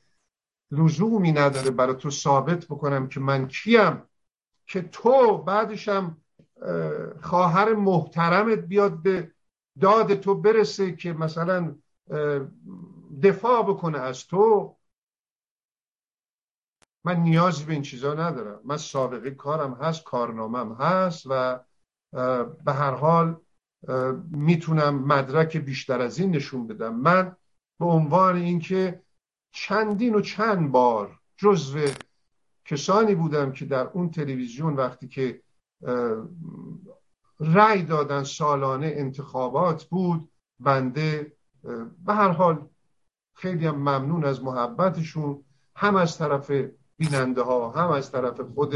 لزومی 0.71 1.31
نداره 1.31 1.71
برای 1.71 1.95
تو 1.95 2.09
ثابت 2.09 2.65
بکنم 2.65 3.07
که 3.07 3.19
من 3.19 3.47
کیم 3.47 4.01
که 4.65 4.81
تو 4.81 5.37
بعدشم 5.37 6.17
خواهر 7.21 7.73
محترمت 7.73 8.59
بیاد 8.59 9.01
به 9.03 9.31
داد 9.79 10.13
تو 10.13 10.35
برسه 10.35 10.95
که 10.95 11.13
مثلا 11.13 11.75
دفاع 13.23 13.63
بکنه 13.63 13.99
از 13.99 14.27
تو 14.27 14.75
من 17.03 17.19
نیازی 17.19 17.65
به 17.65 17.73
این 17.73 17.81
چیزا 17.81 18.13
ندارم. 18.13 18.61
من 18.63 18.77
سابقه 18.77 19.31
کارم 19.31 19.73
هست 19.73 20.03
کارنامم 20.03 20.73
هست 20.73 21.25
و 21.29 21.59
به 22.65 22.73
هر 22.73 22.91
حال 22.91 23.41
می‌تونم 24.31 25.03
مدرک 25.03 25.57
بیشتر 25.57 26.01
از 26.01 26.19
این 26.19 26.35
نشون 26.35 26.67
بدم. 26.67 26.95
من 26.95 27.35
به 27.79 27.85
عنوان 27.85 28.35
اینکه 28.35 29.01
چندین 29.51 30.15
و 30.15 30.21
چند 30.21 30.71
بار 30.71 31.19
جزو 31.37 31.79
کسانی 32.65 33.15
بودم 33.15 33.51
که 33.51 33.65
در 33.65 33.87
اون 33.87 34.11
تلویزیون 34.11 34.75
وقتی 34.75 35.07
که 35.07 35.41
رأی 37.39 37.83
دادن 37.83 38.23
سالانه 38.23 38.93
انتخابات 38.95 39.83
بود 39.83 40.31
بنده 40.59 41.33
به 42.05 42.13
هر 42.13 42.29
حال 42.29 42.69
خیلی 43.37 43.67
هم 43.67 43.75
ممنون 43.75 44.25
از 44.25 44.43
محبتشون. 44.43 45.43
هم 45.75 45.95
از 45.95 46.17
طرف 46.17 46.51
بیننده 46.97 47.41
ها 47.41 47.69
هم 47.69 47.89
از 47.89 48.11
طرف 48.11 48.39
خود 48.39 48.75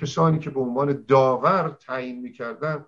کسانی 0.00 0.38
که 0.38 0.50
به 0.50 0.60
عنوان 0.60 1.04
داور 1.08 1.76
تعیین 1.80 2.20
می‌کردن 2.20 2.84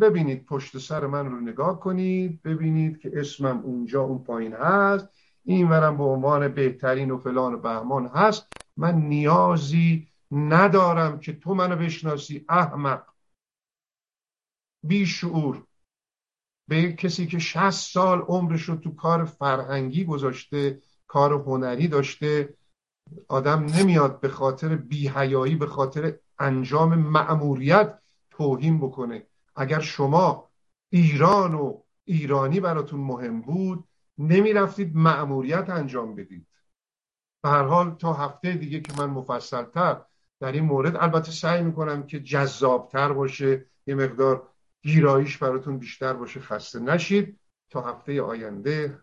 ببینید 0.00 0.44
پشت 0.44 0.78
سر 0.78 1.06
من 1.06 1.26
رو 1.26 1.40
نگاه 1.40 1.80
کنید 1.80 2.42
ببینید 2.42 2.98
که 2.98 3.10
اسمم 3.14 3.60
اونجا 3.60 4.02
اون 4.02 4.24
پایین 4.24 4.52
هست. 4.52 5.08
این 5.44 5.68
ورم 5.68 5.96
به 5.96 6.04
عنوان 6.04 6.48
بهترین 6.48 7.10
و 7.10 7.18
فلان 7.18 7.54
و 7.54 7.58
بهمان 7.58 8.06
هست. 8.06 8.46
من 8.76 8.94
نیازی 8.94 10.08
ندارم 10.30 11.20
که 11.20 11.32
تو 11.32 11.54
منو 11.54 11.76
بشناسی 11.76 12.44
احمق. 12.48 13.02
بیشعور. 14.82 15.64
به 16.68 16.92
کسی 16.92 17.26
که 17.26 17.38
60 17.38 17.70
سال 17.70 18.20
عمرش 18.20 18.62
رو 18.62 18.76
تو 18.76 18.94
کار 18.94 19.24
فرهنگی 19.24 20.04
گذاشته 20.04 20.82
کار 21.06 21.32
هنری 21.32 21.88
داشته 21.88 22.54
آدم 23.28 23.64
نمیاد 23.64 24.20
به 24.20 24.28
خاطر 24.28 24.76
بیهیایی 24.76 25.54
به 25.56 25.66
خاطر 25.66 26.14
انجام 26.38 26.94
مأموریت 26.94 27.98
توهین 28.30 28.78
بکنه. 28.78 29.26
اگر 29.56 29.80
شما 29.80 30.48
ایران 30.90 31.54
و 31.54 31.82
ایرانی 32.04 32.60
براتون 32.60 33.00
مهم 33.00 33.40
بود 33.40 33.84
نمی‌رفتید 34.18 34.96
مأموریت 34.96 35.70
انجام 35.70 36.14
بدید. 36.14 36.46
به 37.42 37.48
هر 37.48 37.62
حال 37.62 37.94
تا 37.94 38.12
هفته 38.12 38.52
دیگه 38.52 38.80
که 38.80 38.92
من 38.98 39.10
مفصلتر 39.10 40.00
در 40.40 40.52
این 40.52 40.64
مورد 40.64 40.96
البته 40.96 41.32
سعی 41.32 41.62
می‌کنم 41.62 42.06
که 42.06 42.20
جذابتر 42.20 43.12
باشه 43.12 43.66
یه 43.86 43.94
مقدار 43.94 44.48
گیراییش 44.82 45.38
براتون 45.38 45.78
بیشتر 45.78 46.12
باشه 46.12 46.40
خسته 46.40 46.80
نشید. 46.80 47.40
تا 47.70 47.80
هفته 47.82 48.22
آینده 48.22 48.98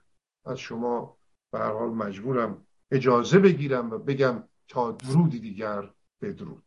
از 0.45 0.59
شما 0.59 1.17
به 1.51 1.59
حال 1.59 1.89
مجبورم 1.89 2.67
اجازه 2.91 3.39
بگیرم 3.39 3.91
و 3.91 3.97
بگم 3.97 4.43
تا 4.67 4.91
درودی 4.91 5.39
دیگر 5.39 5.89
بدرود. 6.21 6.63